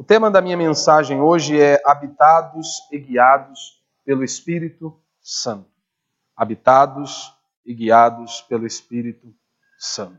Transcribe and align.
O 0.00 0.02
tema 0.02 0.30
da 0.30 0.40
minha 0.40 0.56
mensagem 0.56 1.20
hoje 1.20 1.60
é 1.60 1.78
Habitados 1.84 2.88
e 2.90 2.98
Guiados 2.98 3.84
pelo 4.02 4.24
Espírito 4.24 4.98
Santo. 5.20 5.68
Habitados 6.34 7.36
e 7.66 7.74
guiados 7.74 8.40
pelo 8.48 8.66
Espírito 8.66 9.30
Santo. 9.78 10.18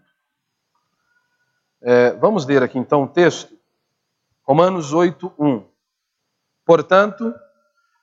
É, 1.81 2.11
vamos 2.11 2.45
ler 2.45 2.61
aqui 2.61 2.77
então 2.77 3.05
o 3.05 3.07
texto. 3.07 3.57
Romanos 4.43 4.93
8, 4.93 5.33
1. 5.39 5.65
Portanto, 6.63 7.33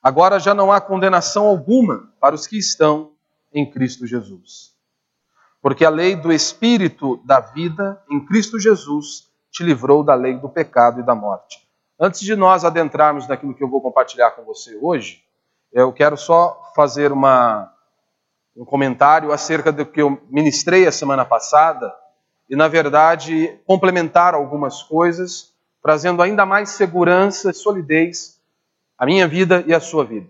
agora 0.03 0.37
já 0.37 0.53
não 0.53 0.73
há 0.73 0.81
condenação 0.81 1.45
alguma 1.45 2.11
para 2.19 2.35
os 2.35 2.45
que 2.45 2.57
estão 2.57 3.13
em 3.53 3.71
Cristo 3.71 4.05
Jesus. 4.05 4.75
Porque 5.61 5.85
a 5.85 5.89
lei 5.89 6.17
do 6.17 6.29
Espírito 6.29 7.23
da 7.25 7.39
vida 7.39 8.03
em 8.11 8.25
Cristo 8.25 8.59
Jesus 8.59 9.31
te 9.49 9.63
livrou 9.63 10.03
da 10.03 10.13
lei 10.13 10.37
do 10.37 10.49
pecado 10.49 10.99
e 10.99 11.03
da 11.03 11.15
morte. 11.15 11.68
Antes 12.01 12.21
de 12.21 12.33
nós 12.33 12.63
adentrarmos 12.63 13.27
naquilo 13.27 13.53
que 13.53 13.61
eu 13.61 13.67
vou 13.67 13.81
compartilhar 13.81 14.31
com 14.31 14.43
você 14.43 14.77
hoje, 14.81 15.21
eu 15.73 15.91
quero 15.91 16.15
só 16.15 16.71
fazer 16.73 17.11
uma, 17.11 17.73
um 18.55 18.63
comentário 18.63 19.33
acerca 19.33 19.69
do 19.69 19.85
que 19.85 20.01
eu 20.01 20.17
ministrei 20.29 20.87
a 20.87 20.93
semana 20.93 21.25
passada 21.25 21.93
e, 22.49 22.55
na 22.55 22.69
verdade, 22.69 23.59
complementar 23.65 24.33
algumas 24.33 24.81
coisas, 24.81 25.53
trazendo 25.83 26.21
ainda 26.21 26.45
mais 26.45 26.69
segurança 26.69 27.51
e 27.51 27.53
solidez 27.53 28.39
à 28.97 29.05
minha 29.05 29.27
vida 29.27 29.61
e 29.67 29.73
à 29.73 29.81
sua 29.81 30.05
vida. 30.05 30.29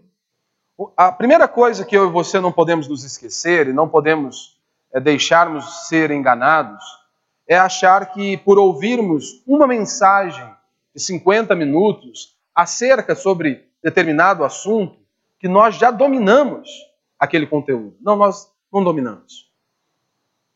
A 0.98 1.12
primeira 1.12 1.48
coisa 1.48 1.86
que 1.86 1.96
eu 1.96 2.08
e 2.08 2.12
você 2.12 2.40
não 2.40 2.52
podemos 2.52 2.88
nos 2.88 3.04
esquecer 3.04 3.68
e 3.68 3.74
não 3.74 3.88
podemos 3.88 4.60
é, 4.92 5.00
deixarmos 5.00 5.88
ser 5.88 6.10
enganados 6.10 6.84
é 7.48 7.60
achar 7.60 8.12
que, 8.12 8.38
por 8.38 8.58
ouvirmos 8.58 9.44
uma 9.46 9.68
mensagem 9.68 10.58
de 10.96 11.02
50 11.02 11.56
minutos 11.56 12.38
acerca 12.54 13.16
sobre 13.16 13.68
determinado 13.84 14.44
assunto 14.44 14.98
que 15.40 15.48
nós 15.48 15.76
já 15.76 15.92
dominamos 15.92 16.70
aquele 17.18 17.48
conteúdo. 17.48 17.96
Não, 18.02 18.16
nós 18.16 18.52
não 18.72 18.84
dominamos. 18.84 19.50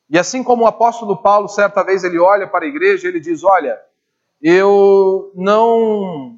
E 0.10 0.20
assim 0.20 0.44
como 0.44 0.64
o 0.64 0.68
apóstolo 0.68 1.22
Paulo, 1.22 1.48
certa 1.48 1.84
vez, 1.84 2.04
ele 2.04 2.20
olha 2.20 2.48
para 2.48 2.66
a 2.66 2.68
igreja 2.68 3.08
e 3.08 3.10
ele 3.10 3.20
diz: 3.20 3.44
Olha, 3.44 3.80
eu 4.42 5.32
não 5.36 6.38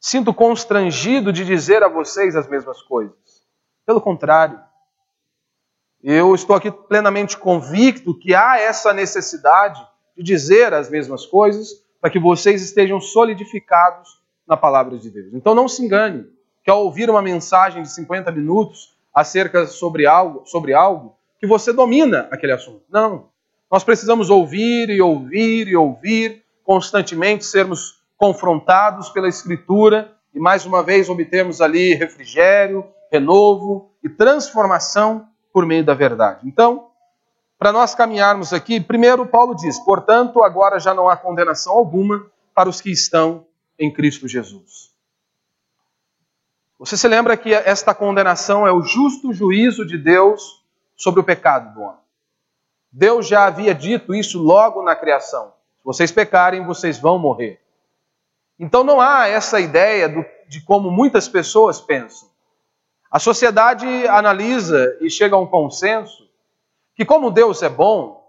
sinto 0.00 0.32
constrangido 0.32 1.32
de 1.32 1.44
dizer 1.44 1.82
a 1.82 1.88
vocês 1.88 2.34
as 2.34 2.48
mesmas 2.48 2.80
coisas. 2.82 3.44
Pelo 3.84 4.00
contrário, 4.00 4.58
eu 6.02 6.34
estou 6.34 6.56
aqui 6.56 6.70
plenamente 6.70 7.36
convicto 7.36 8.18
que 8.18 8.34
há 8.34 8.58
essa 8.58 8.92
necessidade 8.94 9.86
de 10.16 10.22
dizer 10.22 10.72
as 10.72 10.88
mesmas 10.88 11.26
coisas, 11.26 11.84
para 12.00 12.10
que 12.10 12.18
vocês 12.18 12.62
estejam 12.62 13.00
solidificados 13.00 14.20
na 14.46 14.56
palavra 14.56 14.98
de 14.98 15.10
Deus. 15.10 15.32
Então 15.34 15.54
não 15.54 15.68
se 15.68 15.84
engane 15.84 16.26
que 16.64 16.70
ao 16.70 16.84
ouvir 16.84 17.08
uma 17.10 17.22
mensagem 17.22 17.82
de 17.82 17.92
50 17.92 18.30
minutos 18.32 18.96
acerca 19.14 19.66
sobre 19.66 20.06
algo, 20.06 20.42
sobre 20.46 20.72
algo 20.72 21.16
que 21.38 21.46
você 21.46 21.72
domina 21.72 22.28
aquele 22.30 22.52
assunto. 22.52 22.82
Não. 22.90 23.28
Nós 23.70 23.84
precisamos 23.84 24.30
ouvir 24.30 24.90
e 24.90 25.00
ouvir 25.00 25.68
e 25.68 25.76
ouvir 25.76 26.44
constantemente, 26.64 27.44
sermos 27.44 28.00
confrontados 28.16 29.08
pela 29.08 29.28
Escritura 29.28 30.12
e 30.34 30.38
mais 30.38 30.66
uma 30.66 30.82
vez 30.82 31.08
obtermos 31.08 31.60
ali 31.60 31.94
refrigério, 31.94 32.84
renovo 33.10 33.90
e 34.04 34.08
transformação 34.08 35.26
por 35.52 35.66
meio 35.66 35.84
da 35.84 35.94
verdade. 35.94 36.46
Então, 36.46 36.89
para 37.60 37.72
nós 37.72 37.94
caminharmos 37.94 38.54
aqui, 38.54 38.80
primeiro 38.80 39.26
Paulo 39.26 39.54
diz: 39.54 39.78
portanto, 39.80 40.42
agora 40.42 40.80
já 40.80 40.94
não 40.94 41.10
há 41.10 41.14
condenação 41.14 41.74
alguma 41.74 42.26
para 42.54 42.70
os 42.70 42.80
que 42.80 42.90
estão 42.90 43.46
em 43.78 43.92
Cristo 43.92 44.26
Jesus. 44.26 44.90
Você 46.78 46.96
se 46.96 47.06
lembra 47.06 47.36
que 47.36 47.52
esta 47.52 47.94
condenação 47.94 48.66
é 48.66 48.72
o 48.72 48.80
justo 48.80 49.34
juízo 49.34 49.84
de 49.84 49.98
Deus 49.98 50.64
sobre 50.96 51.20
o 51.20 51.24
pecado 51.24 51.74
do 51.74 51.82
homem. 51.82 52.00
Deus 52.90 53.28
já 53.28 53.44
havia 53.44 53.74
dito 53.74 54.14
isso 54.14 54.42
logo 54.42 54.82
na 54.82 54.96
criação. 54.96 55.52
Se 55.76 55.84
vocês 55.84 56.10
pecarem, 56.10 56.64
vocês 56.64 56.98
vão 56.98 57.18
morrer. 57.18 57.60
Então 58.58 58.82
não 58.82 59.02
há 59.02 59.28
essa 59.28 59.60
ideia 59.60 60.08
do, 60.08 60.24
de 60.48 60.62
como 60.62 60.90
muitas 60.90 61.28
pessoas 61.28 61.78
pensam. 61.78 62.30
A 63.10 63.18
sociedade 63.18 63.86
analisa 64.08 64.96
e 65.02 65.10
chega 65.10 65.36
a 65.36 65.38
um 65.38 65.46
consenso 65.46 66.29
que, 67.00 67.04
como 67.06 67.30
Deus 67.30 67.62
é 67.62 67.68
bom, 67.70 68.22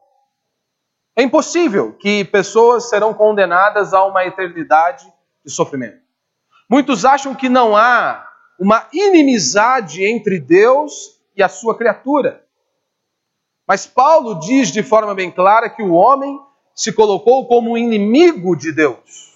é 1.14 1.22
impossível 1.22 1.92
que 1.92 2.24
pessoas 2.24 2.88
serão 2.88 3.14
condenadas 3.14 3.94
a 3.94 4.06
uma 4.06 4.24
eternidade 4.26 5.12
de 5.44 5.52
sofrimento. 5.52 6.00
Muitos 6.70 7.04
acham 7.04 7.36
que 7.36 7.50
não 7.50 7.76
há 7.76 8.26
uma 8.58 8.88
inimizade 8.94 10.06
entre 10.06 10.40
Deus 10.40 11.22
e 11.36 11.44
a 11.44 11.50
sua 11.50 11.78
criatura. 11.78 12.46
Mas 13.68 13.86
Paulo 13.86 14.40
diz 14.40 14.72
de 14.72 14.82
forma 14.82 15.14
bem 15.14 15.30
clara 15.30 15.70
que 15.70 15.84
o 15.84 15.92
homem 15.92 16.40
se 16.74 16.94
colocou 16.94 17.50
como 17.50 17.78
inimigo 17.78 18.56
de 18.56 18.72
Deus. 18.72 19.36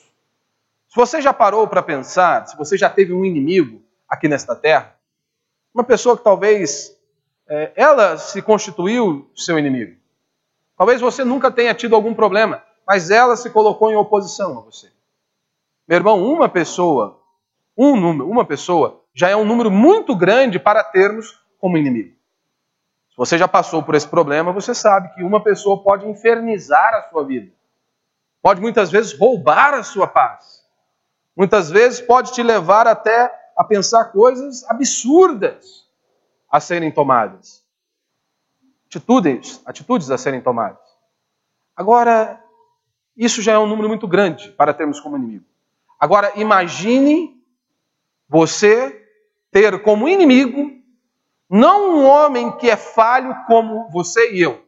Se 0.88 0.96
você 0.96 1.22
já 1.22 1.34
parou 1.34 1.68
para 1.68 1.84
pensar, 1.84 2.48
se 2.48 2.56
você 2.56 2.78
já 2.78 2.90
teve 2.90 3.12
um 3.12 3.26
inimigo 3.26 3.84
aqui 4.08 4.30
nesta 4.30 4.56
terra, 4.56 4.98
uma 5.74 5.84
pessoa 5.84 6.16
que 6.16 6.24
talvez 6.24 6.95
é, 7.48 7.72
ela 7.76 8.18
se 8.18 8.42
constituiu 8.42 9.30
seu 9.36 9.58
inimigo. 9.58 9.96
Talvez 10.78 11.00
você 11.00 11.24
nunca 11.24 11.52
tenha 11.52 11.74
tido 11.74 11.96
algum 11.96 12.14
problema, 12.14 12.64
mas 12.86 13.10
ela 13.10 13.36
se 13.36 13.50
colocou 13.50 13.92
em 13.92 13.96
oposição 13.96 14.58
a 14.58 14.62
você. 14.62 14.92
Meu 15.88 15.98
irmão, 15.98 16.24
uma 16.24 16.50
pessoa, 16.50 17.22
um 17.78 17.96
número, 17.96 18.30
uma 18.30 18.46
pessoa 18.46 19.02
já 19.14 19.30
é 19.30 19.36
um 19.36 19.46
número 19.46 19.72
muito 19.72 20.16
grande 20.16 20.60
para 20.60 20.84
termos 20.84 21.40
como 21.60 21.78
inimigo. 21.78 22.16
Se 23.10 23.18
você 23.18 23.38
já 23.38 23.48
passou 23.48 23.82
por 23.82 23.96
esse 23.96 24.08
problema, 24.08 24.52
você 24.52 24.76
sabe 24.76 25.14
que 25.14 25.24
uma 25.24 25.42
pessoa 25.42 25.82
pode 25.82 26.08
infernizar 26.08 26.94
a 26.96 27.10
sua 27.10 27.24
vida. 27.24 27.52
Pode 28.42 28.60
muitas 28.60 28.92
vezes 28.92 29.18
roubar 29.18 29.74
a 29.74 29.84
sua 29.84 30.06
paz. 30.06 30.66
Muitas 31.36 31.70
vezes 31.70 32.02
pode 32.02 32.34
te 32.34 32.44
levar 32.44 32.88
até 32.88 33.32
a 33.56 33.64
pensar 33.64 34.06
coisas 34.06 34.70
absurdas 34.70 35.85
a 36.56 36.60
serem 36.62 36.90
tomadas. 36.90 37.66
Atitudes, 38.88 39.62
atitudes 39.66 40.10
a 40.10 40.18
serem 40.18 40.40
tomadas. 40.40 40.80
Agora, 41.76 42.42
isso 43.18 43.42
já 43.42 43.52
é 43.52 43.60
um 43.60 43.68
número 43.68 43.90
muito 43.90 44.08
grande 44.08 44.52
para 44.52 44.74
termos 44.74 45.02
como 45.02 45.18
inimigo. 45.18 45.44
Agora, 46.00 46.32
imagine 46.38 47.38
você 48.30 49.06
ter 49.52 49.84
como 49.84 50.08
inimigo 50.08 50.72
não 51.50 51.98
um 51.98 52.06
homem 52.06 52.50
que 52.54 52.70
é 52.70 52.78
falho 52.78 53.36
como 53.48 53.90
você 53.90 54.32
e 54.32 54.42
eu, 54.42 54.64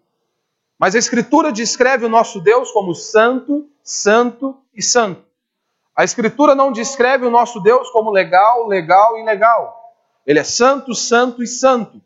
mas 0.77 0.93
a 0.93 0.99
Escritura 0.99 1.53
descreve 1.53 2.03
o 2.03 2.09
nosso 2.09 2.41
Deus 2.41 2.69
como 2.69 2.93
santo, 2.93 3.65
santo 3.81 4.59
e 4.73 4.81
santo. 4.81 5.23
A 5.95 6.03
Escritura 6.03 6.53
não 6.53 6.69
descreve 6.69 7.25
o 7.25 7.31
nosso 7.31 7.61
Deus 7.61 7.89
como 7.91 8.11
legal, 8.11 8.67
legal 8.67 9.17
e 9.17 9.23
legal. 9.23 9.86
Ele 10.27 10.39
é 10.39 10.43
santo, 10.43 10.93
santo 10.93 11.41
e 11.41 11.47
santo. 11.47 12.01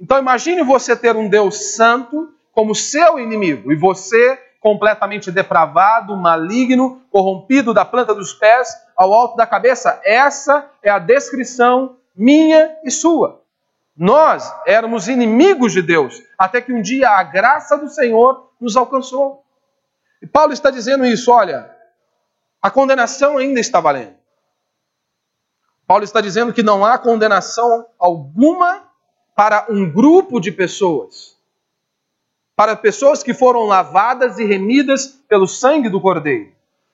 Então 0.00 0.18
imagine 0.18 0.64
você 0.64 0.96
ter 0.96 1.14
um 1.14 1.28
Deus 1.28 1.74
santo 1.74 2.32
como 2.52 2.74
seu 2.74 3.18
inimigo 3.18 3.70
e 3.70 3.76
você 3.76 4.40
completamente 4.60 5.30
depravado, 5.30 6.16
maligno, 6.16 7.02
corrompido 7.10 7.74
da 7.74 7.84
planta 7.84 8.14
dos 8.14 8.32
pés 8.32 8.68
ao 8.96 9.12
alto 9.12 9.36
da 9.36 9.46
cabeça. 9.46 10.00
Essa 10.02 10.68
é 10.82 10.90
a 10.90 10.98
descrição 10.98 11.98
minha 12.16 12.76
e 12.82 12.90
sua. 12.90 13.42
Nós 13.94 14.52
éramos 14.66 15.06
inimigos 15.06 15.72
de 15.72 15.82
Deus, 15.82 16.22
até 16.36 16.60
que 16.60 16.72
um 16.72 16.82
dia 16.82 17.10
a 17.10 17.22
graça 17.22 17.76
do 17.76 17.88
Senhor 17.88 18.50
nos 18.60 18.76
alcançou. 18.76 19.44
E 20.20 20.26
Paulo 20.26 20.52
está 20.52 20.70
dizendo 20.70 21.04
isso, 21.06 21.30
olha, 21.30 21.70
a 22.60 22.70
condenação 22.70 23.38
ainda 23.38 23.60
está 23.60 23.80
valendo. 23.80 24.15
Paulo 25.86 26.02
está 26.02 26.20
dizendo 26.20 26.52
que 26.52 26.62
não 26.62 26.84
há 26.84 26.98
condenação 26.98 27.86
alguma 27.98 28.82
para 29.36 29.66
um 29.68 29.90
grupo 29.90 30.40
de 30.40 30.50
pessoas. 30.50 31.36
Para 32.56 32.74
pessoas 32.74 33.22
que 33.22 33.32
foram 33.32 33.66
lavadas 33.66 34.38
e 34.38 34.44
remidas 34.44 35.06
pelo 35.28 35.46
sangue 35.46 35.88
do 35.88 36.00
Cordeiro. 36.00 36.52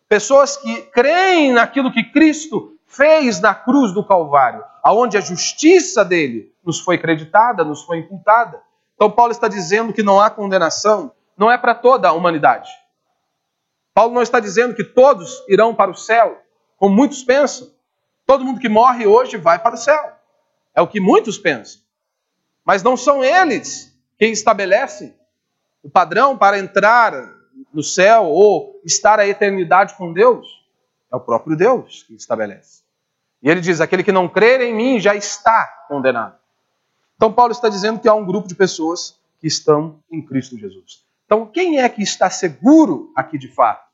Pessoas 0.09 0.57
que 0.57 0.83
creem 0.83 1.53
naquilo 1.53 1.93
que 1.93 2.05
Cristo 2.05 2.77
fez 2.87 3.41
na 3.41 3.55
cruz 3.55 3.93
do 3.93 4.05
Calvário, 4.05 4.63
aonde 4.83 5.17
a 5.17 5.21
justiça 5.21 6.05
dele 6.05 6.53
nos 6.63 6.81
foi 6.81 6.99
creditada, 6.99 7.65
nos 7.65 7.83
foi 7.85 7.99
imputada. 7.99 8.61
Então 8.95 9.11
Paulo 9.11 9.33
está 9.33 9.49
dizendo 9.49 9.93
que 9.93 10.03
não 10.03 10.21
há 10.21 10.29
condenação, 10.29 11.13
não 11.37 11.51
é 11.51 11.57
para 11.57 11.75
toda 11.75 12.09
a 12.09 12.13
humanidade. 12.13 12.71
Paulo 13.95 14.13
não 14.13 14.23
está 14.23 14.39
dizendo 14.39 14.75
que 14.75 14.85
todos 14.85 15.43
irão 15.49 15.75
para 15.75 15.91
o 15.91 15.95
céu, 15.95 16.43
como 16.77 16.95
muitos 16.95 17.23
pensam. 17.23 17.69
Todo 18.33 18.47
mundo 18.47 18.61
que 18.61 18.69
morre 18.71 19.07
hoje 19.07 19.37
vai 19.37 19.59
para 19.59 19.75
o 19.75 19.77
céu. 19.77 20.11
É 20.75 20.81
o 20.81 20.89
que 20.89 20.99
muitos 20.99 21.37
pensam. 21.37 21.83
Mas 22.65 22.83
não 22.83 22.97
são 22.97 23.23
eles 23.23 23.95
quem 24.19 24.33
estabelecem 24.33 25.15
o 25.83 25.91
padrão 25.91 26.39
para 26.39 26.59
entrar 26.59 27.13
no 27.75 27.83
céu 27.83 28.25
ou 28.25 28.81
estar 28.87 29.21
a 29.21 29.29
eternidade 29.29 29.93
com 29.97 30.15
Deus. 30.15 30.47
É 31.13 31.17
o 31.17 31.21
próprio 31.21 31.55
Deus 31.55 32.05
que 32.05 32.15
estabelece. 32.15 32.81
E 33.43 33.51
ele 33.51 33.61
diz: 33.61 33.83
aquele 33.83 34.03
que 34.03 34.11
não 34.11 34.27
crer 34.27 34.63
em 34.63 34.75
mim 34.75 34.99
já 34.99 35.15
está 35.15 35.85
condenado. 35.87 36.35
Então, 37.17 37.31
Paulo 37.31 37.53
está 37.53 37.69
dizendo 37.69 38.01
que 38.01 38.09
há 38.09 38.15
um 38.15 38.25
grupo 38.25 38.49
de 38.49 38.55
pessoas 38.55 39.21
que 39.41 39.47
estão 39.47 40.03
em 40.11 40.25
Cristo 40.25 40.57
Jesus. 40.57 41.05
Então, 41.27 41.45
quem 41.45 41.81
é 41.81 41.89
que 41.91 42.03
está 42.03 42.31
seguro 42.31 43.13
aqui 43.15 43.37
de 43.37 43.49
fato? 43.49 43.87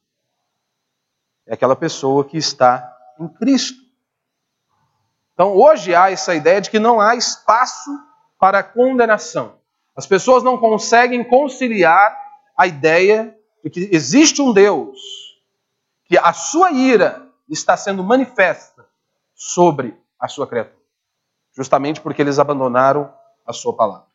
É 1.44 1.54
aquela 1.54 1.74
pessoa 1.74 2.24
que 2.24 2.36
está 2.38 2.88
em 3.18 3.26
Cristo. 3.26 3.87
Então, 5.38 5.54
hoje 5.54 5.94
há 5.94 6.10
essa 6.10 6.34
ideia 6.34 6.60
de 6.60 6.68
que 6.68 6.80
não 6.80 7.00
há 7.00 7.14
espaço 7.14 7.96
para 8.40 8.60
condenação. 8.60 9.54
As 9.94 10.04
pessoas 10.04 10.42
não 10.42 10.58
conseguem 10.58 11.22
conciliar 11.22 12.12
a 12.56 12.66
ideia 12.66 13.38
de 13.62 13.70
que 13.70 13.88
existe 13.92 14.42
um 14.42 14.52
Deus, 14.52 14.98
que 16.06 16.18
a 16.18 16.32
sua 16.32 16.72
ira 16.72 17.24
está 17.48 17.76
sendo 17.76 18.02
manifesta 18.02 18.84
sobre 19.32 19.96
a 20.18 20.26
sua 20.26 20.44
criatura, 20.44 20.82
justamente 21.56 22.00
porque 22.00 22.20
eles 22.20 22.40
abandonaram 22.40 23.08
a 23.46 23.52
sua 23.52 23.72
palavra. 23.72 24.08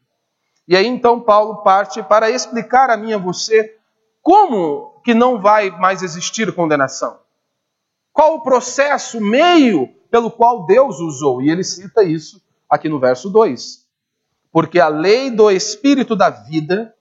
E 0.68 0.76
aí 0.76 0.86
então 0.86 1.22
Paulo 1.22 1.64
parte 1.64 2.04
para 2.04 2.30
explicar 2.30 2.90
a 2.90 2.98
mim 2.98 3.12
e 3.12 3.14
a 3.14 3.18
você 3.18 3.78
como 4.22 5.00
que 5.06 5.14
não 5.14 5.42
vai 5.42 5.70
mais 5.70 6.04
existir 6.04 6.54
condenação. 6.54 7.18
Qual 8.12 8.36
o 8.36 8.42
processo, 8.42 9.20
o 9.20 9.22
meio 9.22 10.03
pelo 10.14 10.30
qual 10.30 10.68
Deus 10.68 11.00
usou? 11.00 11.42
E 11.42 11.50
ele 11.50 11.64
cita 11.64 12.04
isso 12.04 12.40
aqui 12.70 12.88
no 12.88 13.00
verso 13.00 13.32
2. 13.32 13.84
Porque 14.52 14.80
a 14.80 14.88
lei 14.88 15.32
do 15.32 15.50
Espírito 15.50 16.16
da 16.16 16.30
vida, 16.30 16.96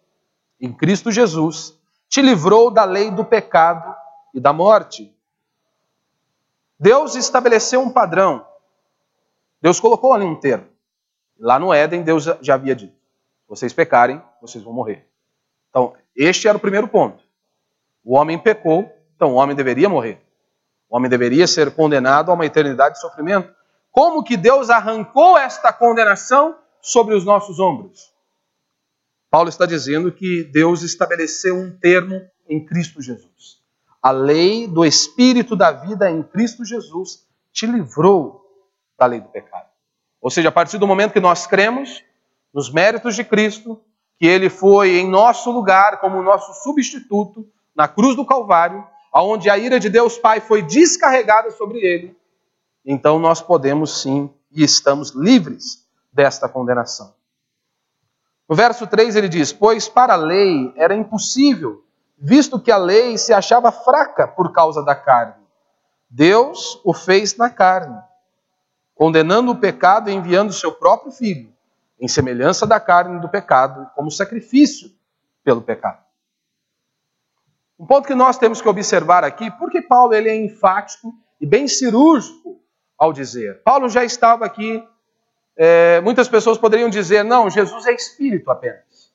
em 0.59 0.73
Cristo 0.73 1.11
Jesus, 1.11 1.79
te 2.09 2.23
livrou 2.23 2.71
da 2.71 2.85
lei 2.85 3.11
do 3.11 3.23
pecado 3.23 3.95
e 4.33 4.41
da 4.41 4.51
morte. 4.51 5.15
Deus 6.81 7.15
estabeleceu 7.15 7.83
um 7.83 7.91
padrão. 7.91 8.47
Deus 9.61 9.79
colocou 9.79 10.15
ali 10.15 10.25
um 10.25 10.41
termo. 10.41 10.69
Lá 11.39 11.59
no 11.59 11.71
Éden, 11.71 12.03
Deus 12.03 12.25
já 12.41 12.55
havia 12.55 12.75
dito: 12.75 12.97
vocês 13.47 13.75
pecarem, 13.75 14.23
vocês 14.41 14.65
vão 14.65 14.73
morrer. 14.73 15.07
Então, 15.69 15.93
este 16.17 16.49
era 16.49 16.57
o 16.57 16.61
primeiro 16.61 16.89
ponto. 16.89 17.23
O 18.03 18.15
homem 18.15 18.39
pecou, 18.39 18.91
então 19.15 19.33
o 19.33 19.35
homem 19.35 19.55
deveria 19.55 19.91
morrer. 19.91 20.19
O 20.93 20.97
homem 20.99 21.09
deveria 21.09 21.47
ser 21.47 21.75
condenado 21.75 22.31
a 22.31 22.35
uma 22.35 22.45
eternidade 22.45 22.97
de 22.97 23.01
sofrimento. 23.01 23.51
Como 23.91 24.23
que 24.23 24.37
Deus 24.37 24.69
arrancou 24.69 25.39
esta 25.39 25.73
condenação 25.73 26.55
sobre 26.83 27.15
os 27.15 27.25
nossos 27.25 27.59
ombros? 27.59 28.13
Paulo 29.31 29.49
está 29.49 29.65
dizendo 29.65 30.13
que 30.13 30.45
Deus 30.53 30.83
estabeleceu 30.83 31.57
um 31.57 31.75
termo 31.79 32.21
em 32.47 32.63
Cristo 32.63 33.01
Jesus. 33.01 33.63
A 34.03 34.11
lei 34.11 34.67
do 34.67 34.85
Espírito 34.85 35.57
da 35.57 35.73
vida 35.73 36.11
em 36.11 36.23
Cristo 36.23 36.63
Jesus 36.63 37.27
te 37.51 37.65
livrou 37.65 38.45
da 38.99 39.07
lei 39.07 39.21
do 39.23 39.31
pecado. 39.31 39.71
Ou 40.21 40.31
seja, 40.31 40.51
a 40.51 40.53
partir 40.53 40.77
do 40.77 40.87
momento 40.87 41.15
que 41.15 41.21
nós 41.21 41.47
cremos 41.47 42.05
nos 42.53 42.71
méritos 42.71 43.17
de 43.17 43.25
Cristo, 43.25 43.81
que 44.19 44.27
ele 44.27 44.51
foi 44.51 44.99
em 44.99 45.09
nosso 45.09 45.51
lugar 45.51 46.01
como 46.01 46.23
nosso 46.23 46.53
substituto 46.63 47.49
na 47.75 47.89
cruz 47.89 48.15
do 48.15 48.27
Calvário, 48.27 48.87
aonde 49.13 49.51
a 49.51 49.59
ira 49.59 49.79
de 49.79 49.91
Deus 49.91 50.17
Pai 50.17 50.41
foi 50.41 50.63
descarregada 50.63 51.51
sobre 51.51 51.79
ele, 51.79 52.17
então 52.85 53.19
nós 53.19 53.43
podemos 53.43 54.01
sim 54.01 54.31
e 54.51 54.65
estamos 54.65 55.11
livres 55.11 55.87
desta 56.13 56.49
condenação. 56.49 57.15
No 58.49 58.57
verso 58.57 58.87
3 58.87 59.17
ele 59.17 59.29
diz: 59.29 59.53
Pois 59.53 59.89
para 59.89 60.15
a 60.15 60.17
lei 60.17 60.73
era 60.77 60.95
impossível, 60.95 61.85
visto 62.19 62.59
que 62.59 62.71
a 62.71 62.77
lei 62.77 63.17
se 63.17 63.33
achava 63.33 63.71
fraca 63.71 64.27
por 64.27 64.53
causa 64.53 64.83
da 64.83 64.95
carne. 64.95 65.43
Deus 66.09 66.81
o 66.85 66.93
fez 66.93 67.37
na 67.37 67.49
carne, 67.49 67.99
condenando 68.95 69.53
o 69.53 69.57
pecado 69.59 70.11
e 70.11 70.13
enviando 70.13 70.53
seu 70.53 70.73
próprio 70.73 71.11
filho, 71.11 71.51
em 71.99 72.07
semelhança 72.07 72.67
da 72.67 72.79
carne 72.79 73.21
do 73.21 73.29
pecado, 73.29 73.91
como 73.95 74.11
sacrifício 74.11 74.91
pelo 75.43 75.63
pecado. 75.63 76.03
Um 77.83 77.87
ponto 77.87 78.07
que 78.07 78.15
nós 78.15 78.39
temos 78.39 78.63
que 78.63 78.69
observar 78.69 79.25
aqui, 79.25 79.51
porque 79.59 79.83
Paulo 79.83 80.15
ele 80.15 80.29
é 80.29 80.37
enfático 80.37 81.13
e 81.41 81.45
bem 81.45 81.67
cirúrgico 81.67 82.61
ao 82.97 83.13
dizer. 83.13 83.61
Paulo 83.65 83.89
já 83.89 84.05
estava 84.05 84.47
aqui, 84.47 84.81
é, 85.57 86.01
muitas 86.01 86.29
pessoas 86.29 86.57
poderiam 86.57 86.89
dizer, 86.89 87.25
não, 87.25 87.51
Jesus 87.51 87.85
é 87.85 87.93
espírito 87.93 88.53
apenas. 88.53 89.13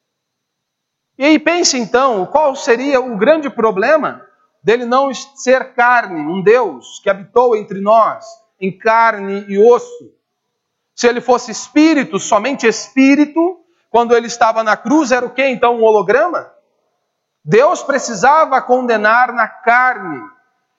E 1.18 1.24
aí 1.24 1.40
pense 1.40 1.78
então, 1.78 2.26
qual 2.26 2.58
seria 2.58 3.00
o 3.00 3.16
grande 3.16 3.50
problema 3.50 4.22
dele 4.62 4.84
não 4.84 5.14
ser 5.14 5.74
carne, 5.74 6.20
um 6.20 6.44
Deus 6.44 7.00
que 7.02 7.10
habitou 7.10 7.56
entre 7.56 7.80
nós, 7.80 8.26
em 8.60 8.78
carne 8.78 9.46
e 9.48 9.58
osso. 9.58 10.14
Se 10.94 11.08
ele 11.08 11.22
fosse 11.22 11.52
espírito, 11.52 12.20
somente 12.20 12.68
espírito, 12.68 13.62
quando 13.90 14.14
ele 14.14 14.28
estava 14.28 14.62
na 14.62 14.76
cruz, 14.76 15.14
era 15.14 15.26
o 15.26 15.30
que 15.30 15.48
então? 15.48 15.78
Um 15.78 15.84
holograma? 15.84 16.57
Deus 17.50 17.82
precisava 17.82 18.62
condenar 18.62 19.32
na 19.32 19.48
carne. 19.48 20.22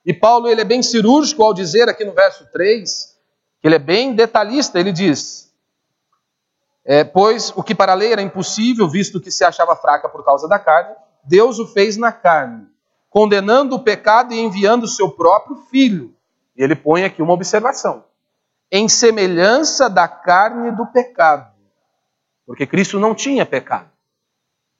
E 0.05 0.13
Paulo 0.13 0.47
ele 0.47 0.61
é 0.61 0.63
bem 0.63 0.83
cirúrgico 0.83 1.41
ao 1.41 1.51
dizer 1.51 1.89
aqui 1.89 2.05
no 2.05 2.13
verso 2.13 2.45
3, 2.51 3.17
que 3.59 3.67
ele 3.67 3.73
é 3.73 3.79
bem 3.79 4.13
detalhista, 4.13 4.79
ele 4.79 4.91
diz: 4.91 5.51
é, 6.85 7.03
Pois 7.03 7.51
o 7.55 7.63
que 7.63 7.73
para 7.73 7.93
a 7.93 7.95
lei 7.95 8.13
era 8.13 8.21
impossível, 8.21 8.87
visto 8.87 9.19
que 9.19 9.31
se 9.31 9.43
achava 9.43 9.75
fraca 9.75 10.07
por 10.07 10.23
causa 10.23 10.47
da 10.47 10.59
carne, 10.59 10.95
Deus 11.23 11.57
o 11.57 11.65
fez 11.65 11.97
na 11.97 12.11
carne, 12.11 12.67
condenando 13.09 13.75
o 13.75 13.83
pecado 13.83 14.31
e 14.31 14.39
enviando 14.39 14.83
o 14.83 14.87
seu 14.87 15.09
próprio 15.09 15.55
filho. 15.71 16.13
E 16.55 16.61
ele 16.61 16.75
põe 16.75 17.03
aqui 17.03 17.19
uma 17.19 17.33
observação: 17.33 18.03
em 18.71 18.87
semelhança 18.87 19.89
da 19.89 20.07
carne 20.07 20.69
do 20.69 20.85
pecado, 20.85 21.51
porque 22.45 22.67
Cristo 22.67 22.99
não 22.99 23.15
tinha 23.15 23.43
pecado. 23.43 23.89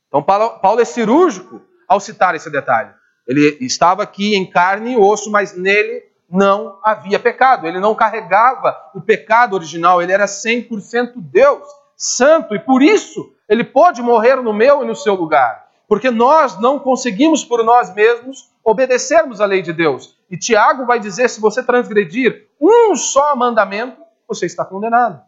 Então 0.08 0.22
Paulo 0.22 0.82
é 0.82 0.86
cirúrgico 0.86 1.68
ao 1.90 2.00
citar 2.00 2.36
esse 2.36 2.50
detalhe. 2.52 2.92
Ele 3.28 3.58
estava 3.60 4.04
aqui 4.04 4.36
em 4.36 4.50
carne 4.50 4.94
e 4.94 4.98
osso, 4.98 5.32
mas 5.32 5.58
nele 5.58 6.04
não 6.30 6.80
havia 6.84 7.20
pecado. 7.20 7.66
Ele 7.68 7.80
não 7.80 7.96
carregava 7.96 8.78
o 8.94 9.02
pecado 9.02 9.56
original, 9.56 10.02
ele 10.02 10.12
era 10.12 10.26
100% 10.26 11.14
Deus, 11.16 11.68
santo, 11.98 12.54
e 12.54 12.60
por 12.60 12.84
isso 12.84 13.34
ele 13.48 13.64
pôde 13.64 14.02
morrer 14.02 14.36
no 14.36 14.54
meu 14.54 14.84
e 14.84 14.86
no 14.86 14.96
seu 14.96 15.16
lugar. 15.16 15.68
Porque 15.88 16.12
nós 16.12 16.60
não 16.62 16.78
conseguimos 16.78 17.44
por 17.44 17.64
nós 17.64 17.94
mesmos 17.94 18.52
obedecermos 18.64 19.42
à 19.42 19.46
lei 19.46 19.64
de 19.64 19.74
Deus. 19.74 20.16
E 20.30 20.38
Tiago 20.38 20.86
vai 20.86 21.00
dizer: 21.00 21.28
se 21.30 21.42
você 21.42 21.64
transgredir 21.64 22.48
um 22.62 22.96
só 22.96 23.36
mandamento, 23.36 24.00
você 24.28 24.46
está 24.46 24.64
condenado. 24.64 25.20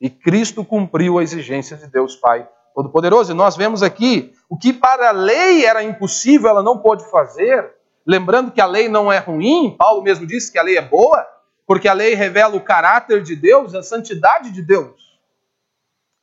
E 0.00 0.08
Cristo 0.08 0.64
cumpriu 0.64 1.18
a 1.18 1.22
exigência 1.22 1.76
de 1.76 1.86
Deus 1.86 2.16
Pai 2.16 2.48
Todo-Poderoso. 2.76 3.32
E 3.32 3.34
nós 3.34 3.56
vemos 3.56 3.82
aqui 3.82 4.34
o 4.50 4.56
que 4.56 4.70
para 4.70 5.08
a 5.08 5.12
lei 5.12 5.64
era 5.64 5.82
impossível, 5.82 6.50
ela 6.50 6.62
não 6.62 6.78
pôde 6.78 7.10
fazer. 7.10 7.74
Lembrando 8.06 8.52
que 8.52 8.60
a 8.60 8.66
lei 8.66 8.86
não 8.86 9.10
é 9.10 9.16
ruim, 9.16 9.74
Paulo 9.76 10.02
mesmo 10.02 10.26
disse 10.26 10.52
que 10.52 10.58
a 10.58 10.62
lei 10.62 10.76
é 10.76 10.82
boa, 10.82 11.26
porque 11.66 11.88
a 11.88 11.94
lei 11.94 12.14
revela 12.14 12.54
o 12.54 12.60
caráter 12.60 13.22
de 13.22 13.34
Deus, 13.34 13.74
a 13.74 13.82
santidade 13.82 14.52
de 14.52 14.60
Deus. 14.60 15.18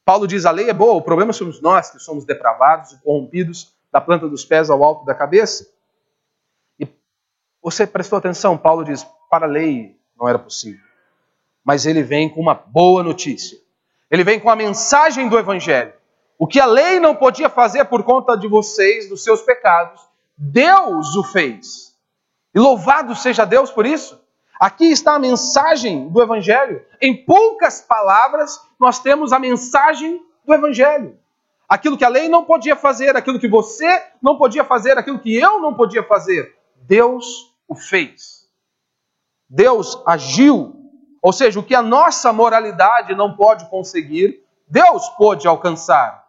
Paulo 0.05 0.27
diz: 0.27 0.45
a 0.45 0.51
lei 0.51 0.69
é 0.69 0.73
boa, 0.73 0.93
o 0.93 1.01
problema 1.01 1.33
somos 1.33 1.59
nós 1.59 1.89
que 1.89 1.97
somos 1.97 2.23
depravados 2.23 2.91
e 2.91 3.01
corrompidos 3.01 3.73
da 3.91 3.99
planta 3.99 4.29
dos 4.29 4.45
pés 4.45 4.69
ao 4.69 4.83
alto 4.83 5.05
da 5.05 5.15
cabeça. 5.15 5.67
E 6.79 6.87
você 7.63 7.87
prestou 7.87 8.19
atenção? 8.19 8.59
Paulo 8.59 8.85
diz: 8.85 9.03
para 9.27 9.47
a 9.47 9.49
lei 9.49 9.97
não 10.15 10.29
era 10.29 10.37
possível. 10.37 10.85
Mas 11.63 11.87
ele 11.87 12.03
vem 12.03 12.29
com 12.29 12.39
uma 12.39 12.53
boa 12.53 13.01
notícia. 13.01 13.57
Ele 14.11 14.23
vem 14.23 14.39
com 14.39 14.51
a 14.51 14.55
mensagem 14.55 15.27
do 15.27 15.39
Evangelho. 15.39 15.93
O 16.37 16.47
que 16.47 16.59
a 16.59 16.65
lei 16.65 16.99
não 16.99 17.15
podia 17.15 17.49
fazer 17.49 17.85
por 17.85 18.03
conta 18.03 18.35
de 18.35 18.47
vocês, 18.47 19.07
dos 19.07 19.23
seus 19.23 19.41
pecados, 19.41 20.01
Deus 20.37 21.15
o 21.15 21.23
fez. 21.23 21.95
E 22.53 22.59
louvado 22.59 23.15
seja 23.15 23.45
Deus 23.45 23.71
por 23.71 23.85
isso. 23.85 24.21
Aqui 24.59 24.85
está 24.85 25.15
a 25.15 25.19
mensagem 25.19 26.09
do 26.09 26.21
Evangelho. 26.21 26.85
Em 27.01 27.25
poucas 27.25 27.81
palavras, 27.81 28.59
nós 28.79 28.99
temos 28.99 29.33
a 29.33 29.39
mensagem 29.39 30.21
do 30.45 30.53
Evangelho. 30.53 31.17
Aquilo 31.67 31.97
que 31.97 32.05
a 32.05 32.09
lei 32.09 32.29
não 32.29 32.45
podia 32.45 32.75
fazer, 32.75 33.15
aquilo 33.15 33.39
que 33.39 33.47
você 33.47 34.03
não 34.21 34.37
podia 34.37 34.63
fazer, 34.63 34.97
aquilo 34.97 35.19
que 35.19 35.35
eu 35.35 35.59
não 35.59 35.73
podia 35.73 36.03
fazer, 36.03 36.55
Deus 36.75 37.53
o 37.67 37.75
fez. 37.75 38.47
Deus 39.49 40.01
agiu. 40.05 40.75
Ou 41.21 41.31
seja, 41.33 41.59
o 41.59 41.63
que 41.63 41.73
a 41.73 41.81
nossa 41.81 42.31
moralidade 42.33 43.15
não 43.15 43.35
pode 43.35 43.69
conseguir, 43.69 44.43
Deus 44.67 45.09
pôde 45.09 45.47
alcançar. 45.47 46.22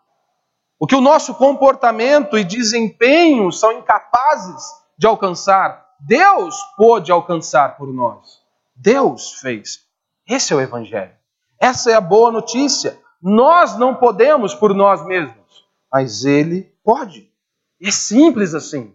O 0.84 0.86
que 0.86 0.94
o 0.94 1.00
nosso 1.00 1.32
comportamento 1.36 2.36
e 2.36 2.44
desempenho 2.44 3.50
são 3.50 3.72
incapazes 3.72 4.62
de 4.98 5.06
alcançar, 5.06 5.94
Deus 5.98 6.54
pôde 6.76 7.10
alcançar 7.10 7.78
por 7.78 7.90
nós. 7.90 8.42
Deus 8.76 9.32
fez. 9.40 9.82
Esse 10.28 10.52
é 10.52 10.56
o 10.56 10.60
Evangelho. 10.60 11.14
Essa 11.58 11.90
é 11.90 11.94
a 11.94 12.02
boa 12.02 12.30
notícia. 12.30 13.00
Nós 13.22 13.78
não 13.78 13.94
podemos 13.94 14.54
por 14.54 14.74
nós 14.74 15.02
mesmos, 15.06 15.64
mas 15.90 16.26
Ele 16.26 16.70
pode. 16.84 17.32
É 17.80 17.90
simples 17.90 18.52
assim. 18.52 18.94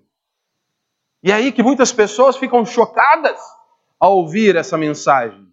E 1.24 1.32
é 1.32 1.34
aí 1.34 1.52
que 1.52 1.64
muitas 1.64 1.92
pessoas 1.92 2.38
ficam 2.38 2.64
chocadas 2.68 3.40
ao 4.00 4.18
ouvir 4.18 4.56
essa 4.56 4.78
mensagem 4.78 5.52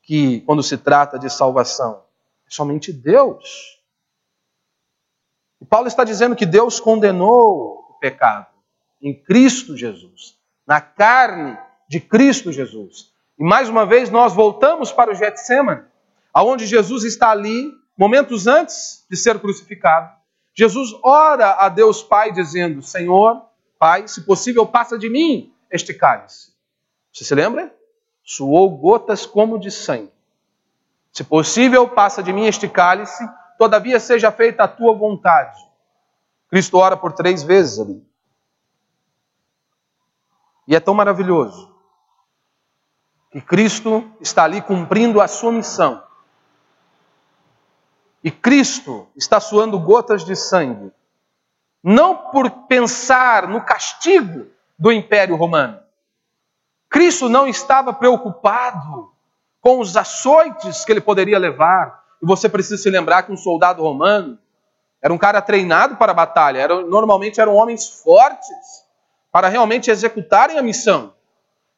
que, 0.00 0.40
quando 0.46 0.62
se 0.62 0.78
trata 0.78 1.18
de 1.18 1.28
salvação, 1.28 2.04
é 2.48 2.50
somente 2.50 2.90
Deus. 2.90 3.83
E 5.60 5.64
Paulo 5.64 5.88
está 5.88 6.04
dizendo 6.04 6.36
que 6.36 6.46
Deus 6.46 6.80
condenou 6.80 7.86
o 7.90 7.94
pecado 8.00 8.46
em 9.00 9.14
Cristo 9.14 9.76
Jesus, 9.76 10.38
na 10.66 10.80
carne 10.80 11.58
de 11.88 12.00
Cristo 12.00 12.50
Jesus. 12.50 13.12
E 13.38 13.44
mais 13.44 13.68
uma 13.68 13.84
vez 13.84 14.10
nós 14.10 14.32
voltamos 14.32 14.92
para 14.92 15.10
o 15.10 15.14
Getsemane, 15.14 15.82
aonde 16.32 16.66
Jesus 16.66 17.04
está 17.04 17.30
ali, 17.30 17.72
momentos 17.96 18.46
antes 18.46 19.04
de 19.10 19.16
ser 19.16 19.38
crucificado. 19.38 20.10
Jesus 20.54 20.90
ora 21.02 21.56
a 21.58 21.68
Deus 21.68 22.02
Pai 22.02 22.32
dizendo: 22.32 22.80
Senhor, 22.80 23.42
Pai, 23.78 24.08
se 24.08 24.22
possível, 24.22 24.66
passa 24.66 24.96
de 24.96 25.10
mim 25.10 25.52
este 25.70 25.92
cálice. 25.92 26.52
Você 27.12 27.24
se 27.24 27.34
lembra? 27.34 27.74
Suou 28.22 28.70
gotas 28.70 29.26
como 29.26 29.58
de 29.58 29.70
sangue. 29.70 30.12
Se 31.12 31.22
possível, 31.22 31.88
passa 31.88 32.22
de 32.22 32.32
mim 32.32 32.46
este 32.46 32.68
cálice, 32.68 33.22
todavia 33.58 33.98
seja 34.00 34.30
feita 34.30 34.64
a 34.64 34.68
tua 34.68 34.94
vontade. 34.94 35.60
Cristo 36.48 36.78
ora 36.78 36.96
por 36.96 37.12
três 37.12 37.42
vezes 37.42 37.78
ali. 37.78 38.06
E 40.66 40.74
é 40.74 40.80
tão 40.80 40.94
maravilhoso 40.94 41.74
que 43.30 43.40
Cristo 43.40 44.08
está 44.20 44.44
ali 44.44 44.62
cumprindo 44.62 45.20
a 45.20 45.26
sua 45.26 45.50
missão. 45.50 46.02
E 48.22 48.30
Cristo 48.30 49.08
está 49.16 49.40
suando 49.40 49.78
gotas 49.78 50.24
de 50.24 50.36
sangue, 50.36 50.92
não 51.82 52.16
por 52.30 52.48
pensar 52.68 53.48
no 53.48 53.60
castigo 53.60 54.46
do 54.78 54.92
Império 54.92 55.36
Romano. 55.36 55.80
Cristo 56.88 57.28
não 57.28 57.48
estava 57.48 57.92
preocupado 57.92 59.12
com 59.60 59.80
os 59.80 59.96
açoites 59.96 60.84
que 60.84 60.92
ele 60.92 61.00
poderia 61.00 61.38
levar. 61.40 62.03
E 62.24 62.26
você 62.26 62.48
precisa 62.48 62.82
se 62.82 62.88
lembrar 62.88 63.24
que 63.24 63.32
um 63.32 63.36
soldado 63.36 63.82
romano 63.82 64.38
era 65.02 65.12
um 65.12 65.18
cara 65.18 65.42
treinado 65.42 65.96
para 65.96 66.12
a 66.12 66.14
batalha, 66.14 66.58
era, 66.58 66.80
normalmente 66.80 67.38
eram 67.38 67.54
homens 67.54 68.00
fortes 68.02 68.82
para 69.30 69.48
realmente 69.48 69.90
executarem 69.90 70.56
a 70.56 70.62
missão. 70.62 71.12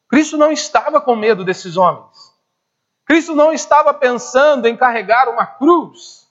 Cristo 0.07 0.37
não 0.37 0.49
estava 0.49 1.01
com 1.01 1.17
medo 1.17 1.43
desses 1.43 1.75
homens. 1.75 2.33
Cristo 3.05 3.35
não 3.35 3.51
estava 3.51 3.93
pensando 3.93 4.69
em 4.69 4.77
carregar 4.77 5.27
uma 5.27 5.45
cruz. 5.45 6.29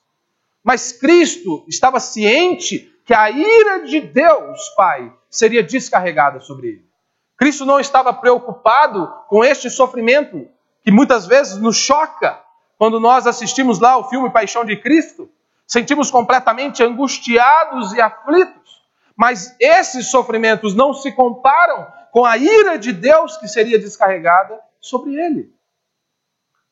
Mas 0.65 0.93
Cristo 0.93 1.67
estava 1.69 2.01
ciente 2.01 2.91
que 3.05 3.13
a 3.13 3.31
ira 3.31 3.85
de 3.85 4.01
Deus, 4.01 4.71
Pai, 4.71 5.13
seria 5.29 5.63
descarregada 5.63 6.41
sobre 6.41 6.69
ele. 6.69 6.89
Cristo 7.37 7.67
não 7.67 7.79
estava 7.79 8.15
preocupado 8.15 9.13
com 9.29 9.45
este 9.45 9.69
sofrimento 9.69 10.49
que 10.83 10.91
muitas 10.91 11.27
vezes 11.27 11.59
nos 11.59 11.77
choca 11.77 12.46
quando 12.79 13.01
nós 13.01 13.27
assistimos 13.27 13.79
lá 13.79 13.97
o 13.97 14.09
filme 14.09 14.31
Paixão 14.31 14.65
de 14.65 14.77
Cristo, 14.77 15.31
sentimos 15.67 16.11
completamente 16.11 16.83
angustiados 16.83 17.93
e 17.93 18.01
aflitos. 18.01 18.85
Mas 19.17 19.57
esses 19.59 20.11
sofrimentos 20.11 20.75
não 20.75 20.93
se 20.93 21.11
comparam 21.13 21.87
com 22.13 22.25
a 22.25 22.37
ira 22.37 22.79
de 22.79 22.93
Deus 22.93 23.37
que 23.39 23.49
seria 23.49 23.79
descarregada 23.79 24.61
sobre 24.81 25.15
ele. 25.15 25.55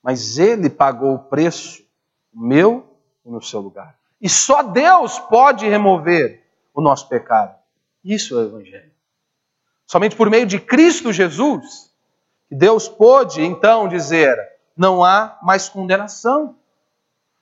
Mas 0.02 0.38
ele 0.38 0.68
pagou 0.68 1.14
o 1.14 1.18
preço, 1.18 1.82
meu 2.32 2.98
e 3.24 3.30
no 3.30 3.40
seu 3.42 3.60
lugar. 3.60 3.98
E 4.20 4.28
só 4.28 4.62
Deus 4.62 5.18
pode 5.18 5.66
remover 5.66 6.44
o 6.74 6.80
nosso 6.80 7.08
pecado. 7.08 7.54
Isso 8.04 8.34
é 8.38 8.42
o 8.42 8.46
Evangelho. 8.46 8.92
Somente 9.86 10.16
por 10.16 10.28
meio 10.28 10.46
de 10.46 10.58
Cristo 10.58 11.12
Jesus, 11.12 11.90
Deus 12.50 12.88
pôde 12.88 13.42
então 13.42 13.88
dizer: 13.88 14.36
não 14.76 15.04
há 15.04 15.38
mais 15.42 15.68
condenação 15.68 16.56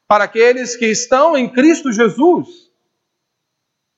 para 0.06 0.24
aqueles 0.24 0.76
que 0.76 0.86
estão 0.86 1.36
em 1.36 1.48
Cristo 1.48 1.92
Jesus. 1.92 2.70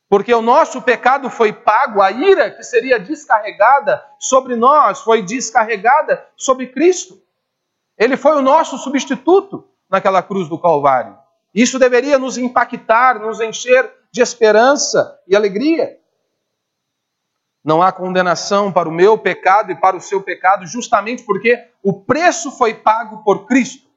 Porque 0.09 0.33
o 0.33 0.43
nosso 0.43 0.81
pecado 0.83 1.29
foi 1.29 1.53
pago, 1.53 2.01
a 2.01 2.11
ira 2.11 2.51
que 2.51 2.63
seria 2.63 3.01
descarregada 3.01 4.05
sobre 4.19 4.55
nós 4.55 5.01
foi 5.01 5.23
descarregada 5.23 6.25
sobre 6.37 6.69
Cristo. 6.69 7.21
Ele 7.99 8.17
foi 8.17 8.37
o 8.37 8.43
nosso 8.43 8.79
substituto 8.79 9.69
naquela 9.91 10.23
cruz 10.23 10.49
do 10.49 10.59
Calvário. 10.59 11.19
Isso 11.55 11.79
deveria 11.79 12.19
nos 12.19 12.37
impactar, 12.37 13.19
nos 13.19 13.41
encher 13.41 13.91
de 14.13 14.21
esperança 14.21 15.21
e 15.27 15.35
alegria. 15.35 15.99
Não 17.65 17.83
há 17.83 17.91
condenação 17.91 18.71
para 18.71 18.89
o 18.89 18.93
meu 18.93 19.17
pecado 19.17 19.73
e 19.73 19.75
para 19.75 19.97
o 19.97 20.01
seu 20.01 20.23
pecado, 20.23 20.67
justamente 20.67 21.23
porque 21.23 21.69
o 21.83 21.93
preço 21.93 22.51
foi 22.51 22.75
pago 22.75 23.25
por 23.25 23.47
Cristo. 23.47 23.89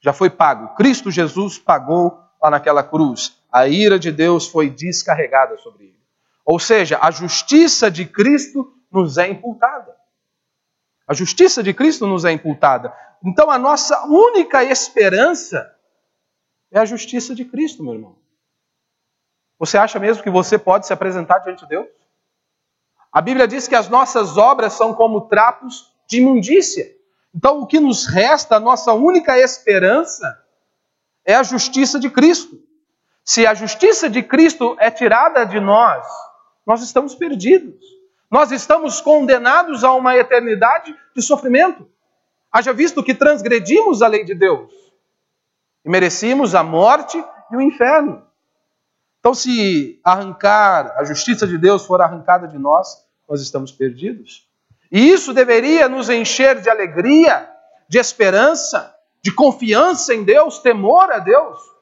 Já 0.00 0.12
foi 0.12 0.28
pago. 0.28 0.74
Cristo 0.74 1.10
Jesus 1.10 1.56
pagou 1.56 2.18
lá 2.42 2.50
naquela 2.50 2.82
cruz 2.82 3.38
a 3.54 3.68
ira 3.68 4.00
de 4.00 4.10
Deus 4.10 4.48
foi 4.48 4.68
descarregada 4.68 5.56
sobre 5.58 5.84
ele. 5.84 6.00
Ou 6.44 6.58
seja, 6.58 6.98
a 7.00 7.12
justiça 7.12 7.88
de 7.88 8.04
Cristo 8.04 8.74
nos 8.90 9.16
é 9.16 9.28
imputada. 9.28 9.94
A 11.06 11.14
justiça 11.14 11.62
de 11.62 11.72
Cristo 11.72 12.04
nos 12.04 12.24
é 12.24 12.32
imputada. 12.32 12.92
Então 13.24 13.48
a 13.48 13.56
nossa 13.56 14.06
única 14.06 14.64
esperança 14.64 15.72
é 16.72 16.80
a 16.80 16.84
justiça 16.84 17.32
de 17.32 17.44
Cristo, 17.44 17.84
meu 17.84 17.94
irmão. 17.94 18.18
Você 19.56 19.78
acha 19.78 20.00
mesmo 20.00 20.24
que 20.24 20.30
você 20.30 20.58
pode 20.58 20.88
se 20.88 20.92
apresentar 20.92 21.38
diante 21.38 21.60
de 21.60 21.68
Deus? 21.68 21.86
A 23.14 23.20
Bíblia 23.20 23.46
diz 23.46 23.68
que 23.68 23.76
as 23.76 23.88
nossas 23.88 24.36
obras 24.36 24.72
são 24.72 24.92
como 24.92 25.28
trapos 25.28 25.94
de 26.08 26.18
imundícia. 26.18 26.84
Então 27.32 27.60
o 27.60 27.66
que 27.66 27.78
nos 27.78 28.06
resta, 28.06 28.56
a 28.56 28.60
nossa 28.60 28.92
única 28.92 29.38
esperança, 29.38 30.42
é 31.24 31.36
a 31.36 31.44
justiça 31.44 32.00
de 32.00 32.10
Cristo. 32.10 32.60
Se 33.24 33.46
a 33.46 33.54
justiça 33.54 34.10
de 34.10 34.20
Cristo 34.20 34.76
é 34.80 34.90
tirada 34.90 35.44
de 35.44 35.60
nós, 35.60 36.04
nós 36.66 36.82
estamos 36.82 37.14
perdidos. 37.14 37.78
Nós 38.28 38.50
estamos 38.50 39.00
condenados 39.00 39.84
a 39.84 39.92
uma 39.92 40.16
eternidade 40.16 40.92
de 41.14 41.22
sofrimento. 41.22 41.88
Haja 42.50 42.72
visto 42.72 43.00
que 43.00 43.14
transgredimos 43.14 44.02
a 44.02 44.08
lei 44.08 44.24
de 44.24 44.34
Deus 44.34 44.72
e 45.84 45.88
merecíamos 45.88 46.52
a 46.52 46.64
morte 46.64 47.22
e 47.52 47.56
o 47.56 47.60
inferno. 47.60 48.26
Então, 49.20 49.32
se 49.32 50.00
arrancar, 50.04 50.98
a 50.98 51.04
justiça 51.04 51.46
de 51.46 51.56
Deus 51.56 51.86
for 51.86 52.02
arrancada 52.02 52.46
de 52.46 52.58
nós, 52.58 53.03
nós 53.28 53.40
estamos 53.40 53.72
perdidos. 53.72 54.48
E 54.90 55.10
isso 55.10 55.32
deveria 55.32 55.88
nos 55.88 56.08
encher 56.08 56.60
de 56.60 56.70
alegria, 56.70 57.50
de 57.88 57.98
esperança, 57.98 58.94
de 59.22 59.32
confiança 59.32 60.14
em 60.14 60.22
Deus, 60.22 60.58
temor 60.58 61.10
a 61.10 61.18
Deus 61.18 61.74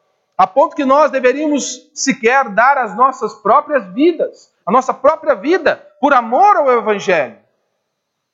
a 0.43 0.47
ponto 0.47 0.75
que 0.75 0.85
nós 0.85 1.11
deveríamos 1.11 1.91
sequer 1.95 2.49
dar 2.49 2.77
as 2.77 2.97
nossas 2.97 3.35
próprias 3.35 3.87
vidas, 3.93 4.53
a 4.67 4.73
nossa 4.73 4.93
própria 4.93 5.37
vida, 5.37 5.77
por 6.01 6.13
amor 6.13 6.57
ao 6.57 6.69
Evangelho. 6.73 7.39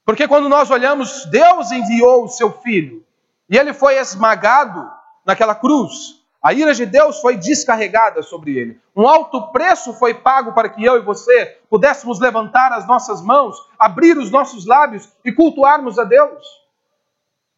Porque 0.07 0.27
quando 0.27 0.49
nós 0.49 0.71
olhamos, 0.71 1.27
Deus 1.27 1.71
enviou 1.71 2.25
o 2.25 2.29
seu 2.29 2.51
filho 2.51 3.05
e 3.47 3.59
ele 3.59 3.75
foi 3.75 3.99
esmagado 3.99 4.91
naquela 5.27 5.55
cruz. 5.55 6.18
A 6.41 6.53
ira 6.53 6.73
de 6.73 6.87
Deus 6.87 7.21
foi 7.21 7.37
descarregada 7.37 8.23
sobre 8.23 8.57
ele. 8.57 8.81
Um 8.95 9.09
alto 9.09 9.51
preço 9.51 9.93
foi 9.93 10.15
pago 10.15 10.53
para 10.53 10.69
que 10.69 10.85
eu 10.85 10.97
e 10.97 11.01
você 11.01 11.59
pudéssemos 11.69 12.21
levantar 12.21 12.73
as 12.73 12.87
nossas 12.87 13.21
mãos, 13.21 13.57
abrir 13.77 14.17
os 14.17 14.31
nossos 14.31 14.65
lábios 14.65 15.09
e 15.25 15.33
cultuarmos 15.33 15.99
a 15.99 16.05
Deus. 16.05 16.47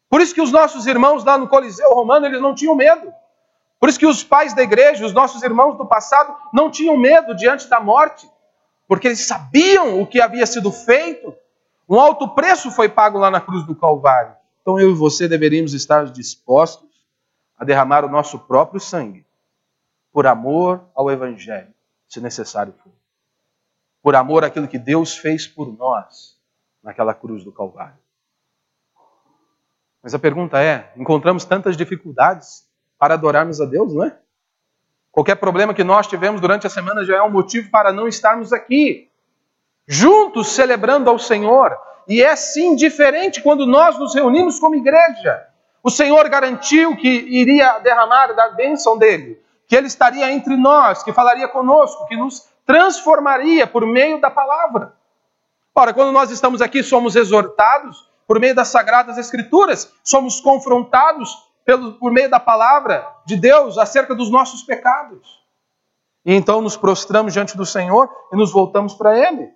Por 0.09 0.19
isso 0.19 0.33
que 0.33 0.41
os 0.41 0.51
nossos 0.51 0.87
irmãos 0.87 1.23
lá 1.23 1.37
no 1.37 1.47
Coliseu 1.47 1.93
Romano, 1.93 2.25
eles 2.25 2.41
não 2.41 2.55
tinham 2.55 2.75
medo. 2.75 3.13
Por 3.79 3.87
isso 3.87 3.99
que 3.99 4.05
os 4.05 4.23
pais 4.23 4.53
da 4.53 4.63
igreja, 4.63 5.05
os 5.05 5.13
nossos 5.13 5.43
irmãos 5.43 5.77
do 5.77 5.85
passado, 5.85 6.35
não 6.51 6.69
tinham 6.69 6.97
medo 6.97 7.35
diante 7.35 7.67
da 7.67 7.79
morte, 7.79 8.29
porque 8.87 9.07
eles 9.07 9.25
sabiam 9.25 10.01
o 10.01 10.07
que 10.07 10.19
havia 10.19 10.45
sido 10.45 10.71
feito. 10.71 11.33
Um 11.87 11.99
alto 11.99 12.29
preço 12.29 12.71
foi 12.71 12.89
pago 12.89 13.19
lá 13.19 13.29
na 13.29 13.39
cruz 13.39 13.65
do 13.65 13.75
Calvário. 13.75 14.35
Então 14.61 14.79
eu 14.79 14.91
e 14.91 14.93
você 14.93 15.27
deveríamos 15.27 15.73
estar 15.73 16.05
dispostos 16.05 16.90
a 17.61 17.63
derramar 17.63 18.03
o 18.03 18.09
nosso 18.09 18.39
próprio 18.39 18.79
sangue, 18.79 19.23
por 20.11 20.25
amor 20.25 20.83
ao 20.95 21.11
Evangelho, 21.11 21.71
se 22.09 22.19
necessário 22.19 22.73
for. 22.83 22.91
Por 24.01 24.15
amor 24.15 24.43
àquilo 24.43 24.67
que 24.67 24.79
Deus 24.79 25.15
fez 25.15 25.45
por 25.45 25.71
nós 25.71 26.41
naquela 26.81 27.13
cruz 27.13 27.43
do 27.43 27.51
Calvário. 27.51 27.99
Mas 30.01 30.15
a 30.15 30.17
pergunta 30.17 30.59
é: 30.59 30.91
encontramos 30.97 31.45
tantas 31.45 31.77
dificuldades 31.77 32.67
para 32.97 33.13
adorarmos 33.13 33.61
a 33.61 33.65
Deus, 33.65 33.93
não 33.93 34.05
é? 34.05 34.17
Qualquer 35.11 35.35
problema 35.35 35.71
que 35.71 35.83
nós 35.83 36.07
tivemos 36.07 36.41
durante 36.41 36.65
a 36.65 36.69
semana 36.69 37.05
já 37.05 37.17
é 37.17 37.21
um 37.21 37.29
motivo 37.29 37.69
para 37.69 37.93
não 37.93 38.07
estarmos 38.07 38.51
aqui, 38.51 39.07
juntos 39.85 40.47
celebrando 40.47 41.11
ao 41.11 41.19
Senhor. 41.19 41.77
E 42.07 42.23
é 42.23 42.35
sim 42.35 42.75
diferente 42.75 43.39
quando 43.39 43.67
nós 43.67 43.99
nos 43.99 44.15
reunimos 44.15 44.59
como 44.59 44.73
igreja. 44.73 45.50
O 45.83 45.89
Senhor 45.89 46.27
garantiu 46.29 46.95
que 46.95 47.07
iria 47.07 47.79
derramar 47.79 48.33
da 48.33 48.49
bênção 48.49 48.97
dele, 48.97 49.41
que 49.67 49.75
ele 49.75 49.87
estaria 49.87 50.31
entre 50.31 50.55
nós, 50.55 51.01
que 51.03 51.13
falaria 51.13 51.47
conosco, 51.47 52.05
que 52.05 52.15
nos 52.15 52.47
transformaria 52.65 53.65
por 53.65 53.85
meio 53.85 54.21
da 54.21 54.29
palavra. 54.29 54.93
Ora, 55.73 55.93
quando 55.93 56.11
nós 56.11 56.29
estamos 56.29 56.61
aqui, 56.61 56.83
somos 56.83 57.15
exortados 57.15 58.09
por 58.27 58.39
meio 58.39 58.55
das 58.55 58.67
sagradas 58.67 59.17
escrituras, 59.17 59.91
somos 60.03 60.39
confrontados 60.39 61.51
pelo, 61.65 61.93
por 61.93 62.11
meio 62.11 62.29
da 62.29 62.39
palavra 62.39 63.05
de 63.25 63.35
Deus 63.35 63.77
acerca 63.77 64.13
dos 64.15 64.29
nossos 64.29 64.63
pecados. 64.63 65.41
E 66.25 66.33
então 66.33 66.61
nos 66.61 66.77
prostramos 66.77 67.33
diante 67.33 67.57
do 67.57 67.65
Senhor 67.65 68.09
e 68.31 68.35
nos 68.35 68.51
voltamos 68.51 68.93
para 68.93 69.17
Ele. 69.17 69.51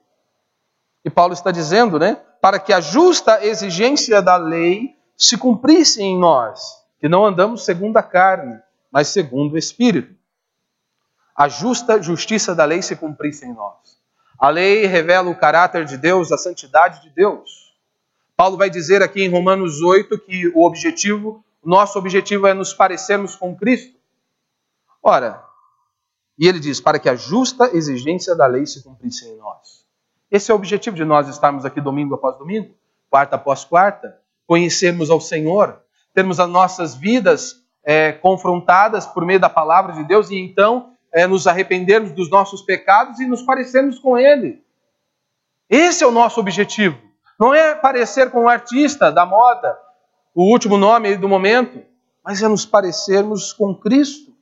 E 1.04 1.10
Paulo 1.10 1.34
está 1.34 1.52
dizendo, 1.52 2.00
né? 2.00 2.16
Para 2.42 2.60
que 2.60 2.74
a 2.74 2.82
justa 2.82 3.46
exigência 3.46 4.22
da 4.22 4.36
lei 4.36 4.96
se 5.18 5.38
cumprisse 5.38 6.02
em 6.02 6.18
nós, 6.18 6.84
que 7.00 7.08
não 7.08 7.26
andamos 7.26 7.64
segundo 7.64 7.98
a 7.98 8.04
carne, 8.04 8.60
mas 8.92 9.08
segundo 9.08 9.54
o 9.54 9.58
Espírito. 9.58 10.16
A 11.36 11.48
justa 11.48 12.02
justiça 12.02 12.56
da 12.56 12.66
lei 12.66 12.82
se 12.82 12.96
cumprisse 12.96 13.46
em 13.46 13.54
nós. 13.54 14.00
A 14.38 14.50
lei 14.50 14.86
revela 14.86 15.30
o 15.30 15.38
caráter 15.38 15.86
de 15.86 15.98
Deus, 15.98 16.32
a 16.32 16.38
santidade 16.38 17.02
de 17.02 17.10
Deus. 17.10 17.74
Paulo 18.36 18.58
vai 18.58 18.70
dizer 18.70 19.02
aqui 19.02 19.24
em 19.24 19.30
Romanos 19.30 19.82
8 19.82 20.20
que 20.20 20.48
o 20.50 20.66
objetivo, 20.66 21.44
nosso 21.64 21.98
objetivo 21.98 22.48
é 22.48 22.54
nos 22.54 22.74
parecermos 22.74 23.36
com 23.36 23.56
Cristo. 23.56 23.98
Ora, 25.02 25.44
e 26.38 26.48
ele 26.48 26.60
diz: 26.60 26.82
para 26.82 27.00
que 27.00 27.08
a 27.08 27.16
justa 27.16 27.70
exigência 27.76 28.36
da 28.36 28.46
lei 28.46 28.66
se 28.66 28.84
cumprisse 28.84 29.26
em 29.26 29.38
nós. 29.38 29.86
Esse 30.30 30.52
é 30.52 30.54
o 30.54 30.58
objetivo 30.58 30.96
de 30.96 31.06
nós 31.06 31.30
estarmos 31.30 31.66
aqui 31.66 31.80
domingo 31.80 32.16
após 32.16 32.38
domingo, 32.38 32.76
quarta 33.10 33.36
após 33.38 33.64
quarta, 33.64 34.20
conhecermos 34.48 35.10
ao 35.10 35.20
Senhor, 35.20 35.82
termos 36.14 36.40
as 36.40 36.50
nossas 36.50 36.96
vidas 36.96 37.64
é, 37.84 38.12
confrontadas 38.12 39.06
por 39.06 39.26
meio 39.26 39.40
da 39.40 39.50
palavra 39.50 39.94
de 39.94 40.04
Deus 40.04 40.30
e 40.30 40.36
então 40.36 40.92
é, 41.14 41.28
nos 41.28 41.48
arrependermos 41.48 42.12
dos 42.12 42.30
nossos 42.30 42.62
pecados 42.62 43.20
e 43.20 43.26
nos 43.26 43.42
parecermos 43.42 44.00
com 44.00 44.18
Ele. 44.18 44.64
Esse 45.70 46.04
é 46.04 46.08
o 46.08 46.12
nosso 46.12 46.40
objetivo. 46.40 46.98
Não 47.40 47.54
é 47.54 47.76
parecer 47.76 48.32
com 48.32 48.44
o 48.44 48.50
artista 48.50 49.12
da 49.12 49.26
moda, 49.26 49.78
o 50.34 50.44
último 50.44 50.78
nome 50.78 51.16
do 51.18 51.30
momento, 51.30 51.82
mas 52.24 52.42
é 52.42 52.48
nos 52.48 52.66
parecermos 52.66 53.54
com 53.54 53.76
Cristo. 53.76 54.34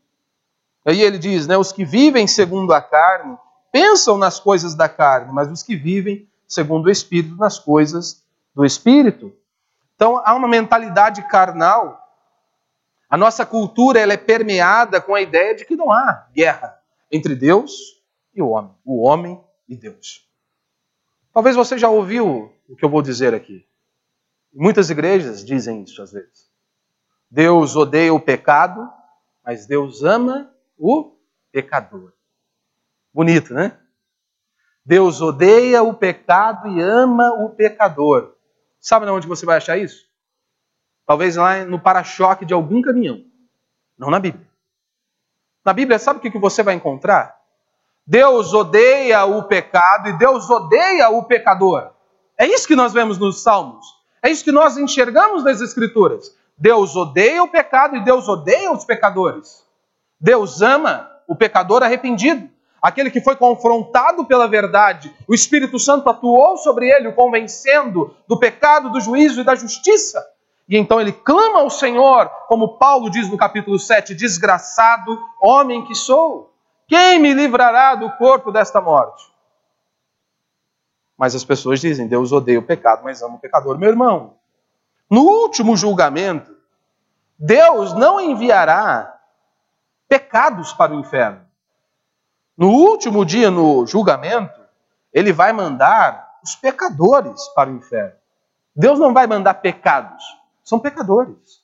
Aí 0.86 1.01
ele 1.01 1.17
diz, 1.17 1.48
né, 1.48 1.57
os 1.57 1.72
que 1.72 1.86
vivem 1.86 2.27
segundo 2.27 2.74
a 2.74 2.81
carne 2.81 3.38
pensam 3.72 4.17
nas 4.17 4.39
coisas 4.39 4.75
da 4.75 4.88
carne, 4.89 5.31
mas 5.31 5.50
os 5.50 5.63
que 5.63 5.75
vivem 5.75 6.27
segundo 6.48 6.86
o 6.86 6.91
Espírito 6.91 7.36
nas 7.36 7.57
coisas 7.57 8.24
do 8.53 8.63
Espírito. 8.63 9.33
Então 10.03 10.22
há 10.25 10.36
uma 10.36 10.50
mentalidade 10.50 11.25
carnal. 11.29 11.98
A 13.10 13.15
nossa 13.15 13.45
cultura 13.45 14.01
ela 14.01 14.12
é 14.12 14.17
permeada 14.17 15.00
com 15.00 15.15
a 15.15 15.22
ideia 15.22 15.55
de 15.55 15.63
que 15.63 15.77
não 15.77 15.89
há 15.89 16.27
guerra 16.36 16.77
entre 17.10 17.33
Deus 17.33 17.72
e 18.36 18.41
o 18.41 18.50
homem, 18.50 18.75
o 18.83 19.01
homem 19.01 19.41
e 19.65 19.77
Deus. 19.77 20.29
Talvez 21.31 21.55
você 21.55 21.77
já 21.77 21.88
ouviu 21.88 22.53
o 22.67 22.75
que 22.75 22.83
eu 22.83 22.89
vou 22.89 23.01
dizer 23.01 23.33
aqui. 23.33 23.65
Muitas 24.53 24.89
igrejas 24.89 25.41
dizem 25.41 25.83
isso 25.83 26.01
às 26.01 26.12
vezes. 26.12 26.51
Deus 27.31 27.77
odeia 27.77 28.13
o 28.13 28.19
pecado, 28.19 28.91
mas 29.41 29.65
Deus 29.65 30.03
ama 30.03 30.53
o 30.77 31.15
pecador. 31.50 32.12
Bonito, 33.13 33.53
né? 33.53 33.79
Deus 34.83 35.22
odeia 35.22 35.81
o 35.81 35.93
pecado 35.93 36.67
e 36.67 36.81
ama 36.81 37.31
o 37.41 37.51
pecador. 37.51 38.36
Sabe 38.84 39.10
onde 39.10 39.25
você 39.25 39.46
vai 39.46 39.56
achar 39.56 39.78
isso? 39.78 40.06
Talvez 41.08 41.38
lá 41.38 41.63
no 41.63 41.80
para-choque 41.80 42.46
de 42.46 42.54
algum 42.54 42.82
caminhão. 42.82 43.24
Não 43.98 44.10
na 44.10 44.20
Bíblia. 44.20 44.46
Na 45.63 45.72
Bíblia, 45.72 45.98
sabe 45.98 46.20
o 46.20 46.22
que 46.22 46.38
você 46.38 46.62
vai 46.62 46.75
encontrar? 46.75 47.40
Deus 48.06 48.54
odeia 48.54 49.24
o 49.24 49.44
pecado 49.44 50.10
e 50.10 50.18
Deus 50.18 50.50
odeia 50.50 51.10
o 51.10 51.24
pecador. 51.24 51.92
É 52.38 52.46
isso 52.46 52.68
que 52.68 52.75
nós 52.75 52.92
vemos 52.92 53.18
nos 53.18 53.42
Salmos. 53.42 53.86
É 54.22 54.30
isso 54.30 54.44
que 54.44 54.52
nós 54.52 54.75
enxergamos 54.75 55.46
nas 55.46 55.62
Escrituras. 55.62 56.38
Deus 56.58 56.94
odeia 56.94 57.42
o 57.42 57.48
pecado 57.48 57.96
e 57.96 58.04
Deus 58.04 58.28
odeia 58.28 58.70
os 58.70 58.84
pecadores. 58.84 59.65
Deus 60.19 60.62
ama 60.62 61.10
o 61.26 61.38
pecador 61.38 61.84
arrependido, 61.84 62.50
aquele 62.84 63.10
que 63.10 63.22
foi 63.22 63.38
confrontado 63.38 64.26
pela 64.26 64.46
verdade. 64.46 65.15
O 65.26 65.34
Espírito 65.34 65.80
Santo 65.80 66.10
atuou 66.10 66.58
sobre 66.58 66.89
ele, 66.89 67.08
o 67.08 67.15
convencendo 67.15 68.13
do 68.28 68.38
pecado, 68.38 68.89
do 68.89 69.00
juízo 69.00 69.39
e 69.39 69.43
da 69.46 69.56
justiça. 69.56 70.22
E 70.67 70.78
então 70.78 71.00
ele 71.00 71.13
clama 71.13 71.60
ao 71.60 71.69
Senhor, 71.69 72.30
como 72.48 72.78
Paulo 72.78 73.10
diz 73.10 73.30
no 73.30 73.38
capítulo 73.38 73.80
7: 73.80 74.13
Desgraçado 74.13 75.17
homem 75.41 75.86
que 75.86 75.96
sou, 75.96 76.54
quem 76.86 77.19
me 77.19 77.34
livrará 77.34 77.96
do 77.96 78.12
corpo 78.17 78.52
desta 78.52 78.82
morte? 78.82 79.32
Mas 81.17 81.34
as 81.34 81.46
pessoas 81.46 81.80
dizem: 81.80 82.08
Deus 82.08 82.34
odeia 82.34 82.60
o 82.60 82.63
pecado, 82.63 83.02
mas 83.04 83.22
ama 83.22 83.36
o 83.36 83.39
pecador. 83.39 83.78
Meu 83.78 83.89
irmão, 83.89 84.36
no 85.10 85.22
último 85.22 85.78
julgamento, 85.78 86.54
Deus 87.39 87.93
não 87.93 88.19
enviará 88.19 89.19
pecados 90.08 90.74
para 90.74 90.93
o 90.93 91.00
inferno. 91.00 91.42
No 92.58 92.70
último 92.70 93.26
dia, 93.26 93.50
no 93.50 93.86
julgamento, 93.86 94.62
ele 95.12 95.34
vai 95.34 95.52
mandar 95.52 96.39
os 96.44 96.56
pecadores 96.56 97.48
para 97.56 97.70
o 97.70 97.76
inferno. 97.76 98.16
Deus 98.76 99.00
não 99.00 99.13
vai 99.13 99.28
mandar 99.28 99.56
pecados, 99.56 100.24
são 100.63 100.80
pecadores. 100.80 101.63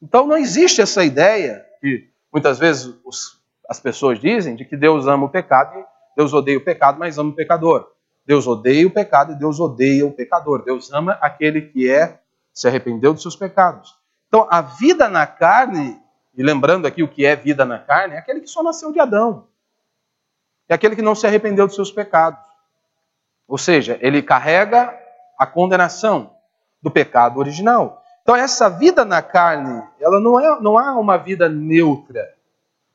Então 0.00 0.26
não 0.26 0.36
existe 0.36 0.80
essa 0.80 1.04
ideia 1.04 1.64
que 1.80 2.08
muitas 2.32 2.58
vezes 2.58 2.94
os, 3.04 3.40
as 3.68 3.80
pessoas 3.80 4.18
dizem 4.18 4.54
de 4.54 4.64
que 4.64 4.76
Deus 4.76 5.06
ama 5.06 5.26
o 5.26 5.30
pecado 5.30 5.78
e 5.78 5.84
Deus 6.16 6.32
odeia 6.32 6.58
o 6.58 6.64
pecado, 6.64 6.98
mas 6.98 7.18
ama 7.18 7.30
o 7.30 7.34
pecador. 7.34 7.90
Deus 8.26 8.46
odeia 8.46 8.86
o 8.86 8.90
pecado 8.90 9.32
e 9.32 9.36
Deus 9.36 9.60
odeia 9.60 10.06
o 10.06 10.12
pecador. 10.12 10.64
Deus 10.64 10.92
ama 10.92 11.12
aquele 11.20 11.62
que 11.62 11.90
é 11.90 12.20
se 12.52 12.68
arrependeu 12.68 13.12
dos 13.12 13.22
seus 13.22 13.36
pecados. 13.36 13.94
Então 14.28 14.46
a 14.50 14.60
vida 14.60 15.08
na 15.08 15.26
carne 15.26 16.00
e 16.36 16.42
lembrando 16.42 16.86
aqui 16.86 17.02
o 17.02 17.08
que 17.08 17.24
é 17.24 17.34
vida 17.34 17.64
na 17.64 17.78
carne, 17.78 18.14
é 18.14 18.18
aquele 18.18 18.40
que 18.40 18.48
só 18.48 18.62
nasceu 18.62 18.92
de 18.92 19.00
Adão. 19.00 19.46
É 20.68 20.74
aquele 20.74 20.96
que 20.96 21.02
não 21.02 21.14
se 21.14 21.26
arrependeu 21.26 21.66
dos 21.66 21.76
seus 21.76 21.92
pecados. 21.92 22.40
Ou 23.46 23.56
seja, 23.56 23.98
ele 24.00 24.22
carrega 24.22 24.98
a 25.38 25.46
condenação 25.46 26.34
do 26.82 26.90
pecado 26.90 27.38
original. 27.38 28.02
Então 28.22 28.34
essa 28.34 28.68
vida 28.68 29.04
na 29.04 29.22
carne, 29.22 29.82
ela 30.00 30.20
não 30.20 30.40
é 30.40 30.60
não 30.60 30.78
há 30.78 30.98
uma 30.98 31.16
vida 31.16 31.48
neutra. 31.48 32.34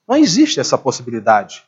Não 0.08 0.18
existe 0.18 0.60
essa 0.60 0.78
possibilidade. 0.78 1.66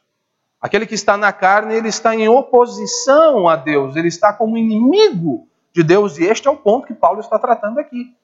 Aquele 0.59 0.85
que 0.85 0.95
está 0.95 1.17
na 1.17 1.31
carne, 1.31 1.75
ele 1.75 1.89
está 1.89 2.15
em 2.15 2.27
oposição 2.27 3.47
a 3.47 3.55
Deus, 3.55 3.95
ele 3.95 4.07
está 4.07 4.33
como 4.33 4.57
inimigo 4.57 5.47
de 5.73 5.83
Deus, 5.83 6.17
e 6.17 6.23
este 6.23 6.47
é 6.47 6.51
o 6.51 6.57
ponto 6.57 6.87
que 6.87 6.93
Paulo 6.93 7.19
está 7.19 7.37
tratando 7.37 7.79
aqui. 7.79 8.15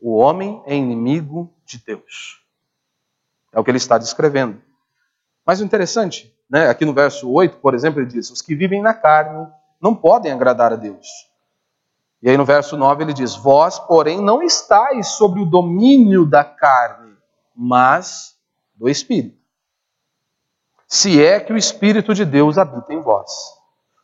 O 0.00 0.16
homem 0.16 0.62
é 0.66 0.74
inimigo 0.74 1.52
de 1.64 1.78
Deus. 1.78 2.42
É 3.52 3.58
o 3.58 3.64
que 3.64 3.70
ele 3.70 3.78
está 3.78 3.98
descrevendo. 3.98 4.60
Mas 5.44 5.60
o 5.60 5.64
interessante, 5.64 6.34
né, 6.50 6.68
aqui 6.68 6.84
no 6.84 6.94
verso 6.94 7.30
8, 7.30 7.58
por 7.58 7.74
exemplo, 7.74 8.00
ele 8.00 8.08
diz: 8.08 8.30
Os 8.30 8.40
que 8.40 8.54
vivem 8.54 8.80
na 8.80 8.94
carne 8.94 9.46
não 9.80 9.94
podem 9.94 10.32
agradar 10.32 10.72
a 10.72 10.76
Deus. 10.76 11.06
E 12.22 12.28
aí 12.28 12.36
no 12.36 12.44
verso 12.44 12.76
9 12.76 13.04
ele 13.04 13.12
diz: 13.12 13.36
Vós, 13.36 13.78
porém, 13.78 14.20
não 14.20 14.42
estáis 14.42 15.08
sobre 15.08 15.40
o 15.40 15.46
domínio 15.46 16.24
da 16.24 16.42
carne, 16.44 17.14
mas 17.54 18.36
do 18.74 18.88
Espírito. 18.88 19.38
Se 20.86 21.22
é 21.22 21.38
que 21.38 21.52
o 21.52 21.56
Espírito 21.56 22.14
de 22.14 22.24
Deus 22.24 22.56
habita 22.56 22.92
em 22.94 23.00
vós. 23.00 23.30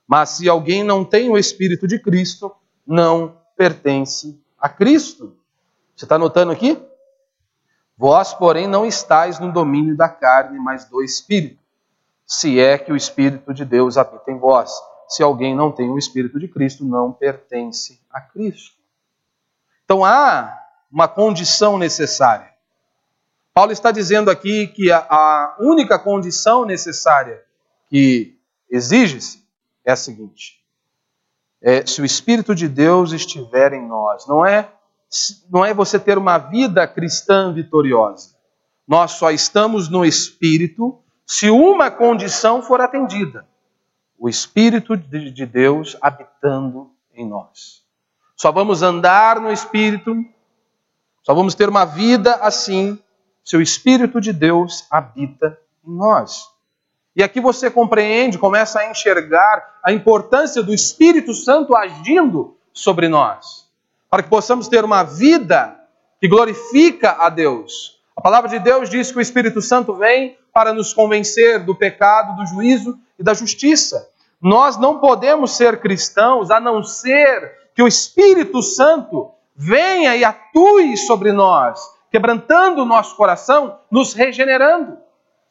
Mas 0.07 0.30
se 0.30 0.48
alguém 0.48 0.85
não 0.85 1.02
tem 1.02 1.30
o 1.30 1.38
Espírito 1.38 1.88
de 1.88 1.98
Cristo, 1.98 2.54
não 2.87 3.40
pertence 3.57 4.38
a 4.59 4.68
Cristo. 4.68 5.35
Você 5.96 6.04
está 6.04 6.18
notando 6.18 6.52
aqui? 6.52 6.80
Vós, 7.96 8.35
porém, 8.35 8.66
não 8.66 8.85
estáis 8.85 9.38
no 9.38 9.50
domínio 9.50 9.96
da 9.96 10.09
carne, 10.09 10.59
mas 10.59 10.85
do 10.85 11.02
Espírito, 11.02 11.63
se 12.27 12.59
é 12.59 12.79
que 12.79 12.93
o 12.93 12.97
Espírito 12.97 13.53
de 13.53 13.65
Deus 13.65 13.97
habita 13.97 14.31
em 14.31 14.39
vós. 14.39 14.73
Se 15.09 15.23
alguém 15.23 15.55
não 15.55 15.71
tem 15.71 15.91
o 15.91 15.99
Espírito 15.99 16.39
de 16.39 16.49
Cristo, 16.49 16.85
não 16.85 17.13
pertence 17.13 18.01
a 18.11 18.21
Cristo. 18.21 18.75
Então 19.85 20.05
há 20.05 20.59
uma 20.91 21.07
condição 21.07 21.77
necessária. 21.77 22.53
Paulo 23.53 23.71
está 23.71 23.91
dizendo 23.91 24.31
aqui 24.31 24.67
que 24.69 24.91
a, 24.91 24.99
a 25.09 25.57
única 25.61 25.99
condição 25.99 26.65
necessária 26.65 27.43
que 27.89 28.39
exige-se 28.71 29.47
é 29.85 29.93
a 29.93 29.97
seguinte: 29.97 30.65
é, 31.61 31.85
se 31.87 32.01
o 32.01 32.05
Espírito 32.05 32.55
de 32.55 32.69
Deus 32.69 33.13
estiver 33.13 33.73
em 33.75 33.87
nós, 33.87 34.27
não 34.27 34.45
é 34.45 34.71
não 35.49 35.65
é 35.65 35.73
você 35.73 35.99
ter 35.99 36.19
uma 36.19 36.39
vida 36.39 36.89
cristã 36.89 37.53
vitoriosa. 37.53 38.35
Nós 38.87 39.13
só 39.13 39.31
estamos 39.31 39.89
no 39.89 40.05
Espírito 40.05 41.04
se 41.27 41.51
uma 41.51 41.91
condição 41.91 42.63
for 42.63 42.81
atendida: 42.81 43.47
o 44.19 44.29
Espírito 44.29 44.97
de 44.97 45.47
Deus 45.47 45.97
habitando 46.01 46.91
em 47.15 47.27
nós. 47.27 47.83
Só 48.37 48.51
vamos 48.51 48.83
andar 48.83 49.41
no 49.41 49.53
Espírito, 49.53 50.15
só 51.23 51.35
vamos 51.35 51.55
ter 51.55 51.69
uma 51.69 51.85
vida 51.85 52.35
assim 52.37 52.99
se 53.45 53.57
o 53.57 53.63
Espírito 53.63 54.21
de 54.21 54.33
Deus 54.33 54.87
habita 54.91 55.59
em 55.87 55.95
nós. 55.95 56.49
E 57.17 57.23
aqui 57.23 57.41
você 57.41 57.71
compreende, 57.71 58.39
começa 58.39 58.81
a 58.81 58.91
enxergar 58.91 59.79
a 59.85 59.93
importância 59.93 60.63
do 60.63 60.75
Espírito 60.75 61.33
Santo 61.33 61.77
agindo 61.77 62.57
sobre 62.73 63.09
nós. 63.09 63.65
para 64.11 64.23
que 64.23 64.29
possamos 64.29 64.69
ter 64.69 64.85
uma 64.85 65.03
vida 65.03 65.77
que 66.21 66.29
glorifica 66.29 67.17
a 67.19 67.29
Deus. 67.29 68.01
A 68.16 68.20
palavra 68.20 68.48
de 68.48 68.61
Deus 68.61 68.88
diz 68.88 69.11
que 69.11 69.18
o 69.18 69.20
Espírito 69.20 69.61
Santo 69.61 69.94
vem 69.94 70.38
para 70.53 70.72
nos 70.72 70.94
convencer 70.94 71.64
do 71.64 71.74
pecado, 71.74 72.37
do 72.37 72.46
juízo 72.46 72.96
e 73.18 73.24
da 73.24 73.35
justiça. 73.35 74.09
Nós 74.40 74.77
não 74.77 75.00
podemos 75.00 75.57
ser 75.57 75.81
cristãos 75.81 76.50
a 76.50 76.61
não 76.61 76.83
ser 76.83 77.70
que 77.74 77.83
o 77.83 77.88
Espírito 77.88 78.62
Santo 78.62 79.33
venha 79.57 80.14
e 80.14 80.24
atue 80.24 80.96
sobre 80.96 81.33
nós, 81.33 81.81
quebrantando 82.11 82.83
o 82.83 82.87
nosso 82.87 83.16
coração, 83.16 83.79
nos 83.90 84.14
regenerando. 84.14 84.96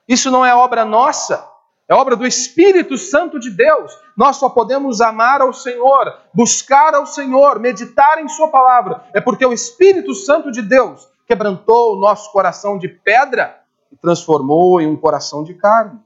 Isso 0.08 0.32
não 0.32 0.46
é 0.46 0.56
obra 0.56 0.86
nossa, 0.86 1.46
é 1.88 1.94
obra 1.94 2.16
do 2.16 2.26
Espírito 2.26 2.98
Santo 2.98 3.40
de 3.40 3.50
Deus. 3.50 3.92
Nós 4.16 4.38
só 4.38 4.48
podemos 4.50 5.02
amar 5.02 5.42
ao 5.42 5.52
Senhor, 5.52 6.18
buscar 6.34 6.96
ao 6.96 7.06
Senhor, 7.06 7.60
meditar 7.60 8.22
em 8.22 8.30
Sua 8.30 8.48
palavra. 8.48 9.04
É 9.14 9.20
porque 9.20 9.46
o 9.46 9.52
Espírito 9.52 10.14
Santo 10.14 10.50
de 10.50 10.62
Deus 10.62 11.12
quebrantou 11.34 11.94
o 11.94 12.00
nosso 12.00 12.32
coração 12.32 12.78
de 12.78 12.88
pedra 12.88 13.60
e 13.92 13.98
transformou 13.98 14.80
em 14.80 14.88
um 14.88 14.96
coração 14.96 15.44
de 15.44 15.56
carne. 15.56 16.00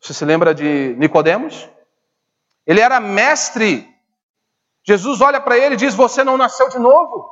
Você 0.00 0.12
se 0.12 0.24
lembra 0.24 0.52
de 0.52 0.96
Nicodemos? 0.98 1.68
Ele 2.66 2.80
era 2.80 2.98
mestre. 2.98 3.88
Jesus 4.82 5.20
olha 5.20 5.40
para 5.40 5.56
ele 5.56 5.76
e 5.76 5.78
diz: 5.78 5.94
Você 5.94 6.24
não 6.24 6.36
nasceu 6.36 6.68
de 6.68 6.80
novo. 6.80 7.30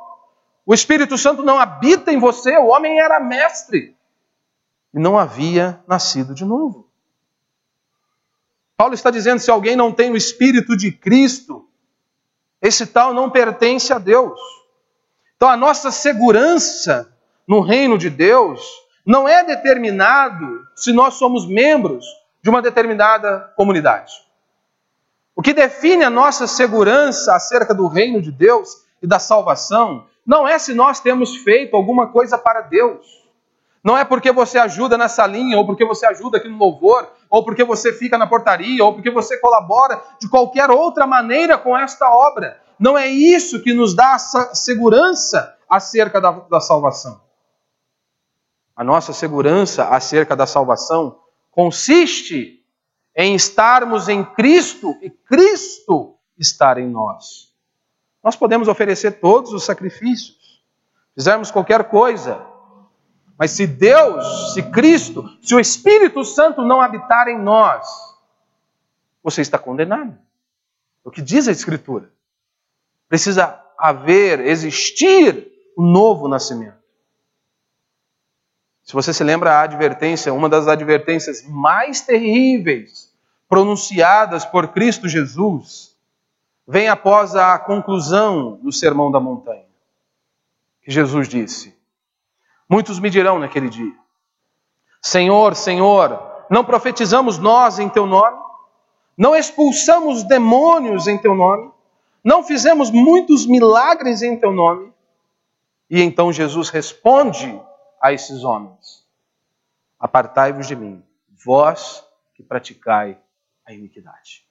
O 0.65 0.73
Espírito 0.73 1.17
Santo 1.17 1.43
não 1.43 1.59
habita 1.59 2.13
em 2.13 2.19
você. 2.19 2.57
O 2.57 2.67
homem 2.67 3.01
era 3.01 3.19
mestre 3.19 3.93
e 4.93 4.99
não 4.99 5.17
havia 5.17 5.83
nascido 5.85 6.33
de 6.33 6.45
novo. 6.45 6.87
Paulo 8.77 8.93
está 8.93 9.11
dizendo: 9.11 9.39
se 9.39 9.51
alguém 9.51 9.75
não 9.75 9.91
tem 9.91 10.09
o 10.09 10.15
Espírito 10.15 10.77
de 10.77 10.89
Cristo, 10.89 11.67
esse 12.61 12.85
tal 12.85 13.13
não 13.13 13.29
pertence 13.29 13.91
a 13.91 13.99
Deus. 13.99 14.39
Então 15.41 15.49
a 15.49 15.57
nossa 15.57 15.89
segurança 15.89 17.11
no 17.47 17.61
reino 17.61 17.97
de 17.97 18.11
Deus 18.11 18.61
não 19.03 19.27
é 19.27 19.43
determinado 19.43 20.67
se 20.75 20.93
nós 20.93 21.15
somos 21.15 21.47
membros 21.47 22.05
de 22.43 22.49
uma 22.51 22.61
determinada 22.61 23.51
comunidade. 23.55 24.13
O 25.35 25.41
que 25.41 25.51
define 25.51 26.03
a 26.03 26.11
nossa 26.11 26.45
segurança 26.45 27.33
acerca 27.33 27.73
do 27.73 27.87
reino 27.87 28.21
de 28.21 28.31
Deus 28.31 28.85
e 29.01 29.07
da 29.07 29.17
salvação 29.17 30.05
não 30.23 30.47
é 30.47 30.59
se 30.59 30.75
nós 30.75 30.99
temos 30.99 31.35
feito 31.37 31.75
alguma 31.75 32.05
coisa 32.11 32.37
para 32.37 32.61
Deus. 32.61 33.03
Não 33.83 33.97
é 33.97 34.05
porque 34.05 34.31
você 34.31 34.59
ajuda 34.59 34.95
na 34.95 35.07
salinha, 35.07 35.57
ou 35.57 35.65
porque 35.65 35.83
você 35.83 36.05
ajuda 36.05 36.37
aqui 36.37 36.47
no 36.47 36.59
louvor, 36.59 37.11
ou 37.27 37.43
porque 37.43 37.63
você 37.63 37.91
fica 37.91 38.15
na 38.15 38.27
portaria, 38.27 38.85
ou 38.85 38.93
porque 38.93 39.09
você 39.09 39.39
colabora 39.39 39.99
de 40.19 40.29
qualquer 40.29 40.69
outra 40.69 41.07
maneira 41.07 41.57
com 41.57 41.75
esta 41.75 42.07
obra. 42.11 42.61
Não 42.81 42.97
é 42.97 43.07
isso 43.07 43.61
que 43.61 43.75
nos 43.75 43.93
dá 43.93 44.17
segurança 44.17 45.55
acerca 45.69 46.19
da, 46.19 46.31
da 46.31 46.59
salvação. 46.59 47.21
A 48.75 48.83
nossa 48.83 49.13
segurança 49.13 49.89
acerca 49.89 50.35
da 50.35 50.47
salvação 50.47 51.19
consiste 51.51 52.65
em 53.15 53.35
estarmos 53.35 54.09
em 54.09 54.25
Cristo 54.25 54.97
e 54.99 55.11
Cristo 55.11 56.15
estar 56.35 56.79
em 56.79 56.89
nós. 56.89 57.53
Nós 58.23 58.35
podemos 58.35 58.67
oferecer 58.67 59.19
todos 59.19 59.53
os 59.53 59.63
sacrifícios, 59.63 60.63
fizermos 61.13 61.51
qualquer 61.51 61.83
coisa, 61.83 62.43
mas 63.37 63.51
se 63.51 63.67
Deus, 63.67 64.55
se 64.55 64.63
Cristo, 64.63 65.23
se 65.39 65.53
o 65.53 65.59
Espírito 65.59 66.25
Santo 66.25 66.63
não 66.63 66.81
habitar 66.81 67.27
em 67.27 67.39
nós, 67.39 67.87
você 69.21 69.41
está 69.41 69.59
condenado. 69.59 70.17
É 71.05 71.09
o 71.09 71.11
que 71.11 71.21
diz 71.21 71.47
a 71.47 71.51
Escritura. 71.51 72.11
Precisa 73.11 73.61
haver, 73.77 74.39
existir 74.39 75.51
um 75.77 75.85
novo 75.85 76.29
nascimento. 76.29 76.79
Se 78.83 78.93
você 78.93 79.13
se 79.13 79.21
lembra 79.21 79.51
a 79.51 79.63
advertência, 79.63 80.33
uma 80.33 80.47
das 80.47 80.65
advertências 80.65 81.45
mais 81.45 81.99
terríveis 81.99 83.13
pronunciadas 83.49 84.45
por 84.45 84.69
Cristo 84.69 85.09
Jesus, 85.09 85.93
vem 86.65 86.87
após 86.87 87.35
a 87.35 87.59
conclusão 87.59 88.53
do 88.63 88.71
Sermão 88.71 89.11
da 89.11 89.19
Montanha. 89.19 89.65
Que 90.81 90.89
Jesus 90.89 91.27
disse: 91.27 91.77
Muitos 92.69 92.97
me 92.97 93.09
dirão 93.09 93.37
naquele 93.37 93.67
dia: 93.67 93.93
Senhor, 95.01 95.53
Senhor, 95.53 96.45
não 96.49 96.63
profetizamos 96.63 97.37
nós 97.37 97.77
em 97.77 97.89
teu 97.89 98.05
nome? 98.05 98.41
Não 99.17 99.35
expulsamos 99.35 100.23
demônios 100.23 101.09
em 101.09 101.17
teu 101.17 101.35
nome? 101.35 101.73
Não 102.23 102.43
fizemos 102.43 102.91
muitos 102.91 103.45
milagres 103.45 104.21
em 104.21 104.39
teu 104.39 104.51
nome? 104.51 104.93
E 105.89 106.01
então 106.01 106.31
Jesus 106.31 106.69
responde 106.69 107.59
a 108.01 108.13
esses 108.13 108.43
homens: 108.43 109.05
Apartai-vos 109.99 110.67
de 110.67 110.75
mim, 110.75 111.03
vós 111.43 112.03
que 112.33 112.43
praticai 112.43 113.19
a 113.65 113.73
iniquidade. 113.73 114.45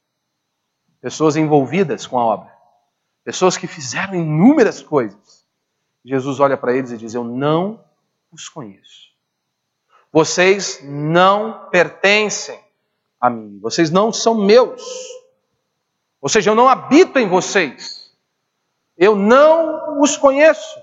Pessoas 1.01 1.37
envolvidas 1.37 2.07
com 2.07 2.19
a 2.19 2.25
obra, 2.25 2.53
pessoas 3.25 3.57
que 3.57 3.67
fizeram 3.67 4.15
inúmeras 4.15 4.83
coisas. 4.83 5.47
Jesus 6.05 6.41
olha 6.41 6.57
para 6.57 6.77
eles 6.77 6.91
e 6.91 6.97
diz: 6.97 7.15
Eu 7.15 7.25
não 7.25 7.83
os 8.33 8.49
conheço. 8.49 9.11
Vocês 10.13 10.81
não 10.83 11.69
pertencem 11.71 12.59
a 13.21 13.31
mim, 13.31 13.59
vocês 13.61 13.91
não 13.91 14.13
são 14.13 14.35
meus. 14.35 14.83
Ou 16.21 16.29
seja, 16.29 16.51
eu 16.51 16.55
não 16.55 16.69
habito 16.69 17.19
em 17.19 17.29
vocês. 17.29 18.11
Eu 18.97 19.17
não 19.17 20.01
os 20.01 20.17
conheço. 20.17 20.79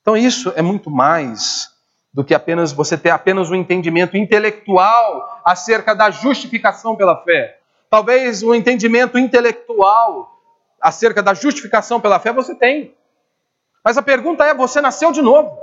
Então 0.00 0.16
isso 0.16 0.52
é 0.54 0.62
muito 0.62 0.90
mais 0.90 1.74
do 2.14 2.24
que 2.24 2.32
apenas 2.34 2.72
você 2.72 2.96
ter 2.96 3.10
apenas 3.10 3.50
um 3.50 3.54
entendimento 3.54 4.16
intelectual 4.16 5.42
acerca 5.44 5.94
da 5.94 6.10
justificação 6.10 6.96
pela 6.96 7.22
fé. 7.22 7.58
Talvez 7.90 8.42
um 8.42 8.54
entendimento 8.54 9.18
intelectual 9.18 10.40
acerca 10.80 11.22
da 11.22 11.34
justificação 11.34 12.00
pela 12.00 12.20
fé 12.20 12.32
você 12.32 12.54
tem. 12.54 12.94
Mas 13.84 13.98
a 13.98 14.02
pergunta 14.02 14.44
é: 14.44 14.54
você 14.54 14.80
nasceu 14.80 15.12
de 15.12 15.20
novo? 15.20 15.58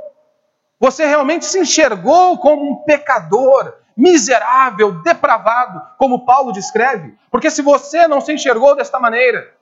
Você 0.79 1.05
realmente 1.05 1.45
se 1.45 1.59
enxergou 1.59 2.37
como 2.37 2.69
um 2.69 2.83
pecador, 2.83 3.73
miserável, 3.95 4.91
depravado, 5.01 5.81
como 5.97 6.25
Paulo 6.25 6.51
descreve? 6.51 7.15
Porque 7.31 7.49
se 7.49 7.61
você 7.61 8.07
não 8.07 8.21
se 8.21 8.33
enxergou 8.33 8.75
desta 8.75 8.99
maneira, 8.99 9.53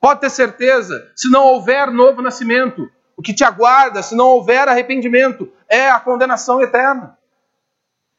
pode 0.00 0.20
ter 0.20 0.30
certeza, 0.30 1.10
se 1.14 1.30
não 1.30 1.44
houver 1.46 1.90
novo 1.90 2.22
nascimento, 2.22 2.90
o 3.16 3.22
que 3.22 3.34
te 3.34 3.44
aguarda, 3.44 4.02
se 4.02 4.14
não 4.14 4.26
houver 4.28 4.68
arrependimento, 4.68 5.52
é 5.68 5.90
a 5.90 6.00
condenação 6.00 6.60
eterna. 6.60 7.18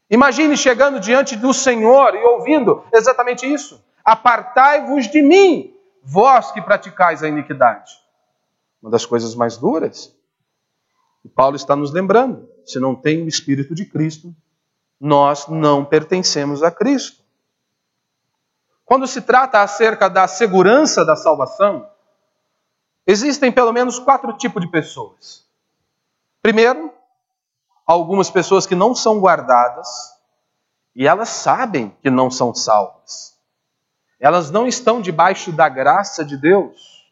Imagine 0.10 0.56
chegando 0.58 1.00
diante 1.00 1.36
do 1.36 1.54
Senhor 1.54 2.14
e 2.16 2.24
ouvindo 2.24 2.84
exatamente 2.94 3.52
isso: 3.52 3.84
Apartai-vos 4.04 5.08
de 5.10 5.22
mim, 5.22 5.74
vós 6.04 6.52
que 6.52 6.62
praticais 6.62 7.24
a 7.24 7.28
iniquidade. 7.28 7.94
Uma 8.82 8.92
das 8.92 9.06
coisas 9.06 9.34
mais 9.36 9.58
duras. 9.58 10.16
E 11.24 11.30
Paulo 11.30 11.56
está 11.56 11.76
nos 11.76 11.92
lembrando: 11.92 12.50
se 12.66 12.80
não 12.80 12.94
tem 12.94 13.24
o 13.24 13.28
Espírito 13.28 13.74
de 13.74 13.86
Cristo, 13.86 14.36
nós 15.02 15.48
não 15.48 15.84
pertencemos 15.84 16.64
a 16.64 16.72
Cristo. 16.72 17.22
Quando 18.86 19.06
se 19.06 19.22
trata 19.22 19.62
acerca 19.62 20.10
da 20.10 20.28
segurança 20.28 21.04
da 21.04 21.18
salvação, 21.18 21.92
Existem 23.06 23.52
pelo 23.52 23.74
menos 23.74 24.00
quatro 24.00 24.32
tipos 24.34 24.62
de 24.62 24.70
pessoas. 24.70 25.46
Primeiro, 26.42 26.94
algumas 27.86 28.30
pessoas 28.30 28.66
que 28.66 28.76
não 28.76 28.94
são 28.94 29.20
guardadas 29.20 29.88
e 30.96 31.08
elas 31.08 31.30
sabem 31.30 31.90
que 32.02 32.10
não 32.10 32.30
são 32.30 32.54
salvas. 32.54 33.38
Elas 34.20 34.52
não 34.52 34.68
estão 34.68 35.02
debaixo 35.02 35.52
da 35.52 35.68
graça 35.68 36.24
de 36.24 36.38
Deus. 36.38 37.12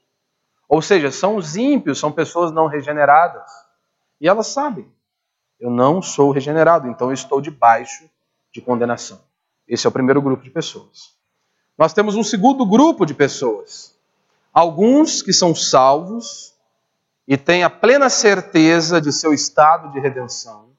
Ou 0.68 0.82
seja, 0.82 1.12
são 1.12 1.36
os 1.36 1.56
ímpios, 1.56 2.00
são 2.00 2.12
pessoas 2.12 2.52
não 2.52 2.68
regeneradas. 2.68 3.52
E 4.22 4.28
elas 4.28 4.48
sabem. 4.48 4.90
Eu 5.60 5.70
não 5.70 6.02
sou 6.02 6.32
regenerado, 6.32 6.88
então 6.88 7.10
eu 7.10 7.14
estou 7.14 7.42
debaixo 7.42 8.10
de 8.52 8.62
condenação. 8.62 9.20
Esse 9.68 9.86
é 9.86 9.90
o 9.90 9.92
primeiro 9.92 10.22
grupo 10.22 10.44
de 10.44 10.50
pessoas. 10.50 11.14
Nós 11.78 11.94
temos 11.94 12.16
um 12.16 12.24
segundo 12.24 12.66
grupo 12.66 13.06
de 13.06 13.14
pessoas 13.14 14.00
Alguns 14.54 15.22
que 15.22 15.32
são 15.32 15.54
salvos 15.54 16.54
e 17.28 17.38
têm 17.38 17.64
a 17.64 17.70
plena 17.70 18.10
certeza 18.10 19.00
de 19.00 19.12
seu 19.14 19.34
estado 19.34 19.92
de 19.92 20.00
redenção, 20.00 20.70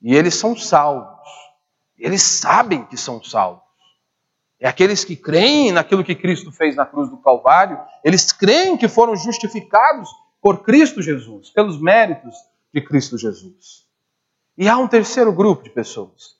e 0.00 0.14
eles 0.14 0.34
são 0.34 0.56
salvos. 0.56 1.28
Eles 1.98 2.22
sabem 2.22 2.84
que 2.86 2.96
são 2.96 3.22
salvos. 3.22 3.62
É 4.58 4.66
aqueles 4.66 5.04
que 5.04 5.14
creem 5.14 5.72
naquilo 5.72 6.02
que 6.02 6.14
Cristo 6.14 6.50
fez 6.50 6.74
na 6.74 6.86
cruz 6.86 7.10
do 7.10 7.18
Calvário, 7.18 7.78
eles 8.02 8.32
creem 8.32 8.76
que 8.76 8.88
foram 8.88 9.14
justificados 9.14 10.08
por 10.40 10.62
Cristo 10.62 11.02
Jesus, 11.02 11.50
pelos 11.50 11.80
méritos 11.80 12.34
de 12.72 12.80
Cristo 12.80 13.18
Jesus. 13.18 13.86
E 14.56 14.68
há 14.68 14.76
um 14.76 14.86
terceiro 14.86 15.32
grupo 15.32 15.62
de 15.62 15.70
pessoas, 15.70 16.36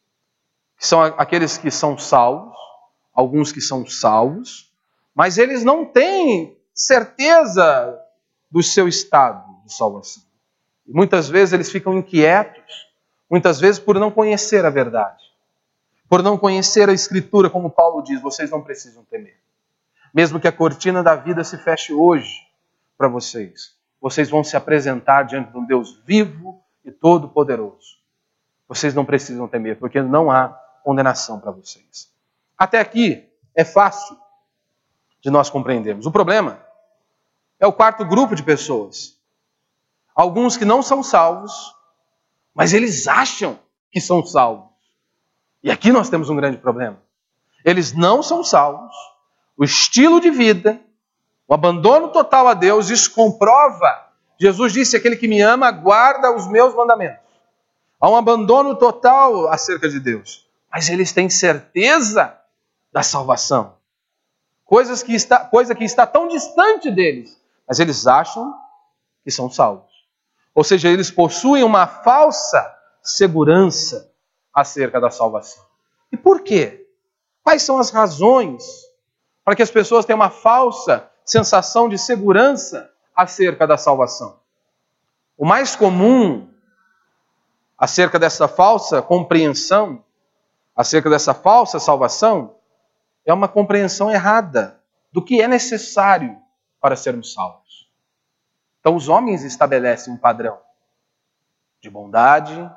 que 0.78 0.86
são 0.86 1.02
aqueles 1.02 1.56
que 1.56 1.70
são 1.70 1.96
salvos, 1.96 2.56
alguns 3.14 3.52
que 3.52 3.60
são 3.60 3.86
salvos, 3.86 4.70
mas 5.14 5.38
eles 5.38 5.64
não 5.64 5.84
têm 5.84 6.56
certeza 6.74 7.98
do 8.50 8.62
seu 8.62 8.86
estado 8.86 9.44
de 9.64 9.72
salvação. 9.72 10.22
E 10.86 10.92
muitas 10.92 11.28
vezes 11.28 11.52
eles 11.52 11.70
ficam 11.70 11.96
inquietos, 11.98 12.88
muitas 13.30 13.60
vezes 13.60 13.78
por 13.78 13.98
não 13.98 14.10
conhecer 14.10 14.64
a 14.64 14.70
verdade, 14.70 15.22
por 16.08 16.22
não 16.22 16.36
conhecer 16.36 16.88
a 16.88 16.92
Escritura, 16.92 17.48
como 17.48 17.70
Paulo 17.70 18.02
diz, 18.02 18.20
vocês 18.20 18.50
não 18.50 18.62
precisam 18.62 19.04
temer. 19.04 19.38
Mesmo 20.12 20.38
que 20.38 20.48
a 20.48 20.52
cortina 20.52 21.02
da 21.02 21.16
vida 21.16 21.42
se 21.42 21.56
feche 21.56 21.94
hoje 21.94 22.46
para 22.98 23.08
vocês, 23.08 23.74
vocês 24.00 24.28
vão 24.28 24.44
se 24.44 24.56
apresentar 24.56 25.22
diante 25.22 25.50
de 25.50 25.56
um 25.56 25.64
Deus 25.64 25.98
vivo 26.04 26.62
e 26.84 26.90
todo-poderoso. 26.90 28.01
Vocês 28.72 28.94
não 28.94 29.04
precisam 29.04 29.46
temer, 29.46 29.78
porque 29.78 30.00
não 30.00 30.30
há 30.30 30.48
condenação 30.82 31.38
para 31.38 31.50
vocês. 31.50 32.10
Até 32.56 32.80
aqui 32.80 33.30
é 33.54 33.66
fácil 33.66 34.16
de 35.20 35.28
nós 35.28 35.50
compreendermos. 35.50 36.06
O 36.06 36.10
problema 36.10 36.58
é 37.60 37.66
o 37.66 37.72
quarto 37.72 38.02
grupo 38.02 38.34
de 38.34 38.42
pessoas. 38.42 39.18
Alguns 40.14 40.56
que 40.56 40.64
não 40.64 40.80
são 40.82 41.02
salvos, 41.02 41.52
mas 42.54 42.72
eles 42.72 43.06
acham 43.06 43.58
que 43.90 44.00
são 44.00 44.24
salvos. 44.24 44.72
E 45.62 45.70
aqui 45.70 45.92
nós 45.92 46.08
temos 46.08 46.30
um 46.30 46.36
grande 46.36 46.56
problema. 46.56 46.96
Eles 47.62 47.92
não 47.92 48.22
são 48.22 48.42
salvos. 48.42 48.96
O 49.54 49.64
estilo 49.64 50.18
de 50.18 50.30
vida, 50.30 50.80
o 51.46 51.52
abandono 51.52 52.08
total 52.08 52.48
a 52.48 52.54
Deus, 52.54 52.88
isso 52.88 53.12
comprova. 53.12 54.08
Jesus 54.40 54.72
disse: 54.72 54.96
aquele 54.96 55.16
que 55.16 55.28
me 55.28 55.42
ama 55.42 55.70
guarda 55.70 56.34
os 56.34 56.48
meus 56.48 56.74
mandamentos. 56.74 57.31
Há 58.02 58.10
um 58.10 58.16
abandono 58.16 58.74
total 58.74 59.46
acerca 59.46 59.88
de 59.88 60.00
Deus. 60.00 60.44
Mas 60.68 60.88
eles 60.88 61.12
têm 61.12 61.30
certeza 61.30 62.36
da 62.92 63.00
salvação. 63.00 63.76
Coisas 64.64 65.04
que 65.04 65.14
está, 65.14 65.38
coisa 65.44 65.72
que 65.72 65.84
está 65.84 66.04
tão 66.04 66.26
distante 66.26 66.90
deles, 66.90 67.40
mas 67.66 67.78
eles 67.78 68.04
acham 68.08 68.52
que 69.22 69.30
são 69.30 69.48
salvos. 69.48 69.92
Ou 70.52 70.64
seja, 70.64 70.88
eles 70.88 71.12
possuem 71.12 71.62
uma 71.62 71.86
falsa 71.86 72.76
segurança 73.00 74.10
acerca 74.52 75.00
da 75.00 75.08
salvação. 75.08 75.64
E 76.10 76.16
por 76.16 76.40
quê? 76.40 76.88
Quais 77.44 77.62
são 77.62 77.78
as 77.78 77.90
razões 77.90 78.64
para 79.44 79.54
que 79.54 79.62
as 79.62 79.70
pessoas 79.70 80.04
tenham 80.04 80.18
uma 80.18 80.30
falsa 80.30 81.08
sensação 81.24 81.88
de 81.88 81.98
segurança 81.98 82.90
acerca 83.14 83.64
da 83.64 83.76
salvação? 83.76 84.40
O 85.38 85.46
mais 85.46 85.76
comum 85.76 86.51
acerca 87.82 88.16
dessa 88.16 88.46
falsa 88.46 89.02
compreensão, 89.02 90.04
acerca 90.72 91.10
dessa 91.10 91.34
falsa 91.34 91.80
salvação, 91.80 92.54
é 93.26 93.34
uma 93.34 93.48
compreensão 93.48 94.08
errada 94.08 94.80
do 95.10 95.20
que 95.20 95.42
é 95.42 95.48
necessário 95.48 96.40
para 96.80 96.94
sermos 96.94 97.32
salvos. 97.32 97.90
Então, 98.78 98.94
os 98.94 99.08
homens 99.08 99.42
estabelecem 99.42 100.14
um 100.14 100.16
padrão 100.16 100.60
de 101.80 101.90
bondade, 101.90 102.70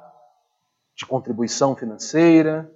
de 0.95 1.05
contribuição 1.05 1.75
financeira. 1.75 2.67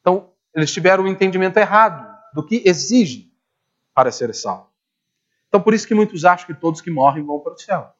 Então, 0.00 0.28
eles 0.52 0.72
tiveram 0.72 1.04
o 1.04 1.06
um 1.06 1.08
entendimento 1.08 1.56
errado 1.56 2.04
do 2.34 2.44
que 2.44 2.64
exige 2.66 3.32
para 3.94 4.10
ser 4.10 4.34
salvo. 4.34 4.66
Então, 5.46 5.62
por 5.62 5.72
isso 5.72 5.86
que 5.86 5.94
muitos 5.94 6.24
acham 6.24 6.48
que 6.48 6.54
todos 6.54 6.80
que 6.80 6.90
morrem 6.90 7.24
vão 7.24 7.38
para 7.38 7.52
o 7.52 7.58
céu. 7.58 7.94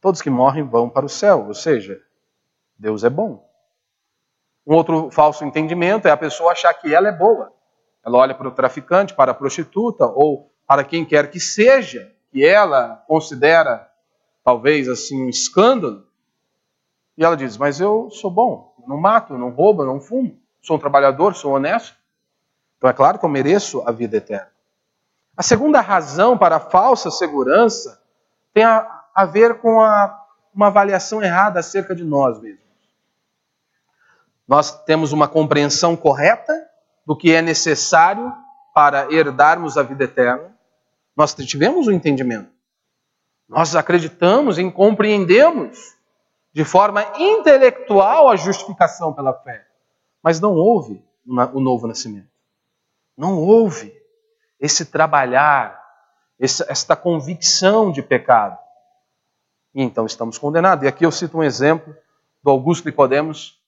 Todos 0.00 0.22
que 0.22 0.30
morrem 0.30 0.62
vão 0.66 0.88
para 0.88 1.04
o 1.04 1.08
céu, 1.10 1.46
ou 1.46 1.52
seja, 1.52 2.02
Deus 2.78 3.04
é 3.04 3.10
bom. 3.10 3.46
Um 4.66 4.74
outro 4.74 5.10
falso 5.10 5.44
entendimento 5.44 6.08
é 6.08 6.10
a 6.10 6.16
pessoa 6.16 6.52
achar 6.52 6.74
que 6.74 6.92
ela 6.94 7.08
é 7.08 7.12
boa. 7.12 7.52
Ela 8.04 8.18
olha 8.18 8.34
para 8.34 8.48
o 8.48 8.52
traficante, 8.52 9.14
para 9.14 9.32
a 9.32 9.34
prostituta 9.34 10.06
ou 10.06 10.52
para 10.66 10.84
quem 10.84 11.04
quer 11.04 11.30
que 11.30 11.38
seja, 11.38 12.12
que 12.30 12.44
ela 12.44 13.04
considera 13.06 13.88
talvez 14.44 14.88
assim 14.88 15.24
um 15.24 15.28
escândalo. 15.28 16.06
E 17.16 17.24
ela 17.24 17.36
diz: 17.36 17.56
Mas 17.56 17.80
eu 17.80 18.10
sou 18.10 18.30
bom, 18.30 18.74
não 18.86 18.96
mato, 18.96 19.38
não 19.38 19.50
roubo, 19.50 19.84
não 19.84 20.00
fumo, 20.00 20.38
sou 20.60 20.76
um 20.76 20.80
trabalhador, 20.80 21.34
sou 21.34 21.52
honesto. 21.52 21.96
Então 22.76 22.90
é 22.90 22.92
claro 22.92 23.18
que 23.18 23.24
eu 23.24 23.30
mereço 23.30 23.82
a 23.86 23.92
vida 23.92 24.16
eterna. 24.16 24.50
A 25.36 25.42
segunda 25.42 25.80
razão 25.80 26.36
para 26.36 26.56
a 26.56 26.60
falsa 26.60 27.10
segurança 27.10 28.02
tem 28.52 28.64
a, 28.64 29.04
a 29.14 29.24
ver 29.24 29.60
com 29.60 29.80
a, 29.80 30.26
uma 30.54 30.68
avaliação 30.68 31.22
errada 31.22 31.60
acerca 31.60 31.94
de 31.94 32.04
nós 32.04 32.40
mesmos. 32.40 32.65
Nós 34.46 34.84
temos 34.84 35.12
uma 35.12 35.26
compreensão 35.26 35.96
correta 35.96 36.52
do 37.06 37.16
que 37.16 37.32
é 37.32 37.42
necessário 37.42 38.32
para 38.74 39.10
herdarmos 39.12 39.78
a 39.78 39.82
vida 39.82 40.04
eterna, 40.04 40.54
nós 41.16 41.32
tivemos 41.34 41.86
o 41.86 41.90
um 41.90 41.94
entendimento. 41.94 42.50
Nós 43.48 43.74
acreditamos 43.74 44.58
e 44.58 44.70
compreendemos 44.70 45.96
de 46.52 46.64
forma 46.64 47.02
intelectual 47.18 48.28
a 48.28 48.36
justificação 48.36 49.12
pela 49.12 49.32
fé. 49.32 49.66
Mas 50.22 50.40
não 50.40 50.54
houve 50.54 51.02
o 51.26 51.60
novo 51.60 51.86
nascimento. 51.86 52.28
Não 53.16 53.38
houve 53.38 53.94
esse 54.60 54.84
trabalhar, 54.84 55.82
esta 56.38 56.94
convicção 56.96 57.90
de 57.90 58.02
pecado. 58.02 58.58
E 59.74 59.82
então 59.82 60.04
estamos 60.04 60.36
condenados. 60.38 60.84
E 60.84 60.88
aqui 60.88 61.06
eu 61.06 61.12
cito 61.12 61.38
um 61.38 61.42
exemplo 61.42 61.96
do 62.42 62.50
Augusto 62.50 62.84
Nicodemos, 62.84 63.60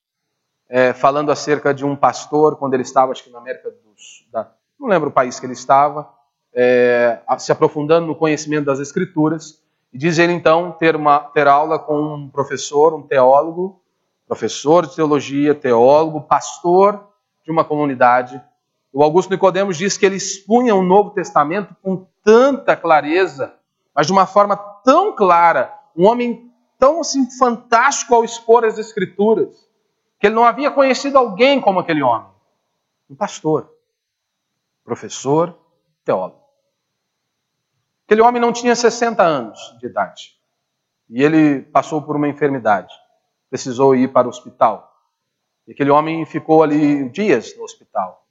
é, 0.69 0.93
falando 0.93 1.33
acerca 1.33 1.73
de 1.73 1.85
um 1.85 1.97
pastor, 1.97 2.57
quando 2.57 2.75
ele 2.75 2.83
estava, 2.83 3.13
acho 3.13 3.25
que 3.25 3.31
na 3.31 3.39
América 3.39 3.71
do 3.71 3.77
Sul, 3.97 4.27
da, 4.31 4.51
não 4.79 4.89
lembro 4.89 5.09
o 5.09 5.13
país 5.13 5.41
que 5.41 5.47
ele 5.47 5.55
estava, 5.55 6.09
é, 6.55 7.21
se 7.39 7.51
aprofundando 7.51 8.07
no 8.07 8.15
conhecimento 8.15 8.67
das 8.67 8.79
Escrituras, 8.79 9.63
e 9.93 9.99
diz 9.99 10.19
ele 10.19 10.33
então 10.33 10.73
ter, 10.73 10.95
uma, 10.95 11.21
ter 11.21 11.49
aula 11.49 11.79
com 11.79 12.15
um 12.15 12.29
professor, 12.29 12.95
um 12.95 13.03
teólogo, 13.03 13.81
professor 14.27 14.87
de 14.87 14.95
teologia, 14.95 15.55
teólogo, 15.55 16.21
pastor 16.21 17.09
de 17.45 17.51
uma 17.51 17.65
comunidade. 17.65 18.41
O 18.93 19.03
Augusto 19.03 19.31
Nicodemos 19.31 19.79
diz 19.79 19.97
que 19.97 20.05
ele 20.05 20.17
expunha 20.17 20.75
o 20.75 20.83
Novo 20.83 21.11
Testamento 21.11 21.75
com 21.83 22.07
tanta 22.23 22.77
clareza, 22.77 23.55
mas 23.95 24.07
de 24.07 24.13
uma 24.13 24.27
forma 24.27 24.57
tão 24.85 25.17
clara, 25.17 25.73
um 25.97 26.07
homem 26.07 26.51
tão 26.79 27.01
assim 27.01 27.29
fantástico 27.39 28.15
ao 28.15 28.25
expor 28.25 28.65
as 28.65 28.79
Escrituras, 28.79 29.68
que 30.19 30.27
ele 30.27 30.35
não 30.35 30.45
havia 30.45 30.71
conhecido 30.71 31.17
alguém 31.17 31.61
como 31.61 31.81
aquele 31.81 32.03
homem. 32.03 32.31
Um 33.09 33.15
pastor, 33.15 33.73
professor, 34.85 35.57
teólogo. 36.05 36.43
Aquele 38.05 38.23
homem 38.23 38.41
não 38.41 38.53
tinha 38.53 38.75
60 38.75 39.23
anos 39.23 39.77
de 39.79 39.87
idade. 39.87 40.39
E 41.11 41.23
ele 41.23 41.63
passou 41.63 42.03
por 42.03 42.17
uma 42.17 42.29
enfermidade. 42.29 42.95
Precisou 43.49 43.95
ir 43.95 44.13
para 44.13 44.27
o 44.27 44.31
hospital. 44.31 44.89
E 45.67 45.73
aquele 45.73 45.91
homem 45.91 46.25
ficou 46.25 46.63
ali 46.63 47.09
dias 47.11 47.57
no 47.57 47.65
hospital. 47.65 48.27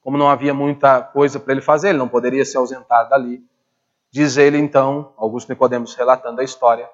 Como 0.00 0.16
não 0.16 0.28
havia 0.28 0.52
muita 0.52 1.02
coisa 1.02 1.38
para 1.38 1.52
ele 1.52 1.62
fazer, 1.62 1.90
ele 1.90 1.98
não 1.98 2.08
poderia 2.08 2.44
se 2.44 2.56
ausentar 2.56 3.08
dali. 3.08 3.44
Diz 4.10 4.36
ele 4.36 4.58
então, 4.58 5.12
Augusto 5.16 5.48
Nicodemos 5.48 5.94
relatando 5.94 6.40
a 6.40 6.44
história, 6.44 6.90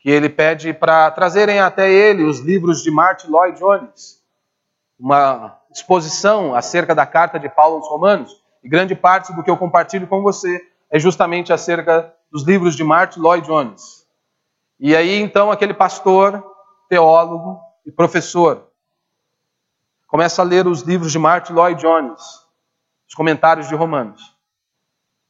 que 0.00 0.10
ele 0.10 0.30
pede 0.30 0.72
para 0.72 1.10
trazerem 1.10 1.60
até 1.60 1.90
ele 1.90 2.24
os 2.24 2.40
livros 2.40 2.82
de 2.82 2.90
Martin 2.90 3.28
Lloyd 3.28 3.58
Jones, 3.58 4.22
uma 4.98 5.58
exposição 5.70 6.54
acerca 6.54 6.94
da 6.94 7.06
carta 7.06 7.38
de 7.38 7.48
Paulo 7.48 7.76
aos 7.76 7.88
Romanos, 7.88 8.42
e 8.64 8.68
grande 8.68 8.94
parte 8.94 9.32
do 9.34 9.42
que 9.42 9.50
eu 9.50 9.56
compartilho 9.56 10.06
com 10.06 10.22
você 10.22 10.60
é 10.90 10.98
justamente 10.98 11.52
acerca 11.52 12.12
dos 12.32 12.44
livros 12.44 12.74
de 12.74 12.82
Martin 12.82 13.20
Lloyd 13.20 13.46
Jones. 13.46 14.06
E 14.78 14.96
aí 14.96 15.20
então 15.20 15.50
aquele 15.50 15.74
pastor, 15.74 16.42
teólogo 16.88 17.60
e 17.84 17.92
professor 17.92 18.68
começa 20.06 20.42
a 20.42 20.44
ler 20.44 20.66
os 20.66 20.80
livros 20.80 21.12
de 21.12 21.18
Martin 21.18 21.52
Lloyd 21.52 21.80
Jones, 21.80 22.20
os 23.06 23.14
comentários 23.14 23.68
de 23.68 23.74
Romanos. 23.74 24.34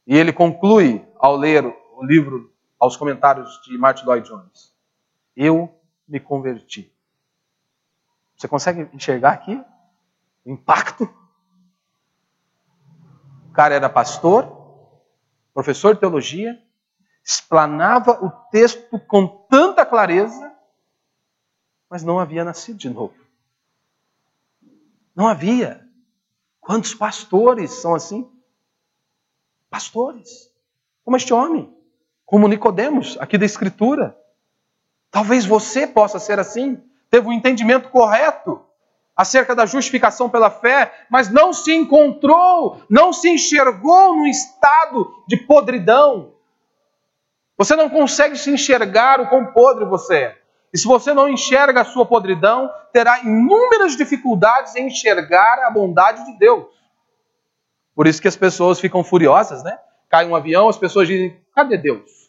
E 0.07 0.17
ele 0.17 0.33
conclui 0.33 1.05
ao 1.19 1.35
ler 1.35 1.65
o 1.65 2.03
livro 2.03 2.50
aos 2.81 2.97
comentários 2.97 3.61
de 3.61 3.77
Martin 3.77 4.05
Lloyd 4.05 4.27
Jones. 4.27 4.75
Eu 5.35 5.79
me 6.07 6.19
converti. 6.19 6.91
Você 8.35 8.47
consegue 8.47 8.89
enxergar 8.91 9.33
aqui 9.33 9.63
o 10.43 10.51
impacto? 10.51 11.03
O 13.47 13.53
cara 13.53 13.75
era 13.75 13.87
pastor, 13.87 14.47
professor 15.53 15.93
de 15.93 15.99
teologia, 15.99 16.59
explanava 17.23 18.13
o 18.25 18.31
texto 18.49 18.99
com 19.01 19.27
tanta 19.27 19.85
clareza, 19.85 20.51
mas 21.87 22.01
não 22.01 22.19
havia 22.19 22.43
nascido 22.43 22.79
de 22.79 22.89
novo. 22.89 23.13
Não 25.15 25.27
havia. 25.27 25.87
Quantos 26.59 26.95
pastores 26.95 27.73
são 27.73 27.93
assim? 27.93 28.27
Pastores, 29.69 30.51
como 31.03 31.15
este 31.15 31.31
homem 31.31 31.80
como 32.31 32.47
Nicodemos, 32.47 33.17
aqui 33.19 33.37
da 33.37 33.45
Escritura. 33.45 34.15
Talvez 35.11 35.45
você 35.45 35.85
possa 35.85 36.17
ser 36.17 36.39
assim, 36.39 36.81
teve 37.09 37.27
um 37.27 37.33
entendimento 37.33 37.89
correto 37.89 38.65
acerca 39.13 39.53
da 39.53 39.65
justificação 39.65 40.29
pela 40.29 40.49
fé, 40.49 40.93
mas 41.09 41.29
não 41.29 41.51
se 41.51 41.75
encontrou, 41.75 42.81
não 42.89 43.11
se 43.11 43.27
enxergou 43.29 44.15
num 44.15 44.27
estado 44.27 45.13
de 45.27 45.45
podridão. 45.45 46.31
Você 47.57 47.75
não 47.75 47.89
consegue 47.89 48.37
se 48.37 48.49
enxergar 48.49 49.19
o 49.19 49.27
quão 49.27 49.47
podre 49.47 49.83
você 49.83 50.15
é. 50.15 50.37
E 50.73 50.77
se 50.77 50.87
você 50.87 51.13
não 51.13 51.27
enxerga 51.27 51.81
a 51.81 51.85
sua 51.85 52.05
podridão, 52.05 52.71
terá 52.93 53.19
inúmeras 53.19 53.97
dificuldades 53.97 54.73
em 54.77 54.87
enxergar 54.87 55.65
a 55.65 55.69
bondade 55.69 56.23
de 56.23 56.37
Deus. 56.37 56.67
Por 57.93 58.07
isso 58.07 58.21
que 58.21 58.27
as 58.29 58.37
pessoas 58.37 58.79
ficam 58.79 59.03
furiosas, 59.03 59.65
né? 59.65 59.77
Cai 60.09 60.25
um 60.25 60.33
avião, 60.33 60.69
as 60.69 60.77
pessoas 60.77 61.09
dizem: 61.09 61.37
cadê 61.53 61.77
Deus? 61.77 62.20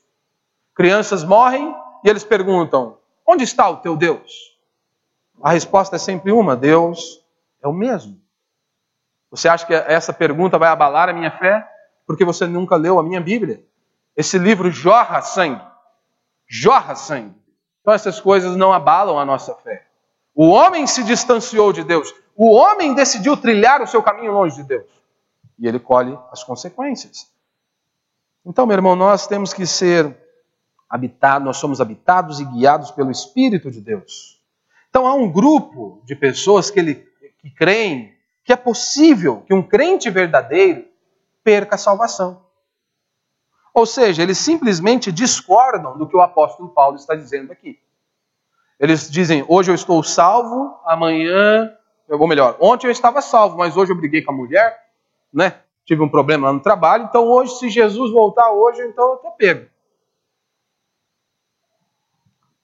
Crianças 0.74 1.24
morrem 1.24 1.74
e 2.04 2.08
eles 2.08 2.24
perguntam: 2.24 2.98
onde 3.26 3.44
está 3.44 3.68
o 3.68 3.78
teu 3.78 3.96
Deus? 3.96 4.56
A 5.42 5.52
resposta 5.52 5.96
é 5.96 5.98
sempre 5.98 6.32
uma: 6.32 6.56
Deus 6.56 7.22
é 7.62 7.68
o 7.68 7.72
mesmo. 7.72 8.20
Você 9.30 9.48
acha 9.48 9.66
que 9.66 9.74
essa 9.74 10.12
pergunta 10.12 10.58
vai 10.58 10.68
abalar 10.68 11.08
a 11.08 11.12
minha 11.12 11.30
fé? 11.30 11.66
Porque 12.06 12.24
você 12.24 12.46
nunca 12.46 12.76
leu 12.76 12.98
a 12.98 13.02
minha 13.02 13.20
Bíblia. 13.20 13.64
Esse 14.16 14.38
livro 14.38 14.70
jorra 14.70 15.22
sangue. 15.22 15.62
Jorra 16.46 16.94
sangue. 16.94 17.34
Então 17.80 17.94
essas 17.94 18.20
coisas 18.20 18.56
não 18.56 18.72
abalam 18.72 19.18
a 19.18 19.24
nossa 19.24 19.54
fé. 19.54 19.86
O 20.34 20.48
homem 20.48 20.86
se 20.86 21.02
distanciou 21.02 21.72
de 21.72 21.82
Deus. 21.82 22.14
O 22.36 22.52
homem 22.52 22.94
decidiu 22.94 23.36
trilhar 23.36 23.80
o 23.80 23.86
seu 23.86 24.02
caminho 24.02 24.32
longe 24.32 24.56
de 24.56 24.64
Deus. 24.64 24.86
E 25.58 25.66
ele 25.66 25.78
colhe 25.78 26.18
as 26.30 26.42
consequências. 26.44 27.30
Então, 28.44 28.66
meu 28.66 28.76
irmão, 28.76 28.96
nós 28.96 29.26
temos 29.26 29.52
que 29.52 29.66
ser 29.66 30.16
habitados, 30.92 31.46
nós 31.46 31.56
somos 31.56 31.80
habitados 31.80 32.38
e 32.38 32.44
guiados 32.44 32.90
pelo 32.90 33.10
Espírito 33.10 33.70
de 33.70 33.80
Deus. 33.80 34.38
Então 34.90 35.06
há 35.06 35.14
um 35.14 35.32
grupo 35.32 36.02
de 36.04 36.14
pessoas 36.14 36.70
que, 36.70 36.78
ele, 36.78 36.94
que 37.40 37.50
creem 37.50 38.14
que 38.44 38.52
é 38.52 38.56
possível 38.56 39.42
que 39.46 39.54
um 39.54 39.62
crente 39.62 40.10
verdadeiro 40.10 40.84
perca 41.42 41.76
a 41.76 41.78
salvação. 41.78 42.42
Ou 43.72 43.86
seja, 43.86 44.22
eles 44.22 44.36
simplesmente 44.36 45.10
discordam 45.10 45.96
do 45.96 46.06
que 46.06 46.14
o 46.14 46.20
apóstolo 46.20 46.68
Paulo 46.68 46.96
está 46.96 47.14
dizendo 47.14 47.50
aqui. 47.50 47.78
Eles 48.78 49.10
dizem: 49.10 49.46
hoje 49.48 49.70
eu 49.70 49.74
estou 49.74 50.02
salvo, 50.02 50.78
amanhã, 50.84 51.72
ou 52.06 52.28
melhor, 52.28 52.58
ontem 52.60 52.86
eu 52.88 52.90
estava 52.90 53.22
salvo, 53.22 53.56
mas 53.56 53.78
hoje 53.78 53.92
eu 53.92 53.96
briguei 53.96 54.20
com 54.20 54.32
a 54.32 54.36
mulher, 54.36 54.78
né? 55.32 55.54
Tive 55.86 56.02
um 56.02 56.08
problema 56.08 56.48
lá 56.48 56.52
no 56.52 56.60
trabalho, 56.60 57.04
então 57.04 57.24
hoje, 57.24 57.58
se 57.58 57.70
Jesus 57.70 58.12
voltar 58.12 58.50
hoje, 58.50 58.82
então 58.82 59.08
eu 59.08 59.14
estou 59.14 59.30
pego. 59.30 59.71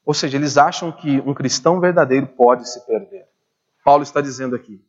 Ou 0.09 0.15
seja, 0.15 0.39
eles 0.39 0.57
acham 0.57 0.91
que 0.91 1.21
um 1.21 1.35
cristão 1.35 1.81
verdadeiro 1.81 2.27
pode 2.29 2.67
se 2.67 2.81
perder. 2.87 3.27
Paulo 3.85 4.03
está 4.03 4.23
dizendo 4.23 4.57
aqui: 4.57 4.83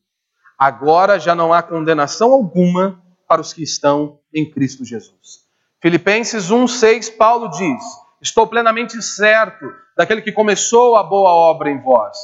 agora 0.57 1.19
já 1.19 1.35
não 1.35 1.53
há 1.53 1.61
condenação 1.61 2.31
alguma 2.31 3.03
para 3.27 3.41
os 3.41 3.51
que 3.51 3.61
estão 3.61 4.17
em 4.33 4.49
Cristo 4.49 4.85
Jesus. 4.85 5.45
Filipenses 5.81 6.49
1,6, 6.49 7.17
Paulo 7.17 7.49
diz: 7.49 7.83
Estou 8.21 8.47
plenamente 8.47 9.01
certo 9.01 9.65
daquele 9.97 10.21
que 10.21 10.31
começou 10.31 10.95
a 10.95 11.03
boa 11.03 11.31
obra 11.31 11.69
em 11.69 11.81
vós, 11.81 12.17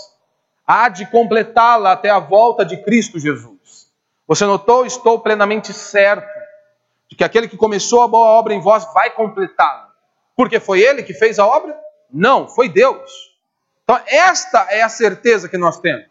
há 0.65 0.87
de 0.87 1.05
completá-la 1.05 1.91
até 1.91 2.09
a 2.09 2.19
volta 2.19 2.63
de 2.63 2.77
Cristo 2.77 3.19
Jesus. 3.19 3.91
Você 4.25 4.45
notou? 4.45 4.85
Estou 4.85 5.19
plenamente 5.19 5.73
certo 5.73 6.33
de 7.09 7.17
que 7.17 7.25
aquele 7.25 7.49
que 7.49 7.57
começou 7.57 8.03
a 8.03 8.07
boa 8.07 8.39
obra 8.39 8.53
em 8.53 8.61
vós 8.61 8.85
vai 8.93 9.09
completá-la. 9.09 9.93
Porque 10.33 10.61
foi 10.61 10.79
ele 10.79 11.03
que 11.03 11.13
fez 11.13 11.39
a 11.39 11.45
obra? 11.45 11.83
Não, 12.11 12.47
foi 12.47 12.69
Deus. 12.69 13.35
Então, 13.83 13.99
esta 14.07 14.67
é 14.69 14.81
a 14.81 14.89
certeza 14.89 15.47
que 15.47 15.57
nós 15.57 15.79
temos. 15.79 16.07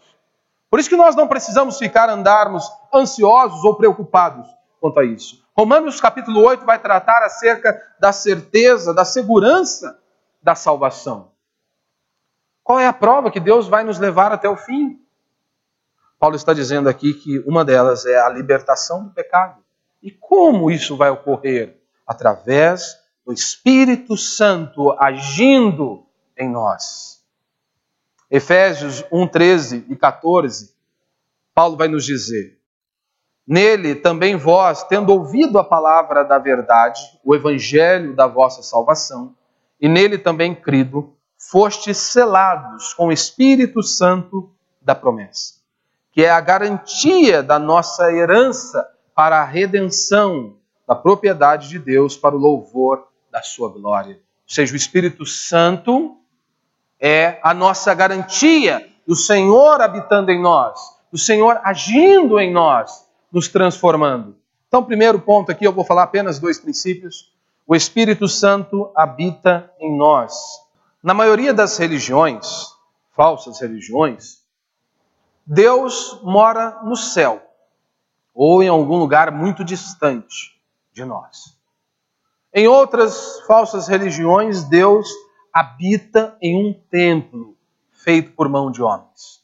Por 0.70 0.80
isso 0.80 0.88
que 0.88 0.96
nós 0.96 1.14
não 1.14 1.28
precisamos 1.28 1.78
ficar 1.78 2.08
andarmos 2.08 2.64
ansiosos 2.92 3.64
ou 3.64 3.76
preocupados 3.76 4.48
quanto 4.80 5.00
a 5.00 5.04
isso. 5.04 5.44
Romanos 5.56 6.00
capítulo 6.00 6.40
8 6.40 6.64
vai 6.64 6.78
tratar 6.78 7.22
acerca 7.22 7.80
da 8.00 8.12
certeza, 8.12 8.92
da 8.92 9.04
segurança 9.04 9.98
da 10.42 10.54
salvação. 10.54 11.30
Qual 12.62 12.80
é 12.80 12.86
a 12.86 12.92
prova 12.92 13.30
que 13.30 13.40
Deus 13.40 13.68
vai 13.68 13.84
nos 13.84 13.98
levar 13.98 14.32
até 14.32 14.48
o 14.48 14.56
fim? 14.56 15.00
Paulo 16.18 16.36
está 16.36 16.52
dizendo 16.52 16.88
aqui 16.88 17.14
que 17.14 17.38
uma 17.46 17.64
delas 17.64 18.04
é 18.04 18.18
a 18.18 18.28
libertação 18.28 19.04
do 19.04 19.10
pecado. 19.10 19.62
E 20.02 20.10
como 20.10 20.70
isso 20.70 20.96
vai 20.96 21.10
ocorrer? 21.10 21.80
Através 22.06 22.98
do 23.24 23.32
Espírito 23.32 24.16
Santo 24.16 24.92
agindo 24.92 26.04
em 26.36 26.48
nós. 26.48 27.22
Efésios 28.30 29.04
1, 29.10 29.26
13 29.28 29.86
e 29.88 29.96
14, 29.96 30.74
Paulo 31.54 31.76
vai 31.76 31.88
nos 31.88 32.04
dizer: 32.04 32.58
Nele 33.46 33.94
também 33.94 34.36
vós, 34.36 34.82
tendo 34.84 35.10
ouvido 35.10 35.58
a 35.58 35.64
palavra 35.64 36.24
da 36.24 36.38
verdade, 36.38 37.00
o 37.24 37.34
evangelho 37.34 38.14
da 38.14 38.26
vossa 38.26 38.62
salvação, 38.62 39.34
e 39.80 39.88
nele 39.88 40.18
também 40.18 40.54
crido, 40.54 41.14
fostes 41.38 41.98
selados 41.98 42.92
com 42.94 43.06
o 43.06 43.12
Espírito 43.12 43.82
Santo 43.82 44.50
da 44.80 44.94
promessa, 44.94 45.54
que 46.12 46.24
é 46.24 46.30
a 46.30 46.40
garantia 46.40 47.42
da 47.42 47.58
nossa 47.58 48.12
herança 48.12 48.86
para 49.14 49.40
a 49.40 49.44
redenção 49.44 50.56
da 50.86 50.94
propriedade 50.94 51.68
de 51.68 51.78
Deus 51.78 52.16
para 52.16 52.34
o 52.34 52.38
louvor 52.38 53.13
da 53.34 53.42
sua 53.42 53.68
glória. 53.68 54.14
Ou 54.14 54.54
seja, 54.54 54.72
o 54.72 54.76
Espírito 54.76 55.26
Santo 55.26 56.16
é 57.00 57.40
a 57.42 57.52
nossa 57.52 57.92
garantia 57.92 58.88
do 59.04 59.16
Senhor 59.16 59.80
habitando 59.80 60.30
em 60.30 60.40
nós, 60.40 60.78
do 61.10 61.18
Senhor 61.18 61.60
agindo 61.64 62.38
em 62.38 62.52
nós, 62.52 63.08
nos 63.32 63.48
transformando. 63.48 64.36
Então, 64.68 64.84
primeiro 64.84 65.18
ponto 65.18 65.50
aqui, 65.50 65.66
eu 65.66 65.72
vou 65.72 65.84
falar 65.84 66.04
apenas 66.04 66.38
dois 66.38 66.60
princípios. 66.60 67.34
O 67.66 67.74
Espírito 67.74 68.28
Santo 68.28 68.92
habita 68.94 69.68
em 69.80 69.96
nós. 69.98 70.32
Na 71.02 71.12
maioria 71.12 71.52
das 71.52 71.76
religiões, 71.76 72.68
falsas 73.16 73.60
religiões, 73.60 74.44
Deus 75.44 76.20
mora 76.22 76.78
no 76.84 76.94
céu 76.94 77.42
ou 78.32 78.62
em 78.62 78.68
algum 78.68 78.96
lugar 78.96 79.32
muito 79.32 79.64
distante 79.64 80.56
de 80.92 81.04
nós. 81.04 81.53
Em 82.56 82.68
outras 82.68 83.40
falsas 83.48 83.88
religiões, 83.88 84.62
Deus 84.62 85.08
habita 85.52 86.38
em 86.40 86.56
um 86.56 86.72
templo 86.88 87.56
feito 87.90 88.30
por 88.30 88.48
mão 88.48 88.70
de 88.70 88.80
homens. 88.80 89.42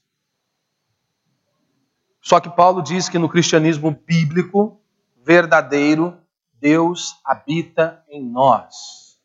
Só 2.22 2.38
que 2.38 2.48
Paulo 2.48 2.80
diz 2.80 3.08
que 3.08 3.18
no 3.18 3.28
cristianismo 3.28 3.90
bíblico, 3.90 4.80
verdadeiro, 5.24 6.16
Deus 6.60 7.16
habita 7.24 8.04
em 8.08 8.24
nós. 8.24 9.18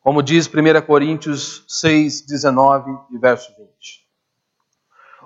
Como 0.00 0.22
diz 0.22 0.48
1 0.48 0.86
Coríntios 0.86 1.66
6, 1.68 2.22
19 2.22 2.96
e 3.10 3.18
verso 3.18 3.52
20. 3.58 4.06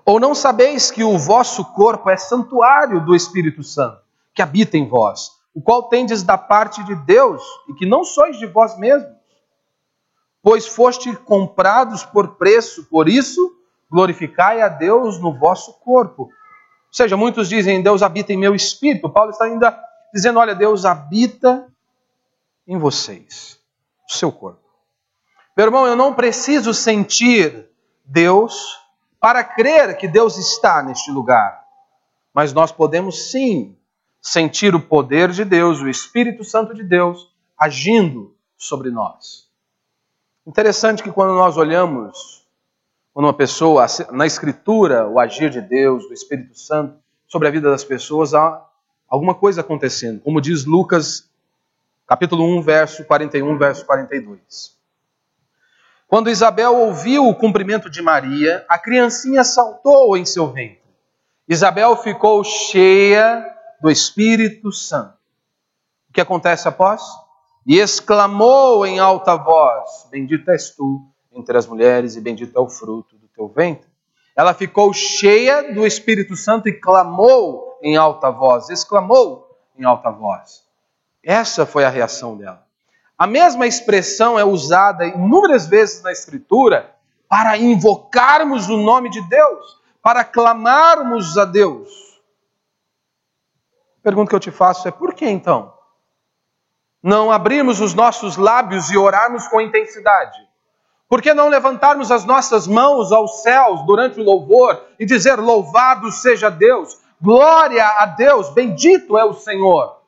Ou 0.04 0.18
não 0.18 0.34
sabeis 0.34 0.90
que 0.90 1.04
o 1.04 1.16
vosso 1.16 1.64
corpo 1.66 2.10
é 2.10 2.16
santuário 2.16 3.04
do 3.04 3.14
Espírito 3.14 3.62
Santo, 3.62 4.02
que 4.34 4.42
habita 4.42 4.76
em 4.76 4.88
vós, 4.88 5.39
o 5.54 5.60
qual 5.60 5.88
tendes 5.88 6.22
da 6.22 6.38
parte 6.38 6.82
de 6.84 6.94
Deus, 6.94 7.42
e 7.68 7.74
que 7.74 7.86
não 7.86 8.04
sois 8.04 8.38
de 8.38 8.46
vós 8.46 8.78
mesmos, 8.78 9.10
pois 10.42 10.66
foste 10.66 11.14
comprados 11.16 12.04
por 12.04 12.36
preço, 12.36 12.84
por 12.84 13.08
isso 13.08 13.56
glorificai 13.90 14.62
a 14.62 14.68
Deus 14.68 15.20
no 15.20 15.36
vosso 15.36 15.74
corpo. 15.80 16.24
Ou 16.24 16.30
seja, 16.92 17.16
muitos 17.16 17.48
dizem, 17.48 17.82
Deus 17.82 18.02
habita 18.02 18.32
em 18.32 18.36
meu 18.36 18.54
espírito. 18.54 19.10
Paulo 19.10 19.30
está 19.30 19.44
ainda 19.44 19.78
dizendo, 20.14 20.38
olha, 20.38 20.54
Deus 20.54 20.84
habita 20.84 21.66
em 22.66 22.78
vocês, 22.78 23.58
o 24.08 24.12
seu 24.12 24.30
corpo. 24.30 24.60
Meu 25.56 25.66
irmão, 25.66 25.86
eu 25.86 25.96
não 25.96 26.14
preciso 26.14 26.72
sentir 26.72 27.68
Deus 28.04 28.78
para 29.20 29.44
crer 29.44 29.96
que 29.98 30.08
Deus 30.08 30.38
está 30.38 30.82
neste 30.82 31.10
lugar. 31.10 31.64
Mas 32.32 32.52
nós 32.52 32.72
podemos 32.72 33.30
sim 33.30 33.76
sentir 34.20 34.74
o 34.74 34.80
poder 34.80 35.30
de 35.30 35.44
Deus, 35.44 35.80
o 35.80 35.88
Espírito 35.88 36.44
Santo 36.44 36.74
de 36.74 36.82
Deus 36.82 37.32
agindo 37.58 38.34
sobre 38.56 38.90
nós. 38.90 39.48
Interessante 40.46 41.02
que 41.02 41.12
quando 41.12 41.34
nós 41.34 41.56
olhamos 41.56 42.40
quando 43.12 43.26
uma 43.26 43.34
pessoa 43.34 43.86
na 44.12 44.24
escritura 44.24 45.06
o 45.08 45.18
agir 45.18 45.50
de 45.50 45.60
Deus, 45.60 46.06
do 46.06 46.14
Espírito 46.14 46.58
Santo 46.58 46.96
sobre 47.26 47.48
a 47.48 47.50
vida 47.50 47.70
das 47.70 47.84
pessoas, 47.84 48.34
há 48.34 48.64
alguma 49.08 49.34
coisa 49.34 49.60
acontecendo, 49.60 50.20
como 50.20 50.40
diz 50.40 50.64
Lucas 50.64 51.28
capítulo 52.06 52.44
1, 52.58 52.62
verso 52.62 53.04
41, 53.04 53.58
verso 53.58 53.84
42. 53.86 54.76
Quando 56.08 56.30
Isabel 56.30 56.74
ouviu 56.74 57.28
o 57.28 57.34
cumprimento 57.34 57.88
de 57.88 58.02
Maria, 58.02 58.64
a 58.68 58.76
criancinha 58.78 59.44
saltou 59.44 60.16
em 60.16 60.24
seu 60.24 60.48
ventre. 60.48 60.80
Isabel 61.48 61.96
ficou 61.96 62.42
cheia 62.42 63.44
do 63.80 63.90
Espírito 63.90 64.72
Santo. 64.72 65.14
O 66.08 66.12
que 66.12 66.20
acontece 66.20 66.68
após? 66.68 67.02
E 67.66 67.78
exclamou 67.78 68.84
em 68.84 68.98
alta 68.98 69.36
voz: 69.36 70.08
Bendita 70.10 70.52
és 70.52 70.70
tu 70.70 71.02
entre 71.32 71.56
as 71.56 71.66
mulheres, 71.66 72.16
e 72.16 72.20
bendito 72.20 72.56
é 72.56 72.60
o 72.60 72.68
fruto 72.68 73.16
do 73.16 73.28
teu 73.28 73.48
ventre. 73.48 73.88
Ela 74.36 74.54
ficou 74.54 74.92
cheia 74.92 75.72
do 75.72 75.86
Espírito 75.86 76.36
Santo 76.36 76.68
e 76.68 76.72
clamou 76.72 77.78
em 77.82 77.96
alta 77.96 78.30
voz, 78.30 78.70
exclamou 78.70 79.48
em 79.76 79.84
alta 79.84 80.10
voz. 80.10 80.64
Essa 81.22 81.66
foi 81.66 81.84
a 81.84 81.88
reação 81.90 82.36
dela. 82.36 82.66
A 83.16 83.26
mesma 83.26 83.66
expressão 83.66 84.38
é 84.38 84.44
usada 84.44 85.06
inúmeras 85.06 85.66
vezes 85.66 86.02
na 86.02 86.10
Escritura 86.10 86.94
para 87.28 87.56
invocarmos 87.56 88.68
o 88.68 88.78
nome 88.78 89.10
de 89.10 89.20
Deus, 89.28 89.78
para 90.02 90.24
clamarmos 90.24 91.36
a 91.36 91.44
Deus. 91.44 92.09
Pergunta 94.02 94.30
que 94.30 94.34
eu 94.34 94.40
te 94.40 94.50
faço 94.50 94.88
é: 94.88 94.90
por 94.90 95.14
que 95.14 95.26
então? 95.26 95.72
Não 97.02 97.32
abrirmos 97.32 97.80
os 97.80 97.94
nossos 97.94 98.36
lábios 98.36 98.90
e 98.90 98.96
orarmos 98.96 99.46
com 99.48 99.60
intensidade? 99.60 100.38
Por 101.08 101.20
que 101.20 101.34
não 101.34 101.48
levantarmos 101.48 102.10
as 102.12 102.24
nossas 102.24 102.66
mãos 102.66 103.10
aos 103.10 103.42
céus 103.42 103.84
durante 103.84 104.20
o 104.20 104.24
louvor 104.24 104.80
e 104.98 105.04
dizer: 105.04 105.36
Louvado 105.36 106.10
seja 106.12 106.50
Deus, 106.50 106.98
glória 107.20 107.84
a 107.84 108.06
Deus, 108.06 108.50
bendito 108.50 109.18
é 109.18 109.24
o 109.24 109.34
Senhor? 109.34 110.00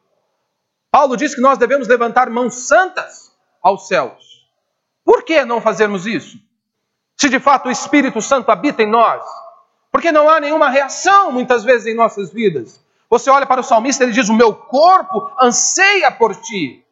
Paulo 0.91 1.17
diz 1.17 1.35
que 1.35 1.41
nós 1.41 1.59
devemos 1.59 1.89
levantar 1.89 2.29
mãos 2.29 2.67
santas 2.67 3.35
aos 3.63 3.89
céus. 3.89 4.47
Por 5.05 5.25
que 5.25 5.45
não 5.45 5.61
fazermos 5.61 6.07
isso? 6.07 6.39
Se 7.17 7.29
de 7.29 7.41
fato 7.41 7.69
o 7.69 7.71
Espírito 7.71 8.21
Santo 8.21 8.51
habita 8.51 8.83
em 8.83 8.91
nós, 8.91 9.25
porque 9.91 10.13
não 10.13 10.29
há 10.29 10.39
nenhuma 10.39 10.69
reação 10.69 11.33
muitas 11.33 11.65
vezes 11.65 11.87
em 11.87 11.95
nossas 11.95 12.33
vidas. 12.33 12.82
Você 13.13 13.29
olha 13.29 13.45
para 13.45 13.61
o 13.61 13.63
salmista, 13.63 14.05
ele 14.05 14.13
diz: 14.13 14.31
O 14.31 14.35
meu 14.35 14.55
corpo 14.55 15.31
anseia 15.39 16.11
por 16.11 16.35
ti. 16.35 16.83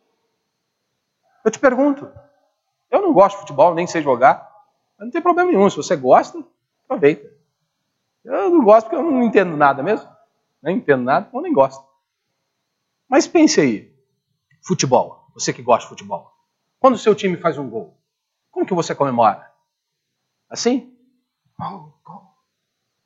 Eu 1.42 1.50
te 1.50 1.58
pergunto, 1.58 2.12
eu 2.90 3.00
não 3.00 3.10
gosto 3.10 3.36
de 3.36 3.40
futebol, 3.40 3.74
nem 3.74 3.86
sei 3.86 4.02
jogar, 4.02 4.46
não 4.98 5.10
tem 5.10 5.22
problema 5.22 5.50
nenhum. 5.50 5.70
Se 5.70 5.78
você 5.78 5.96
gosta, 5.96 6.44
aproveita. 6.84 7.26
Eu 8.22 8.50
não 8.50 8.62
gosto 8.62 8.84
porque 8.84 8.96
eu 8.96 9.02
não 9.02 9.22
entendo 9.22 9.56
nada 9.56 9.82
mesmo. 9.82 10.06
Nem 10.62 10.76
entendo 10.76 11.02
nada, 11.04 11.26
então 11.26 11.40
nem 11.40 11.54
gosto. 11.54 11.82
Mas 13.08 13.26
pense 13.26 13.58
aí, 13.58 13.90
futebol, 14.62 15.26
você 15.32 15.54
que 15.54 15.62
gosta 15.62 15.84
de 15.84 15.88
futebol. 15.88 16.30
Quando 16.78 16.96
o 16.96 16.98
seu 16.98 17.14
time 17.14 17.38
faz 17.38 17.56
um 17.56 17.70
gol, 17.70 17.96
como 18.50 18.66
que 18.66 18.74
você 18.74 18.94
comemora? 18.94 19.50
Assim? 20.50 20.94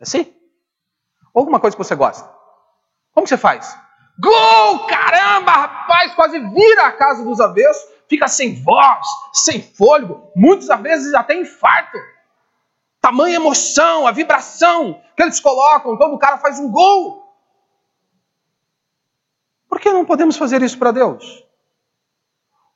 Assim? 0.01 0.35
Alguma 1.33 1.61
coisa 1.61 1.77
que 1.77 1.85
você 1.85 1.95
gosta? 1.95 2.34
Como 3.15 3.27
você 3.27 3.37
faz? 3.37 3.79
Gol! 4.19 4.87
Caramba, 4.87 5.53
rapaz, 5.53 6.15
quase 6.15 6.39
vira 6.39 6.87
a 6.87 6.93
casa 6.93 7.25
dos 7.25 7.41
avessos, 7.41 7.89
fica 8.09 8.29
sem 8.29 8.63
voz, 8.63 9.07
sem 9.33 9.63
fôlego, 9.63 10.31
muitas 10.35 10.69
vezes 10.81 11.15
até 11.15 11.35
infarto. 11.35 11.99
Tamanha 13.01 13.37
emoção, 13.37 14.07
a 14.07 14.13
vibração 14.13 15.01
que 15.17 15.23
eles 15.23 15.39
colocam 15.39 15.97
quando 15.97 16.15
o 16.15 16.19
cara 16.19 16.39
faz 16.39 16.59
um 16.59 16.71
gol. 16.71 17.23
Por 19.69 19.81
que 19.81 19.93
não 19.93 20.05
podemos 20.05 20.37
fazer 20.37 20.63
isso 20.63 20.79
para 20.79 20.91
Deus? 20.91 21.45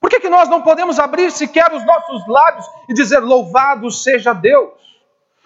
Por 0.01 0.11
que, 0.11 0.20
que 0.20 0.28
nós 0.28 0.49
não 0.49 0.62
podemos 0.62 0.99
abrir 0.99 1.30
sequer 1.32 1.72
os 1.72 1.84
nossos 1.84 2.26
lábios 2.28 2.66
e 2.89 2.95
dizer 2.95 3.20
louvado 3.20 3.91
seja 3.91 4.32
Deus? 4.32 4.72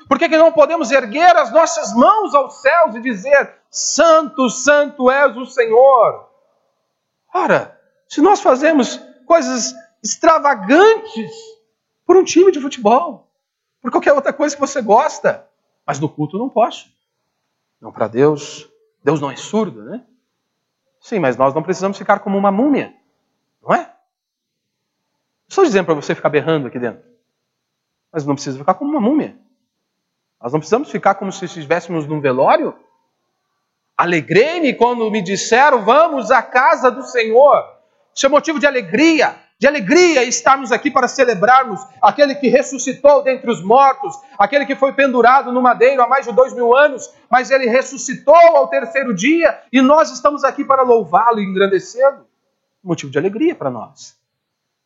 Por 0.09 0.19
que, 0.19 0.29
que 0.29 0.37
não 0.37 0.53
podemos 0.53 0.91
erguer 0.91 1.35
as 1.37 1.51
nossas 1.53 1.95
mãos 1.95 2.35
aos 2.35 2.61
céus 2.61 2.95
e 2.95 3.01
dizer 3.01 3.62
Santo, 3.73 4.51
Santo 4.51 5.11
és 5.11 5.35
o 5.35 5.47
Senhor? 5.47 6.29
Ora, 7.35 7.81
se 8.07 8.21
nós 8.21 8.43
fazemos 8.43 8.99
coisas 9.27 9.75
extravagantes 10.03 11.33
por 12.05 12.19
um 12.19 12.23
time 12.23 12.53
de 12.53 12.61
futebol, 12.61 13.31
por 13.81 13.91
qualquer 13.91 14.13
outra 14.13 14.33
coisa 14.33 14.55
que 14.55 14.61
você 14.61 14.83
gosta, 14.83 15.49
mas 15.87 15.99
no 15.99 16.09
culto 16.09 16.37
não 16.37 16.51
posso. 16.51 16.93
Não 17.81 17.91
para 17.91 18.09
Deus, 18.09 18.69
Deus 19.03 19.21
não 19.23 19.31
é 19.31 19.37
surdo, 19.37 19.83
né? 19.83 20.05
Sim, 21.01 21.19
mas 21.19 21.39
nós 21.39 21.55
não 21.55 21.63
precisamos 21.63 21.97
ficar 21.97 22.21
como 22.21 22.37
uma 22.37 22.53
múmia, 22.53 22.95
não 23.63 23.75
é? 23.75 23.91
Estou 25.49 25.65
dizendo 25.65 25.87
para 25.87 25.95
você 25.95 26.15
ficar 26.15 26.29
berrando 26.29 26.67
aqui 26.67 26.79
dentro. 26.79 27.03
Mas 28.13 28.27
não 28.27 28.35
precisa 28.35 28.59
ficar 28.59 28.75
como 28.75 28.91
uma 28.91 29.01
múmia. 29.01 29.37
Nós 30.41 30.53
não 30.53 30.61
precisamos 30.61 30.91
ficar 30.91 31.15
como 31.15 31.33
se 31.33 31.47
estivéssemos 31.47 32.07
num 32.07 32.21
velório. 32.21 32.79
Alegrei-me 34.03 34.75
quando 34.75 35.09
me 35.13 35.23
disseram, 35.23 35.85
vamos 35.85 36.33
à 36.33 36.43
casa 36.43 36.91
do 36.91 37.05
Senhor. 37.05 37.65
Isso 38.13 38.27
é 38.27 38.29
motivo 38.29 38.59
de 38.59 38.67
alegria 38.67 39.37
de 39.63 39.69
alegria 39.69 40.25
estarmos 40.25 40.73
aqui 40.73 40.91
para 40.91 41.07
celebrarmos 41.07 41.81
aquele 42.03 42.35
que 42.35 42.49
ressuscitou 42.49 43.23
dentre 43.23 43.49
os 43.49 43.63
mortos, 43.63 44.13
aquele 44.37 44.67
que 44.67 44.75
foi 44.75 44.93
pendurado 44.93 45.53
no 45.53 45.63
madeiro 45.63 46.03
há 46.03 46.09
mais 46.09 46.27
de 46.27 46.33
dois 46.33 46.53
mil 46.53 46.77
anos, 46.77 47.09
mas 47.31 47.49
ele 47.49 47.67
ressuscitou 47.67 48.35
ao 48.35 48.67
terceiro 48.67 49.15
dia 49.15 49.57
e 49.73 49.81
nós 49.81 50.11
estamos 50.11 50.43
aqui 50.43 50.65
para 50.65 50.83
louvá-lo 50.83 51.39
e 51.39 51.45
engrandecê-lo. 51.45 52.27
Motivo 52.83 53.13
de 53.13 53.19
alegria 53.19 53.55
para 53.55 53.71
nós. 53.71 54.17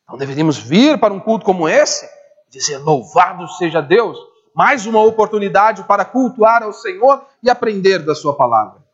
Então 0.05 0.19
deveríamos 0.19 0.59
vir 0.59 1.01
para 1.01 1.15
um 1.15 1.21
culto 1.21 1.47
como 1.47 1.67
esse 1.67 2.05
e 2.47 2.51
dizer: 2.51 2.77
Louvado 2.77 3.49
seja 3.49 3.81
Deus! 3.81 4.19
Mais 4.55 4.85
uma 4.85 5.03
oportunidade 5.03 5.85
para 5.85 6.05
cultuar 6.05 6.63
ao 6.63 6.75
Senhor 6.75 7.25
e 7.43 7.49
aprender 7.49 8.01
da 8.01 8.15
Sua 8.15 8.37
palavra. 8.37 8.86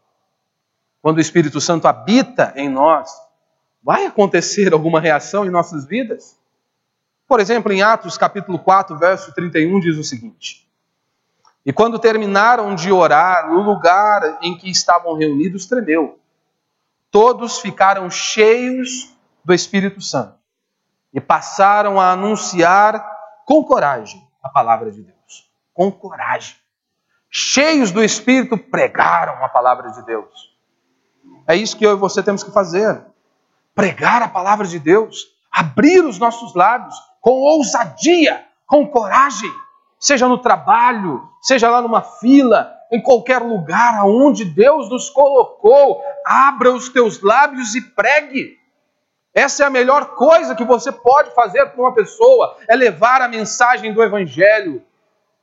Quando 1.03 1.19
o 1.19 1.21
Espírito 1.21 1.61
Santo 1.61 1.89
habita 1.89 2.53
em 2.55 2.69
nós, 2.69 3.11
vai 3.83 4.07
acontecer 4.07 4.73
alguma 4.73 5.01
reação 5.01 5.45
em 5.45 5.51
nossas 5.51 5.85
vidas? 5.85 6.39
Por 7.27 7.41
exemplo, 7.41 7.73
em 7.73 7.83
Atos 7.83 8.17
capítulo 8.17 8.61
4, 8.61 8.97
verso 8.97 9.35
31 9.35 9.81
diz 9.81 9.99
o 9.99 10.05
seguinte: 10.05 10.71
E 11.67 11.73
quando 11.73 11.99
terminaram 11.99 12.73
de 12.77 12.93
orar, 12.93 13.51
o 13.53 13.61
lugar 13.61 14.39
em 14.43 14.57
que 14.57 14.71
estavam 14.71 15.15
reunidos 15.15 15.67
tremeu. 15.67 16.21
Todos 17.11 17.59
ficaram 17.59 18.09
cheios 18.09 19.13
do 19.45 19.53
Espírito 19.53 20.01
Santo 20.01 20.39
e 21.13 21.21
passaram 21.21 22.01
a 22.01 22.13
anunciar 22.13 23.05
com 23.45 23.65
coragem 23.65 24.27
a 24.41 24.49
palavra 24.49 24.91
de 24.91 25.03
Deus. 25.03 25.51
Com 25.75 25.91
coragem. 25.91 26.57
Cheios 27.29 27.91
do 27.91 28.03
Espírito, 28.05 28.57
pregaram 28.57 29.45
a 29.45 29.49
palavra 29.49 29.91
de 29.91 30.03
Deus. 30.07 30.52
É 31.47 31.57
isso 31.57 31.77
que 31.77 31.85
eu 31.85 31.93
e 31.93 31.97
você 31.97 32.23
temos 32.23 32.43
que 32.43 32.51
fazer. 32.51 33.01
Pregar 33.75 34.23
a 34.23 34.29
palavra 34.29 34.67
de 34.67 34.79
Deus, 34.79 35.29
abrir 35.51 36.05
os 36.05 36.19
nossos 36.19 36.55
lábios 36.55 36.95
com 37.21 37.33
ousadia, 37.33 38.45
com 38.67 38.87
coragem, 38.87 39.51
seja 39.99 40.27
no 40.27 40.39
trabalho, 40.39 41.29
seja 41.41 41.71
lá 41.71 41.81
numa 41.81 42.03
fila, 42.03 42.75
em 42.91 43.01
qualquer 43.01 43.41
lugar 43.41 43.95
aonde 43.95 44.45
Deus 44.45 44.91
nos 44.91 45.09
colocou, 45.09 46.03
abra 46.27 46.73
os 46.73 46.89
teus 46.89 47.23
lábios 47.23 47.75
e 47.75 47.81
pregue. 47.81 48.59
Essa 49.35 49.65
é 49.65 49.67
a 49.67 49.71
melhor 49.71 50.15
coisa 50.15 50.55
que 50.55 50.65
você 50.65 50.93
pode 50.93 51.35
fazer 51.35 51.65
para 51.67 51.81
uma 51.81 51.95
pessoa, 51.95 52.57
é 52.69 52.77
levar 52.77 53.23
a 53.23 53.29
mensagem 53.29 53.95
do 53.95 54.03
Evangelho, 54.03 54.83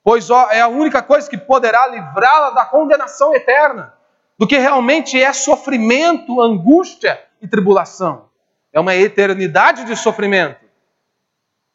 pois 0.03 0.29
ó, 0.29 0.49
é 0.51 0.61
a 0.61 0.67
única 0.67 1.01
coisa 1.01 1.29
que 1.29 1.37
poderá 1.37 1.87
livrá-la 1.87 2.51
da 2.51 2.65
condenação 2.65 3.33
eterna, 3.33 3.93
do 4.39 4.47
que 4.47 4.57
realmente 4.57 5.21
é 5.21 5.33
sofrimento, 5.33 6.41
angústia 6.41 7.21
e 7.41 7.47
tribulação. 7.47 8.29
É 8.71 8.79
uma 8.79 8.95
eternidade 8.95 9.83
de 9.83 9.97
sofrimento. 9.97 10.63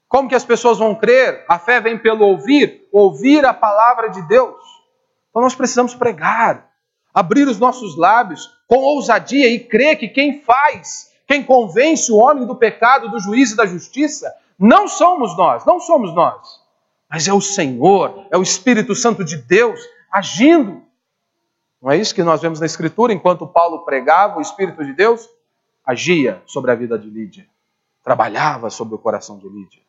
Como 0.08 0.30
que 0.30 0.34
as 0.34 0.46
pessoas 0.46 0.78
vão 0.78 0.94
crer? 0.94 1.44
A 1.46 1.58
fé 1.58 1.78
vem 1.78 1.98
pelo 1.98 2.24
ouvir, 2.24 2.88
ouvir 2.90 3.44
a 3.44 3.52
palavra 3.52 4.08
de 4.08 4.22
Deus. 4.26 4.56
Então 5.28 5.42
nós 5.42 5.54
precisamos 5.54 5.94
pregar, 5.94 6.70
abrir 7.12 7.46
os 7.46 7.58
nossos 7.58 7.98
lábios 7.98 8.50
com 8.66 8.78
ousadia 8.78 9.48
e 9.48 9.58
crer 9.60 9.98
que 9.98 10.08
quem 10.08 10.40
faz, 10.40 11.12
quem 11.26 11.42
convence 11.42 12.10
o 12.10 12.16
homem 12.16 12.46
do 12.46 12.56
pecado, 12.56 13.10
do 13.10 13.20
juízo 13.20 13.52
e 13.54 13.56
da 13.56 13.66
justiça, 13.66 14.32
não 14.58 14.88
somos 14.88 15.36
nós, 15.36 15.66
não 15.66 15.80
somos 15.80 16.14
nós, 16.14 16.62
mas 17.10 17.28
é 17.28 17.32
o 17.32 17.40
Senhor, 17.40 18.26
é 18.30 18.38
o 18.38 18.42
Espírito 18.42 18.94
Santo 18.94 19.22
de 19.22 19.36
Deus 19.36 19.80
agindo. 20.10 20.83
Não 21.84 21.92
é 21.92 21.98
isso 21.98 22.14
que 22.14 22.22
nós 22.22 22.40
vemos 22.40 22.60
na 22.60 22.64
Escritura, 22.64 23.12
enquanto 23.12 23.46
Paulo 23.46 23.84
pregava 23.84 24.38
o 24.38 24.40
Espírito 24.40 24.82
de 24.82 24.94
Deus 24.94 25.28
agia 25.84 26.42
sobre 26.46 26.70
a 26.70 26.74
vida 26.74 26.98
de 26.98 27.10
Lídia, 27.10 27.46
trabalhava 28.02 28.70
sobre 28.70 28.94
o 28.94 28.98
coração 28.98 29.36
de 29.36 29.46
Lídia. 29.46 29.82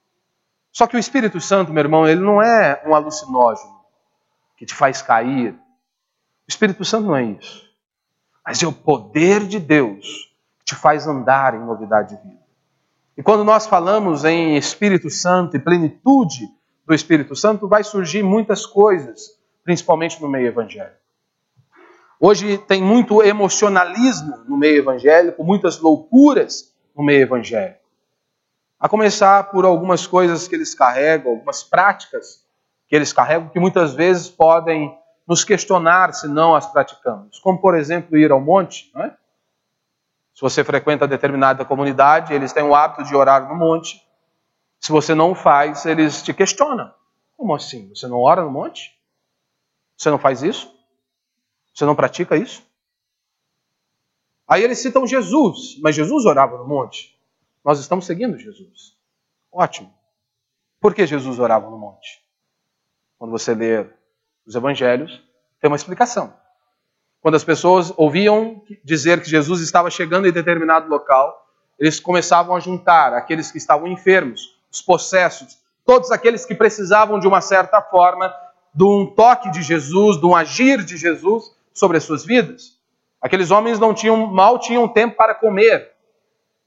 Só 0.73 0.87
que 0.87 0.97
o 0.97 0.99
Espírito 0.99 1.39
Santo, 1.39 1.71
meu 1.71 1.81
irmão, 1.81 2.05
ele 2.05 2.19
não 2.19 2.41
é 2.41 2.83
um 2.85 2.93
alucinógeno 2.93 3.79
que 4.57 4.65
te 4.65 4.75
faz 4.75 5.01
cair. 5.01 5.53
O 5.53 6.49
Espírito 6.49 6.83
Santo 6.83 7.07
não 7.07 7.15
é 7.15 7.23
isso. 7.23 7.65
Mas 8.45 8.61
é 8.61 8.67
o 8.67 8.73
poder 8.73 9.47
de 9.47 9.57
Deus 9.57 10.35
que 10.59 10.65
te 10.65 10.75
faz 10.75 11.07
andar 11.07 11.55
em 11.55 11.65
novidade 11.65 12.17
de 12.17 12.21
vida. 12.21 12.43
E 13.15 13.23
quando 13.23 13.45
nós 13.45 13.65
falamos 13.65 14.25
em 14.25 14.57
Espírito 14.57 15.09
Santo 15.09 15.55
e 15.55 15.61
plenitude 15.61 16.45
do 16.85 16.93
Espírito 16.93 17.37
Santo, 17.37 17.69
vai 17.69 17.85
surgir 17.85 18.21
muitas 18.21 18.65
coisas, 18.65 19.39
principalmente 19.63 20.21
no 20.21 20.27
meio 20.27 20.47
evangélico. 20.47 21.04
Hoje 22.19 22.57
tem 22.57 22.81
muito 22.81 23.21
emocionalismo 23.21 24.37
no 24.47 24.57
meio 24.57 24.77
evangélico, 24.77 25.43
muitas 25.43 25.79
loucuras 25.79 26.73
no 26.95 27.03
meio 27.03 27.21
evangélico. 27.21 27.83
A 28.79 28.87
começar 28.87 29.51
por 29.51 29.65
algumas 29.65 30.07
coisas 30.07 30.47
que 30.47 30.55
eles 30.55 30.73
carregam, 30.73 31.31
algumas 31.31 31.63
práticas 31.63 32.45
que 32.87 32.95
eles 32.95 33.11
carregam, 33.11 33.49
que 33.49 33.59
muitas 33.59 33.93
vezes 33.93 34.29
podem 34.29 34.95
nos 35.27 35.43
questionar 35.43 36.13
se 36.13 36.27
não 36.27 36.55
as 36.55 36.67
praticamos. 36.67 37.39
Como, 37.39 37.59
por 37.59 37.75
exemplo, 37.75 38.17
ir 38.17 38.31
ao 38.31 38.39
monte. 38.39 38.91
É? 38.97 39.09
Se 40.33 40.41
você 40.41 40.63
frequenta 40.63 41.07
determinada 41.07 41.65
comunidade, 41.65 42.33
eles 42.33 42.53
têm 42.53 42.63
o 42.63 42.75
hábito 42.75 43.03
de 43.03 43.15
orar 43.15 43.49
no 43.49 43.55
monte. 43.55 44.05
Se 44.79 44.91
você 44.91 45.15
não 45.15 45.33
faz, 45.33 45.85
eles 45.85 46.21
te 46.21 46.33
questionam. 46.33 46.93
Como 47.35 47.55
assim? 47.55 47.89
Você 47.89 48.07
não 48.07 48.19
ora 48.19 48.43
no 48.43 48.51
monte? 48.51 48.95
Você 49.97 50.09
não 50.09 50.19
faz 50.19 50.43
isso? 50.43 50.74
Você 51.75 51.83
não 51.83 51.95
pratica 51.95 52.37
isso? 52.37 52.65
Aí 54.47 54.63
eles 54.63 54.79
citam 54.79 55.05
Jesus, 55.05 55.77
mas 55.81 55.93
Jesus 55.93 56.25
orava 56.25 56.57
no 56.57 56.65
monte. 56.65 57.19
Nós 57.63 57.79
estamos 57.79 58.05
seguindo 58.05 58.37
Jesus. 58.37 58.95
Ótimo. 59.51 59.93
Por 60.79 60.95
que 60.95 61.05
Jesus 61.05 61.37
orava 61.37 61.69
no 61.69 61.77
monte? 61.77 62.23
Quando 63.17 63.31
você 63.31 63.53
lê 63.53 63.85
os 64.45 64.55
evangelhos, 64.55 65.21
tem 65.59 65.69
uma 65.69 65.75
explicação. 65.75 66.33
Quando 67.19 67.35
as 67.35 67.43
pessoas 67.43 67.91
ouviam 67.97 68.63
dizer 68.83 69.21
que 69.21 69.29
Jesus 69.29 69.59
estava 69.59 69.89
chegando 69.89 70.27
em 70.27 70.31
determinado 70.31 70.87
local, 70.87 71.45
eles 71.77 71.99
começavam 71.99 72.55
a 72.55 72.59
juntar 72.59 73.13
aqueles 73.13 73.51
que 73.51 73.57
estavam 73.57 73.87
enfermos, 73.87 74.57
os 74.71 74.81
possessos, 74.81 75.59
todos 75.83 76.09
aqueles 76.11 76.45
que 76.45 76.55
precisavam 76.55 77.19
de 77.19 77.27
uma 77.27 77.41
certa 77.41 77.81
forma 77.81 78.33
de 78.73 78.83
um 78.83 79.07
toque 79.07 79.49
de 79.51 79.61
Jesus, 79.61 80.17
de 80.17 80.25
um 80.25 80.35
agir 80.35 80.85
de 80.85 80.95
Jesus 80.95 81.54
sobre 81.75 81.97
as 81.97 82.03
suas 82.03 82.25
vidas. 82.25 82.79
Aqueles 83.21 83.51
homens 83.51 83.77
não 83.77 83.93
tinham, 83.93 84.25
mal 84.25 84.57
tinham 84.57 84.87
tempo 84.87 85.15
para 85.17 85.35
comer. 85.35 85.91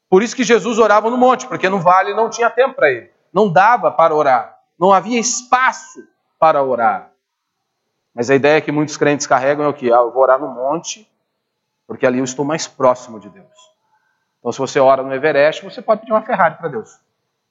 Por 0.09 0.23
isso 0.23 0.37
que 0.37 0.45
Jesus 0.45 0.79
orava 0.79 1.11
no 1.11 1.17
monte, 1.17 1.47
porque 1.47 1.69
no 1.69 1.81
vale 1.81 2.15
não 2.15 2.31
tinha 2.31 2.51
tempo 2.51 2.75
para 2.75 2.91
ele. 2.91 3.11
Não 3.33 3.51
dava 3.51 3.91
para 3.91 4.15
orar. 4.15 4.59
Não 4.79 4.93
havia 4.93 5.19
espaço 5.19 6.07
para 6.39 6.63
orar. 6.63 7.11
Mas 8.15 8.31
a 8.31 8.35
ideia 8.35 8.61
que 8.61 8.73
muitos 8.73 8.97
crentes 8.97 9.27
carregam 9.27 9.65
é 9.65 9.69
o 9.69 9.75
que? 9.75 9.93
Ah, 9.93 9.97
eu 9.97 10.13
vou 10.13 10.23
orar 10.23 10.39
no 10.39 10.49
monte, 10.49 11.11
porque 11.87 12.07
ali 12.07 12.19
eu 12.19 12.25
estou 12.25 12.45
mais 12.45 12.67
próximo 12.67 13.19
de 13.19 13.29
Deus. 13.29 13.47
Então, 14.39 14.53
se 14.53 14.59
você 14.59 14.81
ora 14.81 15.03
no 15.03 15.15
Everest, 15.15 15.65
você 15.65 15.83
pode 15.83 16.01
pedir 16.01 16.13
uma 16.13 16.23
Ferrari 16.23 16.57
para 16.57 16.69
Deus. 16.69 16.99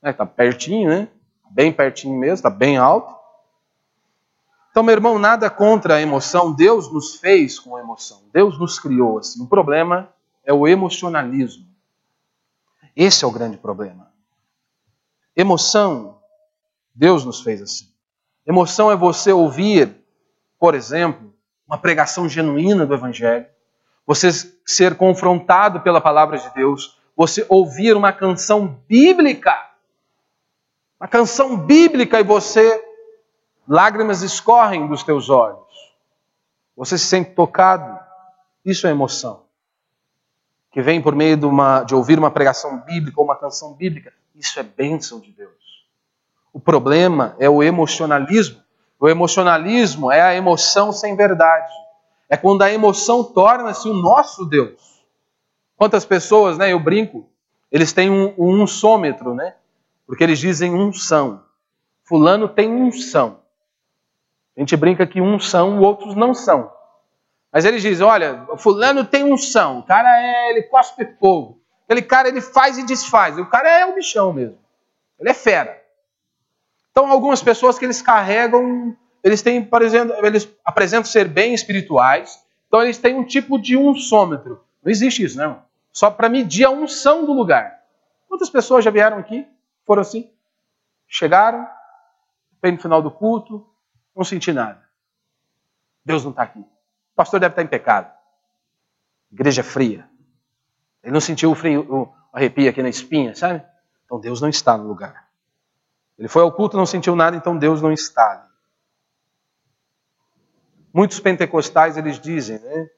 Está 0.04 0.26
né? 0.26 0.32
pertinho, 0.36 0.90
né? 0.90 1.08
Bem 1.50 1.72
pertinho 1.72 2.18
mesmo, 2.18 2.36
está 2.36 2.50
bem 2.50 2.78
alto. 2.78 3.16
Então, 4.78 4.86
meu 4.86 4.94
irmão, 4.94 5.18
nada 5.18 5.50
contra 5.50 5.96
a 5.96 6.02
emoção. 6.04 6.54
Deus 6.54 6.94
nos 6.94 7.16
fez 7.16 7.58
com 7.58 7.80
emoção. 7.80 8.22
Deus 8.32 8.60
nos 8.60 8.78
criou 8.78 9.18
assim. 9.18 9.42
O 9.42 9.48
problema 9.48 10.14
é 10.46 10.54
o 10.54 10.68
emocionalismo. 10.68 11.66
Esse 12.96 13.26
é 13.26 13.28
o 13.28 13.32
grande 13.32 13.58
problema. 13.58 14.12
Emoção, 15.36 16.20
Deus 16.94 17.26
nos 17.26 17.42
fez 17.42 17.60
assim. 17.60 17.88
Emoção 18.46 18.92
é 18.92 18.96
você 18.96 19.32
ouvir, 19.32 19.96
por 20.60 20.76
exemplo, 20.76 21.34
uma 21.68 21.80
pregação 21.80 22.30
genuína 22.30 22.86
do 22.86 22.94
Evangelho, 22.94 23.48
você 24.06 24.30
ser 24.64 24.96
confrontado 24.96 25.82
pela 25.82 26.00
palavra 26.00 26.38
de 26.38 26.54
Deus, 26.54 27.00
você 27.16 27.44
ouvir 27.50 27.98
uma 27.98 28.14
canção 28.14 28.80
bíblica, 28.88 29.56
uma 31.00 31.08
canção 31.08 31.58
bíblica 31.58 32.20
e 32.20 32.24
você 32.24 32.87
Lágrimas 33.68 34.22
escorrem 34.22 34.88
dos 34.88 35.04
teus 35.04 35.30
olhos. 35.30 35.66
Você 36.76 36.98
se 36.98 37.06
sente 37.06 37.32
tocado. 37.32 38.00
Isso 38.64 38.88
é 38.88 38.92
emoção. 38.92 39.44
Que 40.72 40.82
vem 40.82 41.02
por 41.02 41.16
meio 41.16 41.36
de, 41.36 41.46
uma, 41.46 41.84
de 41.84 41.94
ouvir 41.94 42.18
uma 42.18 42.32
pregação 42.32 42.80
bíblica 42.82 43.20
ou 43.20 43.26
uma 43.26 43.36
canção 43.36 43.74
bíblica. 43.74 44.14
Isso 44.34 44.60
é 44.60 44.64
bênção 44.64 45.20
de 45.20 45.32
Deus. 45.32 45.86
O 46.54 46.60
problema 46.60 47.36
é 47.40 47.50
o 47.50 47.62
emocionalismo. 47.62 48.62
O 49.00 49.10
emocionalismo 49.10 50.12
é 50.12 50.22
a 50.22 50.34
emoção 50.34 50.92
sem 50.92 51.16
verdade. 51.16 51.72
É 52.30 52.38
quando 52.38 52.62
a 52.62 52.72
emoção 52.72 53.24
torna-se 53.24 53.88
o 53.88 53.94
nosso 53.94 54.46
Deus. 54.46 55.04
Quantas 55.76 56.06
pessoas, 56.06 56.58
né? 56.58 56.74
Eu 56.74 56.80
brinco, 56.80 57.30
eles 57.72 57.92
têm 57.92 58.10
um, 58.10 58.34
um 58.38 58.62
unsômetro, 58.62 59.34
né? 59.34 59.56
Porque 60.06 60.24
eles 60.24 60.40
dizem 60.40 60.74
unção. 60.74 61.44
Fulano 62.04 62.48
tem 62.48 62.72
unção. 62.72 63.40
A 64.58 64.60
gente 64.60 64.76
brinca 64.76 65.06
que 65.06 65.22
uns 65.22 65.48
são, 65.50 65.80
outros 65.80 66.16
não 66.16 66.34
são. 66.34 66.72
Mas 67.54 67.64
ele 67.64 67.78
diz: 67.78 68.02
olha, 68.02 68.46
fulano 68.58 69.06
tem 69.06 69.24
unção, 69.24 69.80
o 69.80 69.84
cara 69.84 70.10
é, 70.20 70.50
ele 70.50 70.64
cospe 70.64 71.06
fogo. 71.20 71.62
Aquele 71.86 72.02
cara 72.02 72.28
ele 72.28 72.42
faz 72.42 72.78
e 72.78 72.86
desfaz. 72.86 73.38
O 73.38 73.46
cara 73.46 73.70
é 73.70 73.86
o 73.86 73.96
bichão 73.96 74.34
mesmo. 74.34 74.58
Ele 75.20 75.30
é 75.30 75.34
fera. 75.34 75.82
Então, 76.92 77.10
algumas 77.12 77.42
pessoas 77.42 77.78
que 77.78 77.86
eles 77.86 78.02
carregam, 78.02 78.98
eles 79.24 79.42
têm, 79.42 79.64
por 79.64 79.82
exemplo, 79.82 80.14
eles 80.26 80.50
apresentam 80.66 81.06
ser 81.06 81.28
bem 81.28 81.54
espirituais. 81.54 82.44
Então, 82.68 82.82
eles 82.82 82.98
têm 82.98 83.16
um 83.16 83.24
tipo 83.24 83.58
de 83.58 83.78
unsômetro. 83.78 84.62
Não 84.84 84.92
existe 84.92 85.24
isso, 85.24 85.38
não. 85.38 85.62
Só 85.94 86.12
para 86.12 86.28
medir 86.28 86.66
a 86.66 86.70
unção 86.70 87.24
do 87.24 87.32
lugar. 87.32 87.84
Quantas 88.28 88.50
pessoas 88.50 88.84
já 88.84 88.92
vieram 88.92 89.18
aqui? 89.18 89.48
Foram 89.86 90.02
assim? 90.02 90.30
Chegaram, 91.08 91.66
bem 92.62 92.74
no 92.74 92.80
final 92.80 93.02
do 93.02 93.10
culto, 93.10 93.66
não 94.18 94.24
senti 94.24 94.52
nada. 94.52 94.84
Deus 96.04 96.24
não 96.24 96.32
está 96.32 96.44
aqui. 96.44 96.60
O 96.60 97.16
pastor 97.16 97.40
deve 97.40 97.52
estar 97.52 97.62
em 97.62 97.68
pecado. 97.68 98.12
Igreja 99.32 99.64
fria. 99.64 100.10
Ele 101.04 101.14
não 101.14 101.22
sentiu 101.22 101.52
o 101.52 101.56
frio, 101.56 101.86
o 101.90 102.14
arrepio 102.34 102.70
aqui 102.70 102.82
na 102.82 102.90
espinha, 102.90 103.36
sabe? 103.36 103.64
Então 104.06 104.20
Deus 104.20 104.42
não 104.42 104.50
está 104.50 104.78
no 104.78 104.88
lugar. 104.88 105.28
Ele 106.18 106.28
foi 106.28 106.42
ao 106.42 106.52
culto, 106.52 106.76
não 106.76 106.86
sentiu 106.86 107.16
nada, 107.16 107.38
então 107.38 107.58
Deus 107.58 107.82
não 107.82 107.92
está 107.92 108.32
ali. 108.32 108.48
Muitos 110.92 111.20
pentecostais 111.20 111.96
eles 111.96 112.20
dizem, 112.20 112.60
né? 112.60 112.90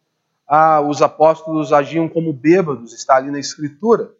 Ah, 0.48 0.80
os 0.80 1.02
apóstolos 1.02 1.74
agiam 1.74 2.08
como 2.08 2.32
bêbados, 2.32 2.94
está 2.94 3.18
ali 3.18 3.30
na 3.30 3.40
escritura. 3.40 4.16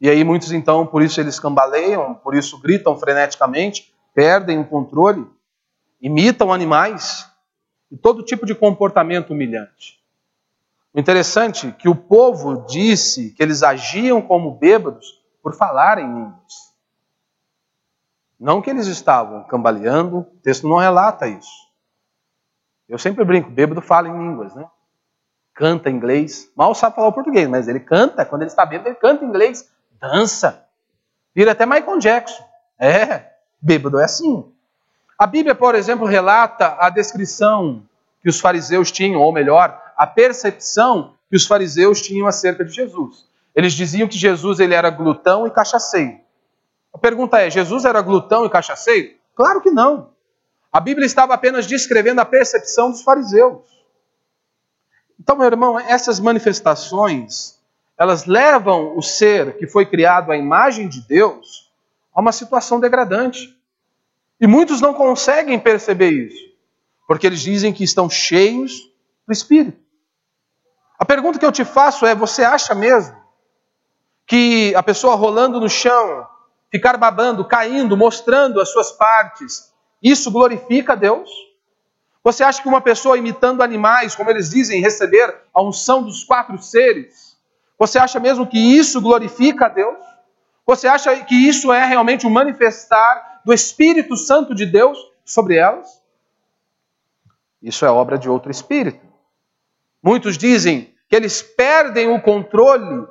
E 0.00 0.08
aí 0.08 0.24
muitos 0.24 0.52
então, 0.52 0.86
por 0.86 1.02
isso 1.02 1.20
eles 1.20 1.38
cambaleiam, 1.38 2.14
por 2.14 2.34
isso 2.34 2.58
gritam 2.60 2.96
freneticamente, 2.98 3.94
perdem 4.14 4.58
o 4.58 4.64
controle 4.64 5.26
imitam 6.00 6.52
animais 6.52 7.30
e 7.90 7.96
todo 7.96 8.24
tipo 8.24 8.46
de 8.46 8.54
comportamento 8.54 9.30
humilhante. 9.30 9.98
O 10.92 11.00
interessante 11.00 11.68
é 11.68 11.72
que 11.72 11.88
o 11.88 11.94
povo 11.94 12.66
disse 12.66 13.30
que 13.30 13.42
eles 13.42 13.62
agiam 13.62 14.20
como 14.22 14.52
bêbados 14.52 15.22
por 15.42 15.54
falarem 15.54 16.06
línguas. 16.06 16.68
Não 18.38 18.62
que 18.62 18.70
eles 18.70 18.86
estavam 18.86 19.44
cambaleando, 19.44 20.18
o 20.18 20.24
texto 20.42 20.68
não 20.68 20.76
relata 20.76 21.26
isso. 21.26 21.68
Eu 22.88 22.98
sempre 22.98 23.24
brinco, 23.24 23.50
bêbado 23.50 23.82
fala 23.82 24.08
em 24.08 24.16
línguas, 24.16 24.54
né? 24.54 24.68
Canta 25.54 25.90
inglês, 25.90 26.50
mal 26.56 26.74
sabe 26.74 26.94
falar 26.94 27.08
o 27.08 27.12
português, 27.12 27.48
mas 27.48 27.66
ele 27.66 27.80
canta, 27.80 28.24
quando 28.24 28.42
ele 28.42 28.50
está 28.50 28.64
bêbado, 28.64 28.88
ele 28.88 28.96
canta 28.96 29.24
inglês, 29.24 29.70
dança. 30.00 30.66
Vira 31.34 31.52
até 31.52 31.66
Michael 31.66 31.98
Jackson. 31.98 32.42
É, 32.78 33.32
bêbado 33.60 33.98
é 33.98 34.04
assim. 34.04 34.52
A 35.18 35.26
Bíblia, 35.26 35.54
por 35.54 35.74
exemplo, 35.74 36.06
relata 36.06 36.76
a 36.78 36.88
descrição 36.88 37.82
que 38.22 38.28
os 38.28 38.38
fariseus 38.38 38.92
tinham, 38.92 39.20
ou 39.20 39.32
melhor, 39.32 39.82
a 39.96 40.06
percepção 40.06 41.14
que 41.28 41.36
os 41.36 41.44
fariseus 41.44 42.00
tinham 42.00 42.26
acerca 42.26 42.64
de 42.64 42.70
Jesus. 42.70 43.26
Eles 43.54 43.72
diziam 43.72 44.06
que 44.06 44.16
Jesus 44.16 44.60
ele 44.60 44.74
era 44.74 44.90
glutão 44.90 45.46
e 45.46 45.50
cachaceiro. 45.50 46.20
A 46.94 46.98
pergunta 46.98 47.40
é: 47.40 47.50
Jesus 47.50 47.84
era 47.84 48.00
glutão 48.00 48.46
e 48.46 48.50
cachaceiro? 48.50 49.16
Claro 49.34 49.60
que 49.60 49.70
não. 49.70 50.10
A 50.72 50.78
Bíblia 50.78 51.06
estava 51.06 51.34
apenas 51.34 51.66
descrevendo 51.66 52.20
a 52.20 52.24
percepção 52.24 52.90
dos 52.90 53.02
fariseus. 53.02 53.62
Então, 55.18 55.36
meu 55.36 55.46
irmão, 55.46 55.78
essas 55.78 56.20
manifestações, 56.20 57.58
elas 57.98 58.26
levam 58.26 58.96
o 58.96 59.02
ser 59.02 59.56
que 59.56 59.66
foi 59.66 59.84
criado 59.84 60.30
à 60.30 60.36
imagem 60.36 60.88
de 60.88 61.00
Deus 61.00 61.72
a 62.14 62.20
uma 62.20 62.30
situação 62.30 62.78
degradante. 62.78 63.57
E 64.40 64.46
muitos 64.46 64.80
não 64.80 64.94
conseguem 64.94 65.58
perceber 65.58 66.10
isso, 66.10 66.44
porque 67.06 67.26
eles 67.26 67.40
dizem 67.40 67.72
que 67.72 67.82
estão 67.82 68.08
cheios 68.08 68.72
do 69.26 69.32
Espírito. 69.32 69.78
A 70.98 71.04
pergunta 71.04 71.38
que 71.38 71.46
eu 71.46 71.52
te 71.52 71.64
faço 71.64 72.06
é: 72.06 72.14
você 72.14 72.42
acha 72.42 72.74
mesmo 72.74 73.16
que 74.26 74.74
a 74.74 74.82
pessoa 74.82 75.14
rolando 75.14 75.60
no 75.60 75.68
chão, 75.68 76.26
ficar 76.70 76.96
babando, 76.96 77.44
caindo, 77.44 77.96
mostrando 77.96 78.60
as 78.60 78.70
suas 78.70 78.92
partes, 78.92 79.72
isso 80.02 80.30
glorifica 80.30 80.92
a 80.92 80.96
Deus? 80.96 81.30
Você 82.22 82.44
acha 82.44 82.60
que 82.60 82.68
uma 82.68 82.80
pessoa 82.80 83.16
imitando 83.16 83.62
animais, 83.62 84.14
como 84.14 84.30
eles 84.30 84.50
dizem, 84.50 84.82
receber 84.82 85.34
a 85.54 85.62
unção 85.62 86.02
dos 86.02 86.24
quatro 86.24 86.60
seres, 86.60 87.38
você 87.78 87.98
acha 87.98 88.20
mesmo 88.20 88.46
que 88.46 88.58
isso 88.58 89.00
glorifica 89.00 89.66
a 89.66 89.68
Deus? 89.68 89.96
Você 90.66 90.86
acha 90.86 91.16
que 91.24 91.34
isso 91.34 91.72
é 91.72 91.86
realmente 91.86 92.26
o 92.26 92.30
manifestar 92.30 93.37
do 93.44 93.52
Espírito 93.52 94.16
Santo 94.16 94.54
de 94.54 94.66
Deus 94.66 94.98
sobre 95.24 95.56
elas? 95.56 96.02
Isso 97.62 97.84
é 97.84 97.90
obra 97.90 98.18
de 98.18 98.28
outro 98.28 98.50
espírito. 98.50 99.04
Muitos 100.02 100.38
dizem 100.38 100.94
que 101.08 101.16
eles 101.16 101.42
perdem 101.42 102.08
o 102.08 102.22
controle 102.22 103.06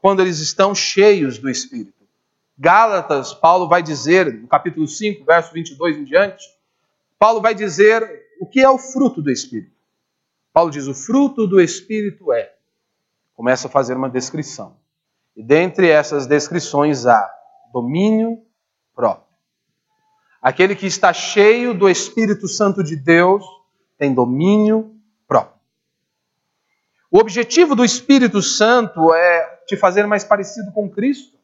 quando 0.00 0.20
eles 0.20 0.38
estão 0.38 0.74
cheios 0.74 1.38
do 1.38 1.50
Espírito. 1.50 2.00
Gálatas, 2.58 3.32
Paulo 3.32 3.68
vai 3.68 3.82
dizer, 3.82 4.32
no 4.32 4.46
capítulo 4.46 4.86
5, 4.86 5.24
verso 5.24 5.52
22 5.52 5.96
em 5.96 6.04
diante, 6.04 6.44
Paulo 7.18 7.40
vai 7.40 7.54
dizer 7.54 8.02
o 8.40 8.46
que 8.46 8.60
é 8.60 8.68
o 8.68 8.78
fruto 8.78 9.20
do 9.20 9.30
Espírito. 9.30 9.72
Paulo 10.52 10.70
diz: 10.70 10.86
o 10.86 10.94
fruto 10.94 11.46
do 11.46 11.60
Espírito 11.60 12.32
é. 12.32 12.54
Começa 13.34 13.68
a 13.68 13.70
fazer 13.70 13.96
uma 13.96 14.10
descrição. 14.10 14.76
E 15.34 15.42
dentre 15.42 15.88
essas 15.88 16.26
descrições 16.26 17.06
há 17.06 17.30
domínio 17.72 18.42
próprio. 18.94 19.29
Aquele 20.40 20.74
que 20.74 20.86
está 20.86 21.12
cheio 21.12 21.74
do 21.74 21.88
Espírito 21.88 22.48
Santo 22.48 22.82
de 22.82 22.96
Deus 22.96 23.44
tem 23.98 24.14
domínio 24.14 24.94
próprio. 25.28 25.60
O 27.10 27.18
objetivo 27.18 27.74
do 27.74 27.84
Espírito 27.84 28.40
Santo 28.40 29.12
é 29.12 29.58
te 29.66 29.76
fazer 29.76 30.06
mais 30.06 30.24
parecido 30.24 30.72
com 30.72 30.88
Cristo. 30.88 31.38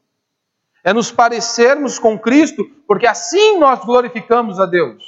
É 0.83 0.93
nos 0.93 1.11
parecermos 1.11 1.99
com 1.99 2.17
Cristo, 2.17 2.63
porque 2.87 3.05
assim 3.05 3.59
nós 3.59 3.83
glorificamos 3.83 4.59
a 4.59 4.65
Deus. 4.65 5.03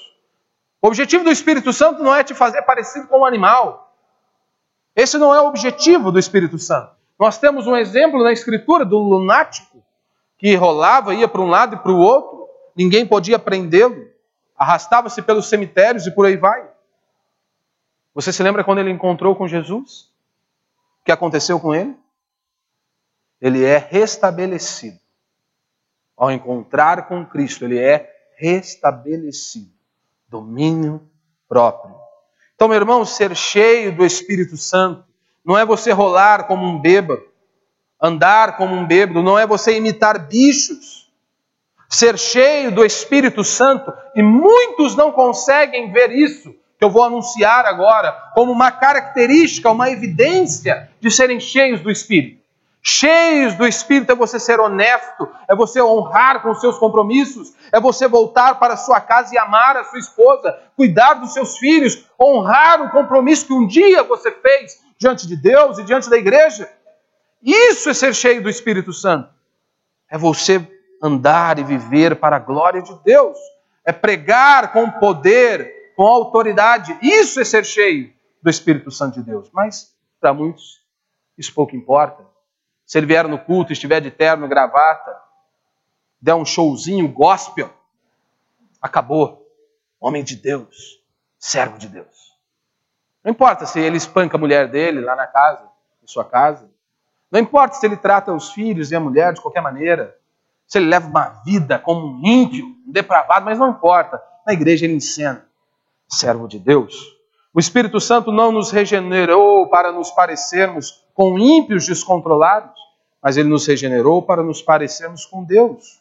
O 0.82 0.88
objetivo 0.88 1.24
do 1.24 1.32
Espírito 1.32 1.74
Santo 1.74 2.04
não 2.04 2.14
é 2.14 2.24
te 2.24 2.34
fazer 2.34 2.62
parecido 2.64 3.08
com 3.08 3.22
um 3.22 3.26
animal. 3.26 3.96
Esse 4.96 5.18
não 5.18 5.34
é 5.34 5.42
o 5.42 5.48
objetivo 5.48 6.12
do 6.12 6.20
Espírito 6.20 6.60
Santo. 6.60 6.92
Nós 7.18 7.38
temos 7.38 7.66
um 7.66 7.76
exemplo 7.76 8.24
na 8.24 8.32
Escritura 8.32 8.86
do 8.86 9.00
lunático 9.00 9.84
que 10.38 10.56
rolava, 10.56 11.14
ia 11.14 11.28
para 11.28 11.42
um 11.42 11.50
lado 11.50 11.76
e 11.76 11.80
para 11.80 11.92
o 11.92 11.98
outro, 11.98 12.29
ninguém 12.80 13.06
podia 13.06 13.38
prendê-lo, 13.38 14.10
arrastava-se 14.56 15.22
pelos 15.22 15.50
cemitérios 15.50 16.08
e 16.08 16.12
por 16.12 16.26
aí 16.26 16.38
vai. 16.38 16.66
Você 18.14 18.32
se 18.32 18.42
lembra 18.42 18.64
quando 18.64 18.80
ele 18.80 18.90
encontrou 18.90 19.36
com 19.36 19.50
Jesus? 19.50 20.04
O 21.02 21.06
que 21.06 21.12
aconteceu 21.12 21.60
com 21.60 21.76
ele? 21.76 21.94
Ele 23.42 23.66
é 23.66 23.78
restabelecido. 23.78 24.98
Ao 26.16 26.32
encontrar 26.32 27.10
com 27.10 27.26
Cristo, 27.26 27.66
ele 27.66 27.78
é 27.78 28.10
restabelecido. 28.38 29.74
Domínio 30.30 31.06
próprio. 31.50 31.96
Então, 32.56 32.70
meu 32.70 32.78
irmão, 32.78 33.04
ser 33.04 33.36
cheio 33.36 33.94
do 33.94 34.06
Espírito 34.06 34.56
Santo 34.56 35.04
não 35.44 35.58
é 35.58 35.66
você 35.66 35.92
rolar 35.92 36.48
como 36.48 36.66
um 36.66 36.80
bêbado, 36.80 37.26
andar 38.02 38.56
como 38.56 38.74
um 38.74 38.88
bêbado, 38.88 39.22
não 39.22 39.38
é 39.38 39.46
você 39.46 39.76
imitar 39.76 40.28
bichos. 40.28 40.99
Ser 41.90 42.18
cheio 42.20 42.72
do 42.72 42.86
Espírito 42.86 43.44
Santo, 43.44 43.92
e 44.16 44.22
muitos 44.22 44.96
não 44.96 45.12
conseguem 45.12 45.92
ver 45.92 46.12
isso, 46.12 46.54
que 46.78 46.86
eu 46.86 46.90
vou 46.90 47.04
anunciar 47.04 47.66
agora, 47.66 48.12
como 48.34 48.52
uma 48.52 48.72
característica, 48.72 49.72
uma 49.72 49.90
evidência 49.90 50.90
de 51.02 51.10
serem 51.10 51.40
cheios 51.40 51.82
do 51.82 51.90
Espírito. 51.90 52.40
Cheios 52.82 53.56
do 53.56 53.68
Espírito 53.68 54.12
é 54.12 54.16
você 54.16 54.40
ser 54.40 54.60
honesto, 54.60 55.30
é 55.50 55.56
você 55.56 55.82
honrar 55.82 56.42
com 56.42 56.56
seus 56.56 56.78
compromissos, 56.78 57.54
é 57.72 57.80
você 57.80 58.08
voltar 58.08 58.58
para 58.58 58.76
a 58.76 58.78
sua 58.78 59.02
casa 59.02 59.36
e 59.36 59.38
amar 59.38 59.76
a 59.76 59.84
sua 59.84 60.00
esposa, 60.00 60.58
cuidar 60.78 61.16
dos 61.16 61.34
seus 61.34 61.58
filhos, 61.58 62.06
honrar 62.20 62.82
o 62.82 62.90
compromisso 62.90 63.48
que 63.48 63.54
um 63.54 63.68
dia 63.68 64.04
você 64.04 64.32
fez 64.32 64.80
diante 64.98 65.28
de 65.28 65.36
Deus 65.36 65.78
e 65.78 65.84
diante 65.84 66.10
da 66.10 66.18
igreja. 66.18 66.70
Isso 67.44 67.90
é 67.90 67.94
ser 67.94 68.16
cheio 68.16 68.42
do 68.42 68.50
Espírito 68.50 68.94
Santo. 68.94 69.30
É 70.10 70.18
você 70.18 70.66
andar 71.02 71.60
e 71.60 71.64
viver 71.64 72.16
para 72.16 72.36
a 72.36 72.40
glória 72.40 72.82
de 72.82 72.94
Deus. 73.04 73.38
É 73.86 73.92
pregar 73.92 74.72
com 74.72 74.90
poder, 74.92 75.94
com 75.96 76.04
autoridade. 76.04 76.98
Isso 77.02 77.40
é 77.40 77.46
ser 77.46 77.66
cheio 77.66 78.14
do 78.42 78.50
Espírito 78.50 78.92
Santo 78.92 79.16
de 79.16 79.24
Deus. 79.24 79.50
Mas, 79.54 79.96
para 80.20 80.34
muitos, 80.34 80.82
isso 81.38 81.54
pouco 81.54 81.76
importa. 81.76 82.26
Se 82.86 82.98
ele 82.98 83.06
vier 83.06 83.28
no 83.28 83.40
culto, 83.40 83.72
estiver 83.72 84.02
de 84.02 84.12
terno, 84.12 84.48
gravata, 84.48 85.16
der 86.22 86.36
um 86.36 86.46
showzinho 86.46 87.08
gospel, 87.08 87.70
acabou. 88.82 89.48
Homem 90.00 90.24
de 90.24 90.36
Deus, 90.36 91.04
servo 91.38 91.78
de 91.78 91.88
Deus. 91.88 92.38
Não 93.24 93.32
importa 93.32 93.66
se 93.66 93.80
ele 93.80 93.98
espanca 93.98 94.38
a 94.38 94.40
mulher 94.40 94.70
dele 94.70 95.02
lá 95.02 95.16
na 95.16 95.28
casa, 95.28 95.70
em 96.02 96.08
sua 96.08 96.24
casa. 96.24 96.70
Não 97.30 97.40
importa 97.40 97.76
se 97.76 97.86
ele 97.86 97.98
trata 97.98 98.34
os 98.34 98.52
filhos 98.52 98.92
e 98.92 98.96
a 98.96 99.00
mulher 99.00 99.34
de 99.34 99.42
qualquer 99.42 99.62
maneira. 99.62 100.18
Se 100.70 100.78
ele 100.78 100.86
leva 100.86 101.08
uma 101.08 101.42
vida 101.44 101.80
como 101.80 102.06
um 102.06 102.22
ímpio, 102.24 102.64
um 102.88 102.92
depravado, 102.92 103.44
mas 103.44 103.58
não 103.58 103.72
importa. 103.72 104.22
Na 104.46 104.54
igreja 104.54 104.86
ele 104.86 104.94
ensina. 104.94 105.44
Servo 106.08 106.48
de 106.48 106.60
Deus. 106.60 107.18
O 107.52 107.60
Espírito 107.60 108.00
Santo 108.00 108.32
não 108.32 108.52
nos 108.52 108.70
regenerou 108.70 109.68
para 109.68 109.92
nos 109.92 110.12
parecermos 110.12 111.04
com 111.16 111.40
ímpios 111.40 111.88
descontrolados, 111.88 112.80
mas 113.22 113.36
ele 113.36 113.50
nos 113.50 113.66
regenerou 113.66 114.22
para 114.22 114.44
nos 114.44 114.62
parecermos 114.62 115.26
com 115.26 115.44
Deus. 115.44 116.00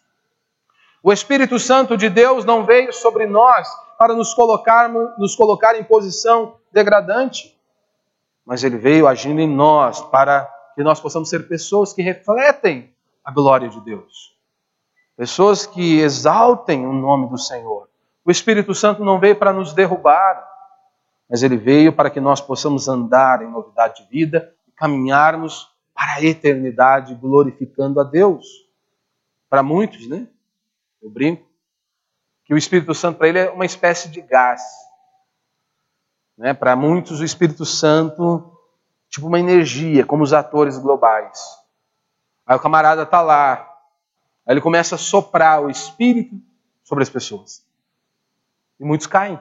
O 1.03 1.11
Espírito 1.11 1.59
Santo 1.59 1.97
de 1.97 2.11
Deus 2.11 2.45
não 2.45 2.67
veio 2.67 2.93
sobre 2.93 3.27
nós 3.27 3.67
para 3.99 4.15
nos 4.15 4.35
colocar, 4.35 4.91
nos 5.19 5.35
colocar 5.35 5.81
em 5.81 5.85
posição 5.85 6.57
degradante, 6.71 7.59
mas 8.45 8.63
ele 8.63 8.77
veio 8.77 9.09
agindo 9.09 9.41
em 9.41 9.49
nós 9.49 10.03
para 10.03 10.47
que 10.75 10.83
nós 10.83 11.01
possamos 11.01 11.31
ser 11.31 11.49
pessoas 11.49 11.95
que 11.95 12.03
refletem 12.03 12.93
a 13.25 13.33
glória 13.33 13.69
de 13.71 13.81
Deus. 13.81 14.38
Pessoas 15.19 15.67
que 15.67 15.99
exaltem 15.99 16.87
o 16.87 16.93
nome 16.93 17.29
do 17.29 17.37
Senhor. 17.37 17.89
O 18.25 18.31
Espírito 18.31 18.73
Santo 18.73 19.05
não 19.05 19.19
veio 19.19 19.35
para 19.35 19.53
nos 19.53 19.73
derrubar, 19.73 20.49
mas 21.29 21.43
ele 21.43 21.57
veio 21.57 21.93
para 21.93 22.09
que 22.09 22.21
nós 22.21 22.41
possamos 22.41 22.87
andar 22.87 23.43
em 23.43 23.51
novidade 23.51 24.05
de 24.05 24.09
vida 24.09 24.55
e 24.69 24.71
caminharmos 24.71 25.75
para 25.93 26.15
a 26.15 26.23
eternidade 26.23 27.17
glorificando 27.17 28.01
a 28.01 28.05
Deus. 28.05 28.47
Para 29.51 29.61
muitos, 29.61 30.09
né? 30.09 30.29
Eu 31.03 31.11
brinco 31.11 31.45
que 32.45 32.55
o 32.55 32.57
Espírito 32.57 32.95
Santo 32.95 33.19
para 33.19 33.27
ele 33.27 33.41
é 33.41 33.51
uma 33.51 33.67
espécie 33.67 34.09
de 34.09 34.21
gás. 34.21 34.63
Né? 36.37 36.55
Para 36.55 36.77
muitos 36.77 37.19
o 37.19 37.25
Espírito 37.25 37.65
Santo 37.65 38.57
tipo 39.09 39.27
uma 39.27 39.41
energia, 39.41 40.07
como 40.07 40.23
os 40.23 40.33
atores 40.33 40.79
globais. 40.79 41.41
Aí 42.47 42.57
o 42.57 42.61
camarada 42.61 43.03
está 43.03 43.21
lá, 43.21 43.68
aí 44.49 44.55
ele 44.55 44.63
começa 44.63 44.95
a 44.95 44.99
soprar 44.99 45.63
o 45.63 45.69
Espírito 45.69 46.41
sobre 46.83 47.03
as 47.03 47.11
pessoas. 47.11 47.63
E 48.81 48.85
muitos 48.85 49.07
caem. 49.07 49.39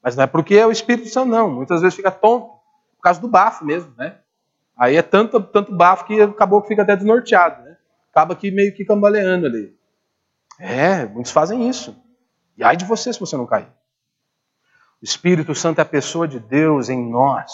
Mas 0.00 0.14
não 0.14 0.22
é 0.22 0.28
porque 0.28 0.54
é 0.54 0.64
o 0.64 0.70
Espírito 0.70 1.08
Santo, 1.08 1.28
não. 1.28 1.50
Muitas 1.50 1.80
vezes 1.80 1.96
fica 1.96 2.12
tonto, 2.12 2.46
por 2.96 3.02
causa 3.02 3.20
do 3.20 3.26
bafo 3.26 3.64
mesmo, 3.64 3.92
né? 3.96 4.18
Aí 4.76 4.96
é 4.96 5.02
tanto, 5.02 5.42
tanto 5.42 5.74
bafo 5.74 6.04
que 6.04 6.20
acabou 6.20 6.62
que 6.62 6.68
fica 6.68 6.82
até 6.82 6.94
desnorteado, 6.94 7.64
né? 7.64 7.76
Acaba 8.12 8.36
que 8.36 8.52
meio 8.52 8.72
que 8.72 8.84
cambaleando 8.84 9.46
ali. 9.46 9.76
É, 10.60 11.04
muitos 11.06 11.32
fazem 11.32 11.68
isso. 11.68 12.00
E 12.56 12.62
ai 12.62 12.76
de 12.76 12.84
você 12.84 13.12
se 13.12 13.18
você 13.18 13.36
não 13.36 13.46
cair. 13.46 13.66
O 15.02 15.04
Espírito 15.04 15.52
Santo 15.54 15.80
é 15.80 15.82
a 15.82 15.84
pessoa 15.84 16.28
de 16.28 16.40
Deus 16.40 16.88
em 16.88 17.10
nós, 17.10 17.52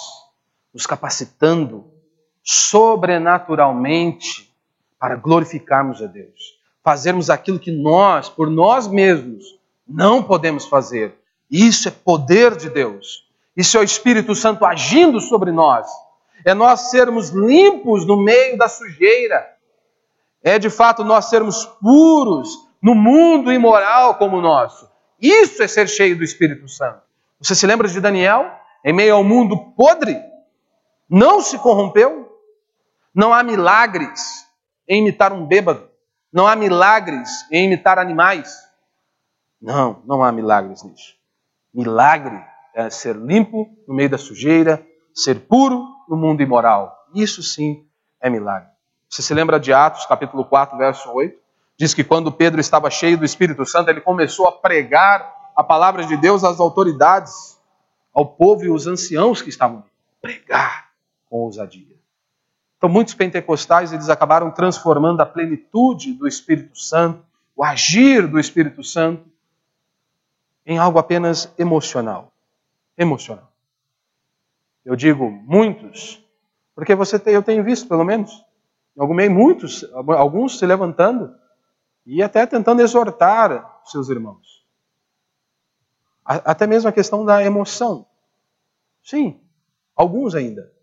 nos 0.73 0.87
capacitando 0.87 1.93
sobrenaturalmente 2.43 4.54
para 5.05 5.17
glorificarmos 5.17 6.01
a 6.01 6.07
Deus. 6.07 6.59
Fazermos 6.83 7.29
aquilo 7.29 7.59
que 7.59 7.71
nós, 7.71 8.31
por 8.31 8.49
nós 8.49 8.89
mesmos, 8.89 9.45
não 9.87 10.23
podemos 10.23 10.65
fazer. 10.65 11.15
Isso 11.51 11.89
é 11.89 11.91
poder 11.91 12.57
de 12.57 12.71
Deus. 12.71 13.29
Isso 13.55 13.77
é 13.77 13.81
o 13.81 13.85
Espírito 13.85 14.35
Santo 14.35 14.65
agindo 14.65 15.21
sobre 15.21 15.53
nós. 15.53 15.87
É 16.43 16.55
nós 16.55 16.89
sermos 16.91 17.29
limpos 17.29 18.07
no 18.07 18.17
meio 18.17 18.57
da 18.57 18.67
sujeira. 18.67 19.47
É 20.43 20.59
de 20.59 20.71
fato 20.71 21.05
nós 21.05 21.27
sermos 21.27 21.67
puros 21.83 22.67
no 22.81 22.95
mundo 22.95 23.53
imoral 23.53 24.15
como 24.15 24.39
o 24.39 24.41
nosso. 24.41 24.89
Isso 25.21 25.63
é 25.63 25.69
ser 25.69 25.87
cheio 25.87 26.17
do 26.17 26.25
Espírito 26.25 26.67
Santo. 26.67 27.03
Você 27.39 27.55
se 27.55 27.67
lembra 27.67 27.89
de 27.89 28.01
Daniel? 28.01 28.51
Em 28.83 28.95
meio 28.95 29.17
ao 29.17 29.23
mundo 29.23 29.75
podre, 29.77 30.19
não 31.11 31.43
se 31.43 31.59
corrompeu. 31.59 32.41
Não 33.15 33.35
há 33.35 33.43
milagres 33.43 34.44
em 34.89 35.01
imitar 35.01 35.33
um 35.33 35.47
bêbado. 35.47 35.89
Não 36.33 36.47
há 36.47 36.57
milagres 36.57 37.31
em 37.51 37.67
imitar 37.67 37.99
animais. 37.99 38.59
Não, 39.61 40.03
não 40.05 40.23
há 40.23 40.33
milagres 40.33 40.83
nisso. 40.83 41.15
Milagre 41.73 42.45
é 42.75 42.91
ser 42.91 43.17
limpo 43.17 43.69
no 43.87 43.95
meio 43.95 44.11
da 44.11 44.19
sujeira, 44.19 44.85
ser 45.15 45.47
puro 45.47 45.87
no 46.09 46.17
mundo 46.17 46.43
imoral. 46.43 47.07
Isso 47.15 47.43
sim 47.43 47.87
é 48.21 48.29
milagre. 48.29 48.69
Você 49.09 49.23
se 49.23 49.33
lembra 49.33 49.61
de 49.61 49.73
Atos, 49.73 50.07
capítulo 50.07 50.45
4, 50.45 50.77
verso 50.77 51.11
8? 51.13 51.39
Diz 51.79 51.95
que 51.95 52.05
quando 52.05 52.33
Pedro 52.33 52.61
estava 52.61 52.91
cheio 52.91 53.17
do 53.17 53.25
Espírito 53.25 53.65
Santo, 53.65 53.91
ele 53.91 54.01
começou 54.01 54.47
a 54.47 54.53
pregar 54.53 55.33
a 55.57 55.63
palavra 55.63 56.05
de 56.05 56.17
Deus 56.17 56.45
às 56.45 56.61
autoridades, 56.61 57.61
ao 58.13 58.27
povo 58.27 58.65
e 58.65 58.69
aos 58.69 58.87
anciãos 58.87 59.41
que 59.41 59.49
estavam. 59.49 59.85
Pregar 60.21 60.91
com 61.29 61.39
ousadia. 61.39 61.94
Então, 62.85 62.93
muitos 62.93 63.15
pentecostais 63.15 63.95
eles 63.95 64.11
acabaram 64.11 64.51
transformando 64.51 65.23
a 65.23 65.25
plenitude 65.25 66.13
do 66.13 66.29
Espírito 66.29 66.79
Santo, 66.79 67.25
o 67.57 67.65
agir 67.65 68.29
do 68.29 68.39
Espírito 68.39 68.85
Santo, 68.85 69.25
em 70.67 70.77
algo 70.77 70.99
apenas 70.99 71.51
emocional. 71.57 72.31
Emocional. 72.99 73.51
Eu 74.85 74.95
digo 74.95 75.31
muitos, 75.31 76.23
porque 76.75 76.95
você 76.95 77.19
tem, 77.19 77.33
eu 77.33 77.43
tenho 77.43 77.65
visto, 77.65 77.89
pelo 77.89 78.05
menos, 78.05 78.45
muitos, 79.31 79.83
alguns 79.95 80.59
se 80.59 80.67
levantando 80.67 81.35
e 82.05 82.23
até 82.23 82.45
tentando 82.45 82.83
exortar 82.83 83.81
seus 83.87 84.11
irmãos. 84.11 84.63
Até 86.23 86.67
mesmo 86.67 86.91
a 86.91 86.93
questão 86.93 87.25
da 87.25 87.43
emoção. 87.43 88.05
Sim, 89.03 89.41
alguns 89.97 90.35
ainda 90.35 90.74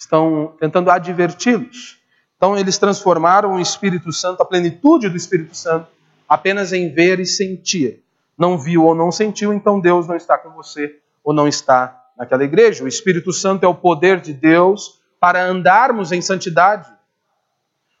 estão 0.00 0.54
tentando 0.58 0.90
adverti-los. 0.90 1.98
Então, 2.36 2.56
eles 2.56 2.78
transformaram 2.78 3.54
o 3.54 3.60
Espírito 3.60 4.10
Santo, 4.12 4.42
a 4.42 4.46
plenitude 4.46 5.10
do 5.10 5.16
Espírito 5.16 5.54
Santo, 5.54 5.88
apenas 6.26 6.72
em 6.72 6.88
ver 6.88 7.20
e 7.20 7.26
sentir. 7.26 8.02
Não 8.36 8.58
viu 8.58 8.84
ou 8.84 8.94
não 8.94 9.12
sentiu, 9.12 9.52
então 9.52 9.78
Deus 9.78 10.08
não 10.08 10.16
está 10.16 10.38
com 10.38 10.50
você 10.50 10.98
ou 11.22 11.34
não 11.34 11.46
está 11.46 12.02
naquela 12.16 12.42
igreja. 12.42 12.82
O 12.82 12.88
Espírito 12.88 13.30
Santo 13.30 13.64
é 13.64 13.68
o 13.68 13.74
poder 13.74 14.20
de 14.20 14.32
Deus 14.32 14.98
para 15.20 15.44
andarmos 15.44 16.12
em 16.12 16.22
santidade. 16.22 16.88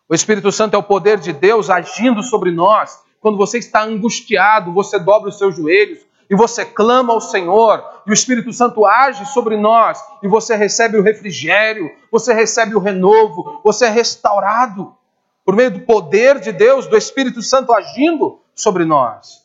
O 0.08 0.14
Espírito 0.14 0.50
Santo 0.50 0.74
é 0.74 0.78
o 0.78 0.82
poder 0.82 1.20
de 1.20 1.34
Deus 1.34 1.68
agindo 1.68 2.22
sobre 2.22 2.50
nós. 2.50 2.98
Quando 3.20 3.36
você 3.36 3.58
está 3.58 3.84
angustiado, 3.84 4.72
você 4.72 4.98
dobra 4.98 5.28
os 5.28 5.36
seus 5.36 5.54
joelhos 5.54 5.98
e 6.30 6.36
você 6.36 6.64
clama 6.64 7.12
ao 7.12 7.20
Senhor, 7.20 7.84
e 8.06 8.10
o 8.10 8.14
Espírito 8.14 8.52
Santo 8.52 8.86
age 8.86 9.26
sobre 9.26 9.56
nós, 9.56 10.00
e 10.22 10.28
você 10.28 10.54
recebe 10.54 10.96
o 10.96 11.02
refrigério, 11.02 11.90
você 12.10 12.32
recebe 12.32 12.76
o 12.76 12.78
renovo, 12.78 13.60
você 13.64 13.86
é 13.86 13.88
restaurado 13.88 14.96
por 15.44 15.56
meio 15.56 15.72
do 15.72 15.80
poder 15.80 16.38
de 16.38 16.52
Deus, 16.52 16.86
do 16.86 16.96
Espírito 16.96 17.42
Santo 17.42 17.72
agindo 17.72 18.40
sobre 18.54 18.84
nós. 18.84 19.44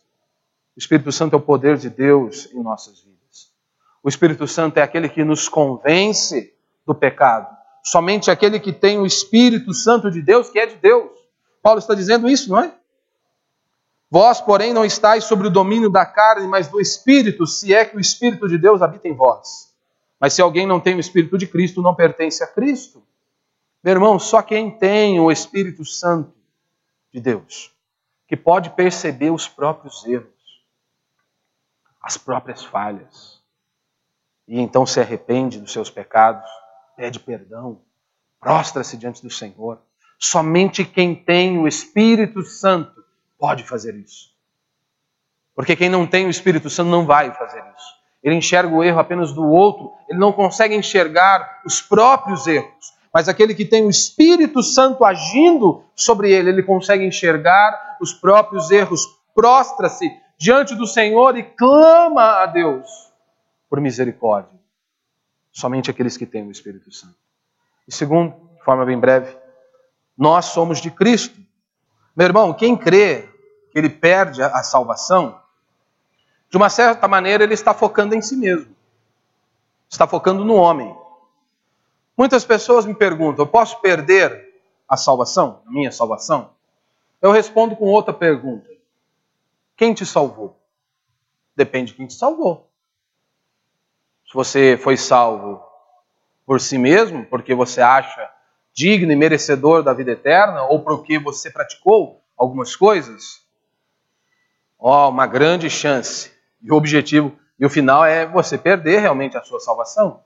O 0.75 0.79
Espírito 0.79 1.11
Santo 1.11 1.33
é 1.33 1.37
o 1.37 1.41
poder 1.41 1.77
de 1.77 1.89
Deus 1.89 2.49
em 2.53 2.61
nossas 2.61 2.99
vidas. 2.99 3.51
O 4.03 4.07
Espírito 4.07 4.47
Santo 4.47 4.77
é 4.77 4.83
aquele 4.83 5.09
que 5.09 5.23
nos 5.23 5.49
convence 5.49 6.53
do 6.85 6.93
pecado. 6.93 7.47
Somente 7.83 8.29
aquele 8.29 8.59
que 8.59 8.71
tem 8.71 8.99
o 8.99 9.05
Espírito 9.07 9.73
Santo 9.73 10.11
de 10.11 10.21
Deus, 10.21 10.49
que 10.49 10.59
é 10.59 10.67
de 10.67 10.75
Deus. 10.75 11.09
Paulo 11.63 11.79
está 11.79 11.95
dizendo 11.95 12.29
isso, 12.29 12.51
não 12.51 12.59
é? 12.59 12.71
Vós, 14.15 14.39
porém, 14.39 14.71
não 14.71 14.85
estáis 14.85 15.25
sobre 15.25 15.47
o 15.47 15.49
domínio 15.49 15.89
da 15.89 16.05
carne, 16.05 16.47
mas 16.47 16.69
do 16.69 16.79
Espírito, 16.79 17.45
se 17.45 17.73
é 17.73 17.83
que 17.83 17.97
o 17.97 17.99
Espírito 17.99 18.47
de 18.47 18.57
Deus 18.57 18.81
habita 18.81 19.09
em 19.09 19.13
vós. 19.13 19.75
Mas 20.17 20.31
se 20.31 20.41
alguém 20.41 20.65
não 20.65 20.79
tem 20.79 20.95
o 20.95 21.01
Espírito 21.01 21.37
de 21.37 21.45
Cristo, 21.45 21.81
não 21.81 21.93
pertence 21.93 22.41
a 22.41 22.47
Cristo. 22.47 23.03
Meu 23.83 23.91
irmão, 23.91 24.17
só 24.17 24.41
quem 24.41 24.71
tem 24.71 25.19
o 25.19 25.29
Espírito 25.29 25.83
Santo 25.83 26.33
de 27.11 27.19
Deus, 27.19 27.75
que 28.25 28.37
pode 28.37 28.69
perceber 28.69 29.31
os 29.31 29.49
próprios 29.49 30.05
erros, 30.05 30.63
as 32.01 32.15
próprias 32.15 32.63
falhas, 32.63 33.43
e 34.47 34.61
então 34.61 34.85
se 34.85 35.01
arrepende 35.01 35.59
dos 35.59 35.73
seus 35.73 35.89
pecados 35.89 36.49
pede 36.95 37.19
perdão, 37.19 37.81
prostra-se 38.39 38.95
diante 38.95 39.21
do 39.21 39.29
Senhor. 39.29 39.81
Somente 40.17 40.85
quem 40.85 41.13
tem 41.13 41.57
o 41.57 41.67
Espírito 41.67 42.43
Santo 42.43 42.94
pode 43.37 43.63
fazer 43.63 43.95
isso. 43.95 44.33
Porque 45.55 45.75
quem 45.75 45.89
não 45.89 46.05
tem 46.05 46.25
o 46.25 46.29
Espírito 46.29 46.69
Santo 46.69 46.89
não 46.89 47.05
vai 47.05 47.33
fazer 47.33 47.63
isso. 47.75 47.95
Ele 48.21 48.35
enxerga 48.35 48.73
o 48.73 48.83
erro 48.83 48.99
apenas 48.99 49.31
do 49.31 49.45
outro, 49.47 49.93
ele 50.09 50.19
não 50.19 50.33
consegue 50.33 50.75
enxergar 50.75 51.61
os 51.65 51.81
próprios 51.81 52.47
erros. 52.47 52.93
Mas 53.13 53.29
aquele 53.29 53.55
que 53.55 53.63
tem 53.63 53.85
o 53.85 53.89
Espírito 53.89 54.61
Santo 54.61 55.05
agindo 55.05 55.85
sobre 55.95 56.31
ele, 56.31 56.49
ele 56.49 56.63
consegue 56.63 57.05
enxergar 57.05 57.97
os 58.01 58.13
próprios 58.13 58.71
erros, 58.71 59.05
prostra-se 59.33 60.11
diante 60.37 60.75
do 60.75 60.85
Senhor 60.85 61.37
e 61.37 61.43
clama 61.43 62.41
a 62.41 62.45
Deus 62.45 63.13
por 63.69 63.79
misericórdia. 63.79 64.59
Somente 65.51 65.89
aqueles 65.89 66.17
que 66.17 66.25
têm 66.25 66.45
o 66.45 66.51
Espírito 66.51 66.91
Santo. 66.91 67.15
E 67.87 67.93
segundo, 67.93 68.35
de 68.57 68.63
forma 68.65 68.85
bem 68.85 68.99
breve, 68.99 69.37
nós 70.17 70.45
somos 70.45 70.81
de 70.81 70.91
Cristo. 70.91 71.39
Meu 72.15 72.25
irmão, 72.25 72.53
quem 72.53 72.77
crê 72.77 73.29
que 73.71 73.77
ele 73.77 73.89
perde 73.89 74.41
a 74.41 74.63
salvação, 74.63 75.41
de 76.49 76.55
uma 76.55 76.69
certa 76.69 77.07
maneira 77.07 77.43
ele 77.43 77.53
está 77.53 77.73
focando 77.73 78.15
em 78.15 78.21
si 78.21 78.37
mesmo. 78.37 78.73
Está 79.89 80.07
focando 80.07 80.45
no 80.45 80.55
homem. 80.55 80.95
Muitas 82.17 82.45
pessoas 82.45 82.85
me 82.85 82.95
perguntam: 82.95 83.43
eu 83.43 83.49
posso 83.49 83.81
perder 83.81 84.53
a 84.87 84.95
salvação, 84.95 85.61
a 85.67 85.71
minha 85.71 85.91
salvação? 85.91 86.51
Eu 87.21 87.31
respondo 87.31 87.75
com 87.75 87.85
outra 87.85 88.13
pergunta: 88.13 88.69
quem 89.75 89.93
te 89.93 90.05
salvou? 90.05 90.57
Depende 91.55 91.91
de 91.91 91.97
quem 91.97 92.07
te 92.07 92.13
salvou. 92.13 92.69
Se 94.25 94.33
você 94.33 94.77
foi 94.77 94.95
salvo 94.95 95.61
por 96.45 96.61
si 96.61 96.77
mesmo, 96.77 97.25
porque 97.25 97.53
você 97.53 97.81
acha 97.81 98.31
digno 98.75 99.11
e 99.11 99.15
merecedor 99.15 99.81
da 99.81 99.93
vida 99.93 100.11
eterna, 100.11 100.63
ou 100.63 100.81
porque 100.81 101.17
você 101.17 101.49
praticou 101.49 102.21
algumas 102.37 102.75
coisas, 102.75 103.41
ó, 104.77 105.09
uma 105.09 105.25
grande 105.25 105.69
chance. 105.69 106.31
E 106.61 106.71
o 106.71 106.75
objetivo 106.75 107.33
e 107.57 107.65
o 107.65 107.69
final 107.69 108.03
é 108.03 108.25
você 108.25 108.57
perder 108.57 108.99
realmente 108.99 109.37
a 109.37 109.41
sua 109.41 109.61
salvação. 109.61 110.21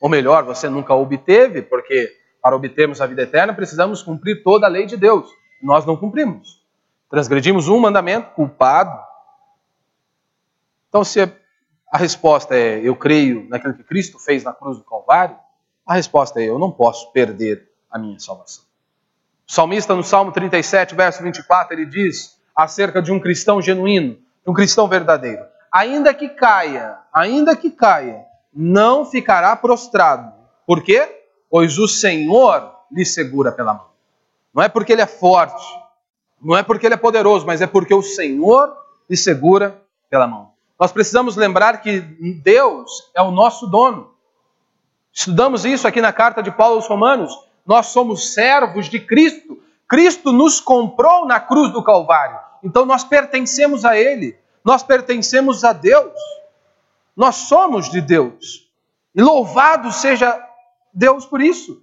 Ou 0.00 0.08
melhor, 0.08 0.44
você 0.44 0.68
nunca 0.68 0.94
obteve, 0.94 1.62
porque 1.62 2.16
para 2.40 2.54
obtermos 2.54 3.00
a 3.00 3.06
vida 3.06 3.22
eterna 3.22 3.52
precisamos 3.52 4.02
cumprir 4.02 4.44
toda 4.44 4.66
a 4.66 4.70
lei 4.70 4.86
de 4.86 4.96
Deus. 4.96 5.28
Nós 5.60 5.84
não 5.84 5.96
cumprimos. 5.96 6.62
Transgredimos 7.10 7.68
um 7.68 7.80
mandamento, 7.80 8.30
culpado. 8.34 8.96
Então, 10.88 11.02
se 11.02 11.20
a 11.90 11.98
resposta 11.98 12.54
é 12.54 12.78
eu 12.80 12.94
creio 12.94 13.48
naquilo 13.48 13.74
que 13.74 13.82
Cristo 13.82 14.18
fez 14.18 14.44
na 14.44 14.52
cruz 14.52 14.78
do 14.78 14.84
Calvário, 14.84 15.36
a 15.86 15.94
resposta 15.94 16.40
é 16.40 16.48
eu 16.48 16.58
não 16.58 16.70
posso 16.70 17.12
perder 17.12 17.68
a 17.90 17.98
minha 17.98 18.18
salvação. 18.18 18.64
O 19.46 19.52
salmista 19.52 19.94
no 19.94 20.02
Salmo 20.02 20.32
37, 20.32 20.94
verso 20.94 21.22
24, 21.22 21.74
ele 21.74 21.86
diz 21.86 22.38
acerca 22.56 23.02
de 23.02 23.12
um 23.12 23.20
cristão 23.20 23.60
genuíno, 23.60 24.14
de 24.14 24.50
um 24.50 24.54
cristão 24.54 24.88
verdadeiro: 24.88 25.44
ainda 25.70 26.14
que 26.14 26.28
caia, 26.28 26.98
ainda 27.12 27.54
que 27.54 27.70
caia, 27.70 28.24
não 28.52 29.04
ficará 29.04 29.54
prostrado. 29.54 30.32
Por 30.66 30.82
quê? 30.82 31.24
Pois 31.50 31.78
o 31.78 31.86
Senhor 31.86 32.72
lhe 32.90 33.04
segura 33.04 33.52
pela 33.52 33.74
mão. 33.74 33.86
Não 34.54 34.62
é 34.62 34.68
porque 34.68 34.92
ele 34.92 35.02
é 35.02 35.06
forte, 35.06 35.64
não 36.40 36.56
é 36.56 36.62
porque 36.62 36.86
ele 36.86 36.94
é 36.94 36.98
poderoso, 36.98 37.44
mas 37.44 37.60
é 37.60 37.66
porque 37.66 37.92
o 37.92 38.02
Senhor 38.02 38.74
lhe 39.10 39.16
segura 39.16 39.82
pela 40.08 40.26
mão. 40.26 40.52
Nós 40.78 40.92
precisamos 40.92 41.36
lembrar 41.36 41.80
que 41.80 42.00
Deus 42.00 43.10
é 43.14 43.22
o 43.22 43.30
nosso 43.30 43.66
dono. 43.66 44.13
Estudamos 45.14 45.64
isso 45.64 45.86
aqui 45.86 46.00
na 46.00 46.12
carta 46.12 46.42
de 46.42 46.50
Paulo 46.50 46.74
aos 46.74 46.88
Romanos. 46.88 47.32
Nós 47.64 47.86
somos 47.86 48.34
servos 48.34 48.90
de 48.90 48.98
Cristo. 48.98 49.62
Cristo 49.88 50.32
nos 50.32 50.60
comprou 50.60 51.24
na 51.24 51.38
cruz 51.38 51.72
do 51.72 51.84
Calvário. 51.84 52.38
Então 52.64 52.84
nós 52.84 53.04
pertencemos 53.04 53.84
a 53.84 53.96
Ele. 53.96 54.36
Nós 54.64 54.82
pertencemos 54.82 55.62
a 55.62 55.72
Deus. 55.72 56.12
Nós 57.16 57.36
somos 57.36 57.88
de 57.88 58.00
Deus. 58.00 58.68
E 59.14 59.22
louvado 59.22 59.92
seja 59.92 60.36
Deus 60.92 61.24
por 61.24 61.40
isso. 61.40 61.80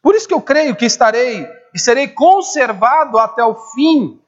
Por 0.00 0.14
isso 0.14 0.28
que 0.28 0.34
eu 0.34 0.40
creio 0.40 0.76
que 0.76 0.84
estarei 0.84 1.44
e 1.74 1.80
serei 1.80 2.06
conservado 2.06 3.18
até 3.18 3.44
o 3.44 3.56
fim, 3.56 4.20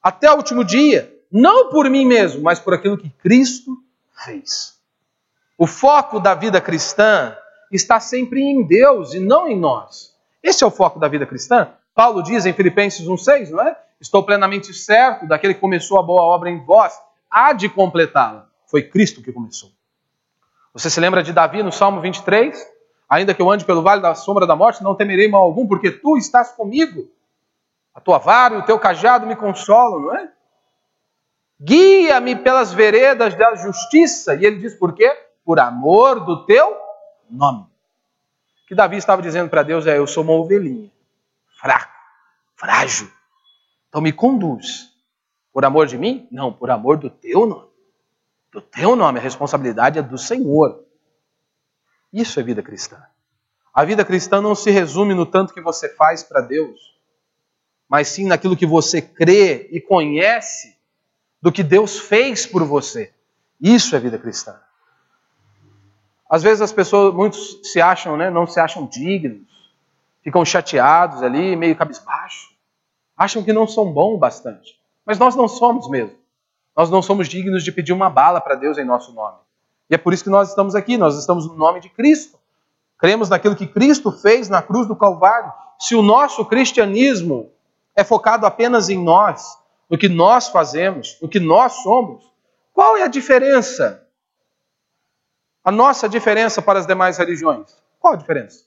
até 0.00 0.30
o 0.30 0.36
último 0.36 0.64
dia 0.64 1.12
não 1.30 1.68
por 1.70 1.90
mim 1.90 2.06
mesmo, 2.06 2.42
mas 2.42 2.60
por 2.60 2.72
aquilo 2.72 2.96
que 2.96 3.10
Cristo 3.10 3.76
fez. 4.24 4.78
O 5.58 5.66
foco 5.66 6.20
da 6.20 6.34
vida 6.34 6.60
cristã 6.60 7.36
está 7.70 8.00
sempre 8.00 8.40
em 8.40 8.62
Deus 8.62 9.14
e 9.14 9.20
não 9.20 9.48
em 9.48 9.58
nós. 9.58 10.14
Esse 10.42 10.62
é 10.62 10.66
o 10.66 10.70
foco 10.70 10.98
da 10.98 11.08
vida 11.08 11.26
cristã. 11.26 11.68
Paulo 11.94 12.22
diz 12.22 12.46
em 12.46 12.52
Filipenses 12.52 13.06
1,6, 13.06 13.50
não 13.50 13.62
é? 13.62 13.76
Estou 14.00 14.22
plenamente 14.22 14.72
certo 14.74 15.26
daquele 15.26 15.54
que 15.54 15.60
começou 15.60 15.98
a 15.98 16.02
boa 16.02 16.22
obra 16.22 16.50
em 16.50 16.64
vós, 16.64 16.94
há 17.30 17.52
de 17.52 17.68
completá-la. 17.68 18.48
Foi 18.66 18.82
Cristo 18.82 19.22
que 19.22 19.32
começou. 19.32 19.70
Você 20.72 20.90
se 20.90 21.00
lembra 21.00 21.22
de 21.22 21.32
Davi 21.32 21.62
no 21.62 21.72
Salmo 21.72 22.00
23? 22.00 22.76
Ainda 23.08 23.32
que 23.32 23.40
eu 23.40 23.50
ande 23.50 23.64
pelo 23.64 23.82
vale 23.82 24.02
da 24.02 24.14
sombra 24.14 24.46
da 24.46 24.54
morte, 24.54 24.82
não 24.82 24.94
temerei 24.94 25.28
mal 25.28 25.42
algum, 25.42 25.66
porque 25.66 25.90
tu 25.90 26.16
estás 26.18 26.52
comigo. 26.52 27.08
A 27.94 28.00
tua 28.00 28.18
vara 28.18 28.56
e 28.56 28.58
o 28.58 28.64
teu 28.64 28.78
cajado 28.78 29.26
me 29.26 29.34
consolam, 29.34 30.00
não 30.00 30.16
é? 30.16 30.30
Guia-me 31.58 32.36
pelas 32.36 32.72
veredas 32.72 33.34
da 33.34 33.54
justiça. 33.54 34.34
E 34.34 34.44
ele 34.44 34.58
diz 34.58 34.74
por 34.74 34.92
quê? 34.92 35.10
Por 35.44 35.58
amor 35.58 36.20
do 36.20 36.44
teu 36.44 36.76
nome. 37.30 37.66
Que 38.66 38.74
Davi 38.74 38.96
estava 38.96 39.22
dizendo 39.22 39.48
para 39.48 39.62
Deus 39.62 39.86
é: 39.86 39.98
Eu 39.98 40.06
sou 40.06 40.22
uma 40.22 40.32
ovelhinha, 40.32 40.90
fraco, 41.58 41.92
frágil. 42.56 43.10
Então 43.88 44.00
me 44.00 44.12
conduz. 44.12 44.92
Por 45.52 45.64
amor 45.64 45.86
de 45.86 45.96
mim? 45.96 46.28
Não, 46.30 46.52
por 46.52 46.70
amor 46.70 46.98
do 46.98 47.08
teu 47.08 47.46
nome. 47.46 47.70
Do 48.52 48.60
teu 48.60 48.94
nome. 48.94 49.18
A 49.18 49.22
responsabilidade 49.22 49.98
é 49.98 50.02
do 50.02 50.18
Senhor. 50.18 50.84
Isso 52.12 52.38
é 52.38 52.42
vida 52.42 52.62
cristã. 52.62 53.02
A 53.72 53.84
vida 53.84 54.04
cristã 54.04 54.40
não 54.40 54.54
se 54.54 54.70
resume 54.70 55.14
no 55.14 55.26
tanto 55.26 55.52
que 55.52 55.60
você 55.60 55.88
faz 55.94 56.22
para 56.22 56.40
Deus, 56.40 56.98
mas 57.86 58.08
sim 58.08 58.26
naquilo 58.26 58.56
que 58.56 58.64
você 58.64 59.02
crê 59.02 59.68
e 59.70 59.80
conhece 59.80 60.76
do 61.42 61.52
que 61.52 61.62
Deus 61.62 61.98
fez 61.98 62.46
por 62.46 62.64
você. 62.64 63.12
Isso 63.60 63.94
é 63.94 64.00
vida 64.00 64.18
cristã. 64.18 64.58
Às 66.28 66.42
vezes 66.42 66.60
as 66.60 66.72
pessoas, 66.72 67.14
muitos 67.14 67.60
se 67.62 67.80
acham, 67.80 68.16
né, 68.16 68.30
não 68.30 68.46
se 68.46 68.58
acham 68.58 68.86
dignos, 68.86 69.46
ficam 70.22 70.44
chateados 70.44 71.22
ali, 71.22 71.54
meio 71.54 71.76
cabisbaixo, 71.76 72.48
acham 73.16 73.42
que 73.42 73.52
não 73.52 73.66
são 73.66 73.92
bons 73.92 74.18
bastante. 74.18 74.78
Mas 75.04 75.18
nós 75.18 75.36
não 75.36 75.46
somos 75.46 75.88
mesmo. 75.88 76.16
Nós 76.76 76.90
não 76.90 77.00
somos 77.00 77.28
dignos 77.28 77.62
de 77.62 77.72
pedir 77.72 77.92
uma 77.92 78.10
bala 78.10 78.40
para 78.40 78.56
Deus 78.56 78.76
em 78.76 78.84
nosso 78.84 79.12
nome. 79.12 79.38
E 79.88 79.94
é 79.94 79.98
por 79.98 80.12
isso 80.12 80.24
que 80.24 80.30
nós 80.30 80.48
estamos 80.48 80.74
aqui, 80.74 80.98
nós 80.98 81.16
estamos 81.16 81.46
no 81.46 81.54
nome 81.54 81.80
de 81.80 81.88
Cristo. 81.88 82.38
Cremos 82.98 83.28
naquilo 83.28 83.56
que 83.56 83.66
Cristo 83.66 84.10
fez 84.10 84.48
na 84.48 84.60
cruz 84.60 84.88
do 84.88 84.96
Calvário. 84.96 85.52
Se 85.78 85.94
o 85.94 86.02
nosso 86.02 86.44
cristianismo 86.44 87.50
é 87.94 88.02
focado 88.02 88.46
apenas 88.46 88.88
em 88.88 89.02
nós, 89.02 89.58
no 89.88 89.96
que 89.96 90.08
nós 90.08 90.48
fazemos, 90.48 91.16
no 91.22 91.28
que 91.28 91.38
nós 91.38 91.72
somos, 91.82 92.24
qual 92.72 92.96
é 92.96 93.04
a 93.04 93.08
diferença? 93.08 94.05
A 95.66 95.72
nossa 95.72 96.08
diferença 96.08 96.62
para 96.62 96.78
as 96.78 96.86
demais 96.86 97.18
religiões? 97.18 97.76
Qual 97.98 98.14
a 98.14 98.16
diferença? 98.16 98.64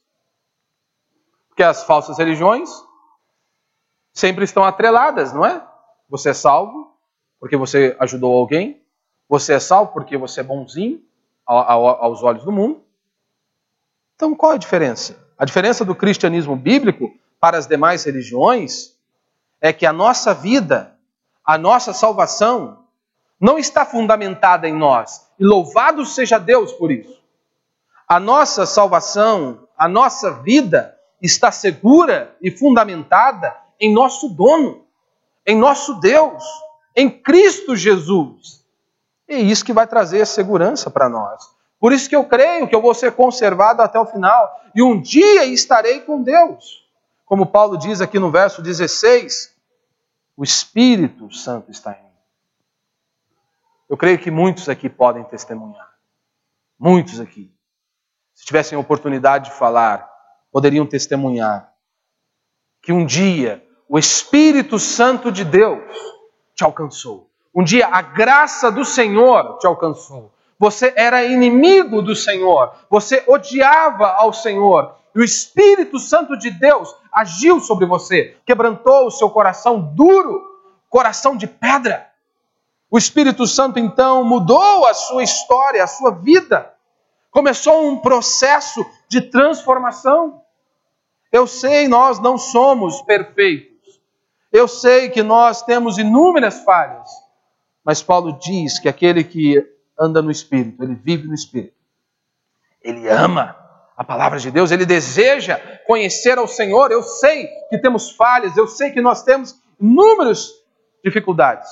Porque 1.47 1.63
as 1.63 1.85
falsas 1.85 2.17
religiões 2.17 2.69
sempre 4.11 4.43
estão 4.43 4.65
atreladas, 4.65 5.31
não 5.31 5.45
é? 5.45 5.65
Você 6.09 6.31
é 6.31 6.33
salvo 6.33 6.93
porque 7.39 7.55
você 7.55 7.95
ajudou 8.01 8.37
alguém, 8.37 8.83
você 9.29 9.53
é 9.53 9.61
salvo 9.61 9.93
porque 9.93 10.17
você 10.17 10.41
é 10.41 10.43
bonzinho 10.43 11.01
aos 11.45 12.21
olhos 12.21 12.43
do 12.43 12.51
mundo. 12.51 12.83
Então, 14.15 14.35
qual 14.35 14.51
a 14.51 14.57
diferença? 14.57 15.17
A 15.37 15.45
diferença 15.45 15.85
do 15.85 15.95
cristianismo 15.95 16.53
bíblico 16.53 17.17
para 17.39 17.57
as 17.57 17.65
demais 17.65 18.03
religiões 18.03 18.93
é 19.61 19.71
que 19.71 19.85
a 19.85 19.93
nossa 19.93 20.33
vida, 20.33 20.99
a 21.45 21.57
nossa 21.57 21.93
salvação, 21.93 22.85
não 23.39 23.57
está 23.57 23.85
fundamentada 23.85 24.67
em 24.67 24.73
nós. 24.73 25.28
E 25.39 25.45
louvado 25.45 26.05
seja 26.05 26.37
Deus 26.37 26.73
por 26.73 26.91
isso. 26.91 27.19
A 28.07 28.19
nossa 28.19 28.65
salvação, 28.65 29.67
a 29.77 29.87
nossa 29.87 30.31
vida 30.31 30.97
está 31.21 31.51
segura 31.51 32.35
e 32.41 32.51
fundamentada 32.51 33.55
em 33.79 33.93
nosso 33.93 34.29
dono, 34.29 34.85
em 35.45 35.57
nosso 35.57 35.93
Deus, 35.99 36.43
em 36.95 37.09
Cristo 37.09 37.75
Jesus. 37.75 38.65
É 39.27 39.37
isso 39.37 39.63
que 39.63 39.71
vai 39.71 39.87
trazer 39.87 40.25
segurança 40.25 40.89
para 40.89 41.07
nós. 41.07 41.49
Por 41.79 41.93
isso 41.93 42.09
que 42.09 42.15
eu 42.15 42.25
creio 42.25 42.67
que 42.67 42.75
eu 42.75 42.81
vou 42.81 42.93
ser 42.93 43.13
conservado 43.13 43.81
até 43.81 43.99
o 43.99 44.05
final 44.05 44.59
e 44.75 44.83
um 44.83 44.99
dia 44.99 45.45
estarei 45.45 46.01
com 46.01 46.21
Deus. 46.21 46.85
Como 47.25 47.45
Paulo 47.45 47.77
diz 47.77 48.01
aqui 48.01 48.19
no 48.19 48.31
verso 48.31 48.61
16, 48.61 49.55
o 50.35 50.43
Espírito 50.43 51.31
Santo 51.31 51.71
está 51.71 51.91
em. 51.91 52.08
Eu 53.89 53.97
creio 53.97 54.19
que 54.19 54.29
muitos 54.29 54.69
aqui 54.69 54.87
podem 54.87 55.23
testemunhar. 55.23 55.89
Muitos 56.79 57.19
aqui. 57.19 57.51
Se 58.35 58.45
tivessem 58.45 58.77
oportunidade 58.77 59.49
de 59.49 59.57
falar, 59.57 60.09
poderiam 60.51 60.85
testemunhar 60.85 61.73
que 62.81 62.93
um 62.93 63.05
dia 63.05 63.65
o 63.89 63.97
Espírito 63.97 64.77
Santo 64.77 65.31
de 65.31 65.43
Deus 65.43 65.83
te 66.55 66.63
alcançou. 66.63 67.29
Um 67.53 67.63
dia 67.63 67.87
a 67.87 68.01
graça 68.01 68.71
do 68.71 68.85
Senhor 68.85 69.57
te 69.57 69.65
alcançou. 69.65 70.31
Você 70.59 70.93
era 70.95 71.23
inimigo 71.23 72.01
do 72.01 72.15
Senhor, 72.15 72.73
você 72.89 73.23
odiava 73.27 74.07
ao 74.11 74.33
Senhor, 74.33 74.93
e 75.15 75.19
o 75.19 75.23
Espírito 75.23 75.97
Santo 75.97 76.37
de 76.37 76.51
Deus 76.51 76.93
agiu 77.11 77.59
sobre 77.61 77.85
você, 77.85 78.37
quebrantou 78.45 79.07
o 79.07 79.11
seu 79.11 79.29
coração 79.29 79.79
duro, 79.95 80.43
coração 80.89 81.35
de 81.35 81.47
pedra. 81.47 82.08
O 82.91 82.97
Espírito 82.97 83.45
Santo 83.45 83.77
então 83.77 84.23
mudou 84.23 84.85
a 84.87 84.93
sua 84.93 85.23
história, 85.23 85.83
a 85.83 85.87
sua 85.87 86.11
vida. 86.11 86.73
Começou 87.29 87.87
um 87.87 87.97
processo 87.97 88.83
de 89.07 89.21
transformação. 89.21 90.41
Eu 91.31 91.45
sei, 91.45 91.87
nós 91.87 92.19
não 92.19 92.37
somos 92.37 93.01
perfeitos. 93.03 94.01
Eu 94.51 94.67
sei 94.67 95.09
que 95.09 95.21
nós 95.21 95.61
temos 95.61 95.99
inúmeras 95.99 96.63
falhas, 96.63 97.07
mas 97.83 98.01
Paulo 98.01 98.39
diz 98.39 98.79
que 98.79 98.89
aquele 98.89 99.23
que 99.23 99.63
anda 99.97 100.21
no 100.21 100.31
Espírito, 100.31 100.83
ele 100.83 100.95
vive 100.95 101.27
no 101.27 101.35
Espírito, 101.35 101.75
ele 102.81 103.07
ama 103.07 103.55
a 103.95 104.03
palavra 104.03 104.39
de 104.39 104.49
Deus, 104.49 104.71
ele 104.71 104.85
deseja 104.85 105.59
conhecer 105.85 106.39
ao 106.39 106.47
Senhor. 106.47 106.91
Eu 106.91 107.03
sei 107.03 107.47
que 107.69 107.77
temos 107.77 108.09
falhas, 108.11 108.57
eu 108.57 108.67
sei 108.67 108.89
que 108.89 109.01
nós 109.01 109.21
temos 109.21 109.61
inúmeras 109.79 110.49
dificuldades, 111.03 111.69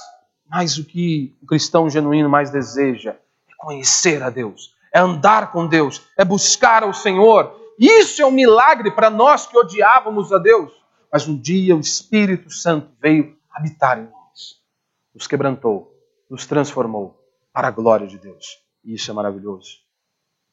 mas 0.50 0.78
o 0.78 0.86
que 0.86 1.36
o 1.42 1.46
cristão 1.46 1.90
genuíno 1.90 2.30
mais 2.30 2.50
deseja 2.50 3.12
é 3.50 3.54
conhecer 3.58 4.24
a 4.24 4.30
Deus, 4.30 4.76
é 4.94 5.00
andar 5.00 5.52
com 5.52 5.68
Deus, 5.68 6.04
é 6.18 6.24
buscar 6.24 6.84
ao 6.84 6.94
Senhor. 6.94 7.56
Isso 7.80 8.22
é 8.22 8.26
um 8.26 8.32
milagre 8.32 8.92
para 8.92 9.10
nós 9.10 9.46
que 9.46 9.58
odiávamos 9.58 10.32
a 10.34 10.38
Deus 10.38 10.78
mas 11.12 11.28
um 11.28 11.38
dia 11.38 11.76
o 11.76 11.80
Espírito 11.80 12.52
Santo 12.52 12.92
veio 13.00 13.38
habitar 13.52 13.98
em 13.98 14.04
nós, 14.04 14.62
nos 15.14 15.28
quebrantou, 15.28 15.94
nos 16.30 16.46
transformou 16.46 17.20
para 17.52 17.70
a 17.70 17.72
glória 17.72 18.06
de 18.06 18.18
Deus. 18.18 18.62
Isso 18.84 19.10
é 19.10 19.14
maravilhoso. 19.14 19.80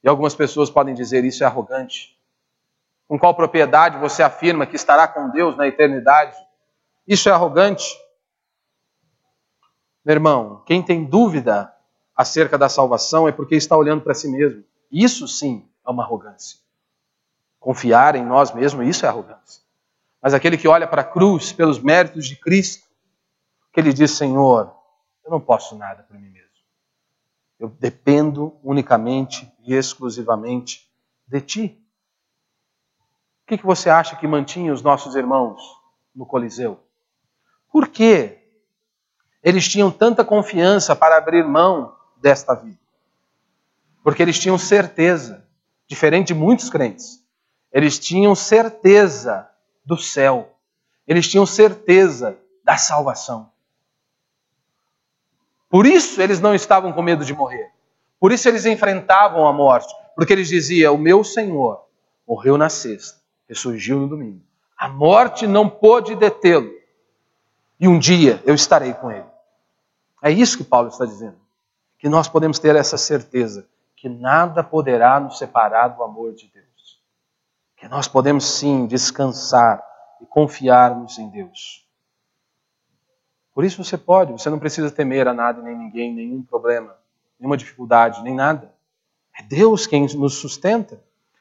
E 0.03 0.09
algumas 0.09 0.34
pessoas 0.34 0.70
podem 0.70 0.95
dizer 0.95 1.24
isso 1.24 1.42
é 1.42 1.47
arrogante. 1.47 2.18
Com 3.07 3.18
qual 3.18 3.34
propriedade 3.34 3.99
você 3.99 4.22
afirma 4.22 4.66
que 4.66 4.76
estará 4.76 5.07
com 5.07 5.30
Deus 5.30 5.57
na 5.57 5.66
eternidade? 5.66 6.36
Isso 7.07 7.28
é 7.28 7.32
arrogante. 7.32 7.84
Meu 10.05 10.14
irmão, 10.14 10.62
quem 10.66 10.82
tem 10.82 11.05
dúvida 11.05 11.74
acerca 12.14 12.59
da 12.59 12.68
salvação 12.68 13.26
é 13.26 13.32
porque 13.32 13.55
está 13.55 13.76
olhando 13.76 14.02
para 14.02 14.14
si 14.14 14.28
mesmo. 14.28 14.62
Isso 14.90 15.26
sim 15.26 15.68
é 15.86 15.90
uma 15.90 16.05
arrogância. 16.05 16.59
Confiar 17.59 18.14
em 18.14 18.24
nós 18.24 18.52
mesmos, 18.52 18.86
isso 18.86 19.07
é 19.07 19.09
arrogância. 19.09 19.62
Mas 20.20 20.34
aquele 20.34 20.59
que 20.59 20.68
olha 20.68 20.86
para 20.86 21.02
a 21.02 21.05
cruz 21.05 21.52
pelos 21.52 21.78
méritos 21.78 22.26
de 22.26 22.36
Cristo, 22.36 22.86
que 23.72 23.80
ele 23.80 23.92
diz: 23.92 24.11
Senhor, 24.12 24.74
eu 25.24 25.30
não 25.30 25.40
posso 25.40 25.76
nada 25.76 26.02
por 26.02 26.18
mim 26.18 26.28
mesmo. 26.28 26.48
Eu 27.59 27.68
dependo 27.68 28.59
unicamente 28.62 29.50
e 29.62 29.74
exclusivamente 29.74 30.90
de 31.26 31.40
Ti. 31.40 31.80
O 33.42 33.46
que, 33.46 33.62
você 33.64 33.90
acha 33.90 34.16
que 34.16 34.26
mantinha 34.26 34.72
os 34.72 34.82
nossos 34.82 35.14
irmãos 35.14 35.61
no 36.14 36.24
Coliseu? 36.24 36.80
Por 37.70 37.88
que 37.88 38.43
eles 39.45 39.68
tinham 39.68 39.90
tanta 39.90 40.24
confiança 40.24 40.97
para 40.97 41.18
abrir 41.18 41.45
mão 41.45 41.95
desta 42.16 42.55
vida? 42.55 42.78
Porque 44.03 44.22
eles 44.22 44.38
tinham 44.38 44.57
certeza, 44.57 45.47
diferente 45.86 46.28
de 46.28 46.34
muitos 46.34 46.70
crentes, 46.70 47.22
eles 47.70 47.99
tinham 47.99 48.34
certeza 48.34 49.49
do 49.84 49.99
céu. 49.99 50.57
Eles 51.07 51.28
tinham 51.28 51.45
certeza 51.45 52.38
da 52.64 52.76
salvação. 52.76 53.51
Por 55.68 55.86
isso 55.86 56.22
eles 56.22 56.40
não 56.40 56.55
estavam 56.55 56.92
com 56.92 57.03
medo 57.03 57.24
de 57.24 57.34
morrer. 57.34 57.70
Por 58.18 58.32
isso 58.32 58.49
eles 58.49 58.64
enfrentavam 58.64 59.47
a 59.47 59.53
morte. 59.53 59.92
Porque 60.14 60.32
eles 60.32 60.49
diziam: 60.49 60.95
O 60.95 60.99
meu 60.99 61.22
Senhor 61.22 61.84
morreu 62.26 62.57
na 62.57 62.68
sexta, 62.68 63.20
ressurgiu 63.49 63.99
no 63.99 64.09
domingo. 64.09 64.40
A 64.78 64.88
morte 64.88 65.47
não 65.47 65.68
pôde 65.68 66.14
detê-lo. 66.14 66.72
E 67.78 67.88
um 67.88 67.99
dia 67.99 68.40
eu 68.47 68.55
estarei 68.55 68.95
com 68.95 69.11
ele. 69.11 69.34
É 70.25 70.31
isso 70.31 70.59
que 70.59 70.64
Paulo 70.64 70.89
está 70.89 71.05
dizendo. 71.05 71.37
Que 71.99 72.09
nós 72.09 72.27
podemos 72.27 72.59
ter 72.59 72.75
essa 72.75 72.99
certeza 72.99 73.68
que 73.95 74.09
nada 74.09 74.64
poderá 74.64 75.20
nos 75.20 75.39
separar 75.39 75.89
do 75.89 76.03
amor 76.03 76.35
de 76.35 76.49
Deus 76.49 76.64
que 77.85 77.89
nós 77.91 78.09
podemos 78.09 78.47
sim 78.47 78.87
descansar 78.87 79.85
e 80.18 80.25
confiarmos 80.25 81.18
em 81.18 81.29
Deus. 81.29 81.87
Por 83.53 83.62
isso 83.62 83.85
você 83.85 83.99
pode, 83.99 84.33
você 84.33 84.49
não 84.49 84.59
precisa 84.59 84.91
temer 84.91 85.29
a 85.29 85.35
nada 85.35 85.61
nem 85.61 85.77
ninguém, 85.77 86.14
nenhum 86.14 86.43
problema, 86.43 86.97
nenhuma 87.39 87.59
dificuldade, 87.59 88.22
nem 88.22 88.35
nada. 88.35 88.72
É 89.39 89.43
Deus 89.43 89.87
quem 89.87 90.07
nos 90.16 90.37
sustenta. 90.37 90.99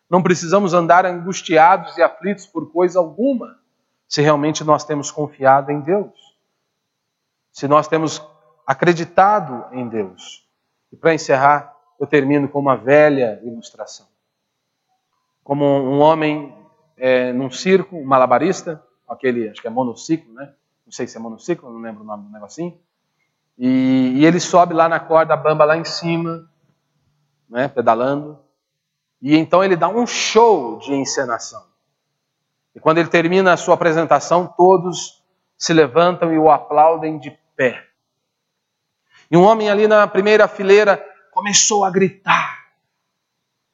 Não 0.09 0.21
precisamos 0.21 0.73
andar 0.73 1.05
angustiados 1.05 1.97
e 1.97 2.03
aflitos 2.03 2.45
por 2.45 2.69
coisa 2.73 2.99
alguma, 2.99 3.57
se 4.05 4.21
realmente 4.21 4.65
nós 4.65 4.83
temos 4.83 5.09
confiado 5.09 5.71
em 5.71 5.79
Deus. 5.79 6.35
Se 7.53 7.69
nós 7.69 7.87
temos 7.87 8.21
acreditado 8.65 9.65
em 9.71 9.87
Deus. 9.87 10.47
E 10.91 10.95
para 10.95 11.13
encerrar, 11.13 11.75
eu 11.99 12.07
termino 12.07 12.47
com 12.47 12.59
uma 12.59 12.75
velha 12.75 13.39
ilustração 13.43 14.13
como 15.43 15.65
um 15.65 15.99
homem 15.99 16.55
é, 16.97 17.33
num 17.33 17.51
circo, 17.51 17.97
um 17.97 18.05
malabarista, 18.05 18.81
aquele, 19.07 19.49
acho 19.49 19.61
que 19.61 19.67
é 19.67 19.69
monociclo, 19.69 20.33
né? 20.33 20.53
Não 20.85 20.91
sei 20.91 21.05
se 21.05 21.17
é 21.17 21.19
monociclo, 21.19 21.71
não 21.71 21.81
lembro 21.81 22.03
o 22.03 22.05
nome 22.05 22.23
do 22.23 22.31
negocinho. 22.31 22.77
E, 23.57 24.13
e 24.15 24.25
ele 24.25 24.39
sobe 24.39 24.73
lá 24.73 24.87
na 24.87 24.99
corda 24.99 25.35
bamba 25.35 25.65
lá 25.65 25.77
em 25.77 25.83
cima, 25.83 26.49
né, 27.49 27.67
pedalando. 27.67 28.39
E 29.21 29.35
então 29.35 29.63
ele 29.63 29.75
dá 29.75 29.87
um 29.87 30.07
show 30.07 30.79
de 30.79 30.93
encenação. 30.93 31.63
E 32.75 32.79
quando 32.79 32.97
ele 32.97 33.09
termina 33.09 33.53
a 33.53 33.57
sua 33.57 33.75
apresentação, 33.75 34.47
todos 34.47 35.21
se 35.57 35.73
levantam 35.73 36.33
e 36.33 36.39
o 36.39 36.49
aplaudem 36.49 37.19
de 37.19 37.37
pé. 37.55 37.85
E 39.29 39.37
um 39.37 39.43
homem 39.43 39.69
ali 39.69 39.87
na 39.87 40.07
primeira 40.07 40.47
fileira 40.47 41.03
começou 41.31 41.83
a 41.83 41.89
gritar 41.89 42.63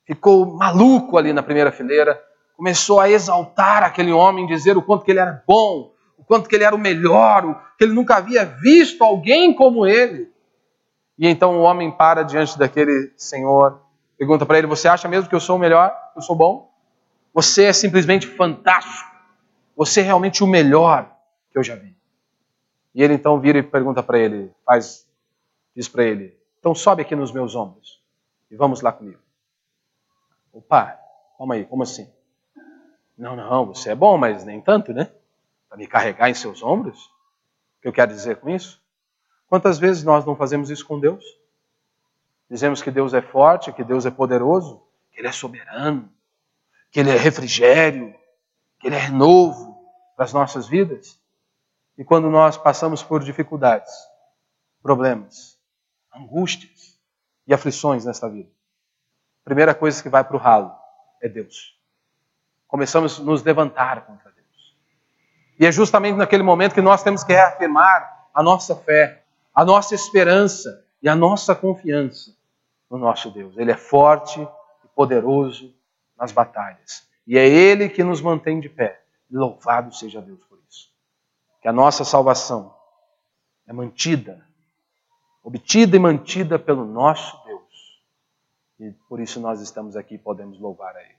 ficou 0.10 0.43
maluco 0.43 1.20
ali 1.20 1.32
na 1.32 1.43
primeira 1.43 1.72
fileira, 1.72 2.20
começou 2.58 3.00
a 3.00 3.08
exaltar 3.08 3.84
aquele 3.84 4.12
homem, 4.12 4.47
dizer 4.47 4.76
o 4.76 4.82
quanto 4.82 5.06
que 5.06 5.12
ele 5.12 5.20
era 5.20 5.43
bom, 5.45 5.93
o 6.18 6.24
quanto 6.24 6.50
que 6.50 6.56
ele 6.56 6.64
era 6.64 6.76
o 6.76 6.80
melhor, 6.80 7.64
que 7.78 7.84
ele 7.84 7.93
nunca 7.93 8.16
havia 8.16 8.43
visto 8.43 9.04
alguém 9.04 9.54
como 9.54 9.86
ele. 9.86 10.32
E 11.16 11.28
então 11.28 11.60
o 11.60 11.62
homem 11.62 11.91
para 11.91 12.24
diante 12.24 12.58
daquele 12.58 13.14
senhor, 13.16 13.82
pergunta 14.18 14.47
para 14.47 14.58
ele: 14.58 14.66
Você 14.66 14.88
acha 14.88 15.08
mesmo 15.08 15.30
que 15.30 15.36
eu 15.36 15.39
sou 15.39 15.58
o 15.58 15.60
melhor? 15.60 15.95
Eu 16.16 16.24
sou 16.24 16.36
bom? 16.36 16.72
Você 17.32 17.66
é 17.66 17.74
simplesmente 17.74 18.26
fantástico. 18.26 19.08
Você 19.78 20.02
é 20.02 20.04
realmente 20.04 20.43
o 20.43 20.47
melhor 20.47 21.08
que 21.52 21.60
eu 21.60 21.64
já 21.64 21.76
vi. 21.76 21.95
E 22.95 23.04
ele 23.04 23.14
então 23.14 23.39
vira 23.39 23.60
e 23.60 23.64
pergunta 23.64 24.02
para 24.02 24.18
ele, 24.18 24.52
faz, 24.66 25.08
diz 25.80 25.88
para 25.88 26.03
ele: 26.03 26.38
Então 26.59 26.75
sobe 26.75 27.03
aqui 27.03 27.15
nos 27.15 27.32
meus 27.32 27.55
ombros 27.55 28.03
e 28.51 28.55
vamos 28.57 28.82
lá 28.82 28.91
comigo. 28.91 29.21
Opa, 30.51 30.99
calma 31.38 31.55
aí, 31.55 31.63
como 31.63 31.84
assim? 31.84 32.11
Não, 33.17 33.34
não, 33.34 33.67
você 33.67 33.91
é 33.91 33.95
bom, 33.95 34.17
mas 34.17 34.43
nem 34.43 34.59
tanto, 34.59 34.91
né? 34.91 35.09
Para 35.69 35.77
me 35.77 35.88
carregar 35.88 36.30
em 36.30 36.34
seus 36.34 36.61
ombros? 36.61 37.05
O 37.77 37.82
que 37.82 37.88
eu 37.88 37.93
quero 37.93 38.11
dizer 38.11 38.38
com 38.38 38.49
isso? 38.49 38.82
Quantas 39.47 39.80
vezes 39.80 40.03
nós 40.03 40.25
não 40.25 40.36
fazemos 40.36 40.69
isso 40.69 40.86
com 40.86 40.99
Deus? 40.99 41.23
Dizemos 42.49 42.82
que 42.82 42.91
Deus 42.91 43.13
é 43.13 43.21
forte, 43.21 43.71
que 43.71 43.84
Deus 43.84 44.05
é 44.05 44.11
poderoso, 44.11 44.82
que 45.11 45.21
Ele 45.21 45.27
é 45.27 45.32
soberano, 45.32 46.11
que 46.91 46.99
Ele 46.99 47.11
é 47.11 47.15
refrigério, 47.15 48.13
que 48.80 48.88
Ele 48.88 48.95
é 48.95 48.99
renovo 48.99 49.82
para 50.15 50.25
as 50.25 50.34
nossas 50.34 50.67
vidas. 50.67 51.21
E 51.97 52.03
quando 52.03 52.30
nós 52.30 52.57
passamos 52.57 53.01
por 53.01 53.23
dificuldades, 53.23 53.93
problemas, 54.82 55.59
angústias 56.20 56.99
e 57.47 57.53
aflições 57.53 58.05
nesta 58.05 58.30
vida, 58.30 58.49
a 59.41 59.45
primeira 59.45 59.74
coisa 59.74 60.01
que 60.01 60.09
vai 60.09 60.24
para 60.24 60.36
o 60.36 60.39
ralo 60.39 60.72
é 61.22 61.28
Deus 61.28 61.80
começamos 62.70 63.20
a 63.20 63.24
nos 63.24 63.43
levantar 63.43 64.05
contra 64.05 64.32
Deus. 64.32 64.76
E 65.59 65.65
é 65.65 65.72
justamente 65.72 66.15
naquele 66.15 66.43
momento 66.43 66.76
que 66.76 66.82
nós 66.82 67.03
temos 67.03 67.24
que 67.24 67.34
reafirmar 67.34 68.30
a 68.34 68.41
nossa 68.41 68.76
fé, 68.76 69.24
a 69.53 69.65
nossa 69.65 69.95
esperança 69.95 70.86
e 71.01 71.09
a 71.09 71.15
nossa 71.15 71.53
confiança 71.53 72.34
no 72.89 72.97
nosso 72.97 73.32
Deus. 73.32 73.57
Ele 73.57 73.72
é 73.72 73.76
forte 73.76 74.39
e 74.39 74.88
poderoso 74.95 75.74
nas 76.15 76.32
batalhas. 76.32 77.09
E 77.26 77.38
é 77.38 77.47
Ele 77.47 77.89
que 77.89 78.03
nos 78.03 78.22
mantém 78.22 78.59
de 78.59 78.70
pé. 78.70 79.01
Louvado 79.30 79.93
seja 79.93 80.22
Deus 80.22 80.39
por 80.45 80.59
isso. 80.70 80.89
Que 81.61 81.67
a 81.67 81.74
nossa 81.74 82.05
salvação 82.05 82.76
é 83.67 83.74
mantida, 83.74 84.45
obtida 85.43 85.95
e 85.95 85.99
mantida 85.99 86.57
pelo 86.59 86.85
nosso 86.85 87.37
Deus. 87.45 88.01
E 88.79 88.91
por 89.07 89.19
isso 89.19 89.39
nós 89.39 89.61
estamos 89.61 89.95
aqui 89.95 90.15
e 90.15 90.19
podemos 90.19 90.59
louvar 90.59 90.95
a 90.95 91.01
Ele. 91.01 91.15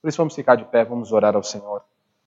Por 0.00 0.08
isso 0.08 0.18
vamos 0.18 0.34
ficar 0.34 0.56
de 0.56 0.64
pé, 0.64 0.84
vamos 0.84 1.12
orar 1.12 1.36
ao 1.36 1.42
Senhor. 1.42 1.84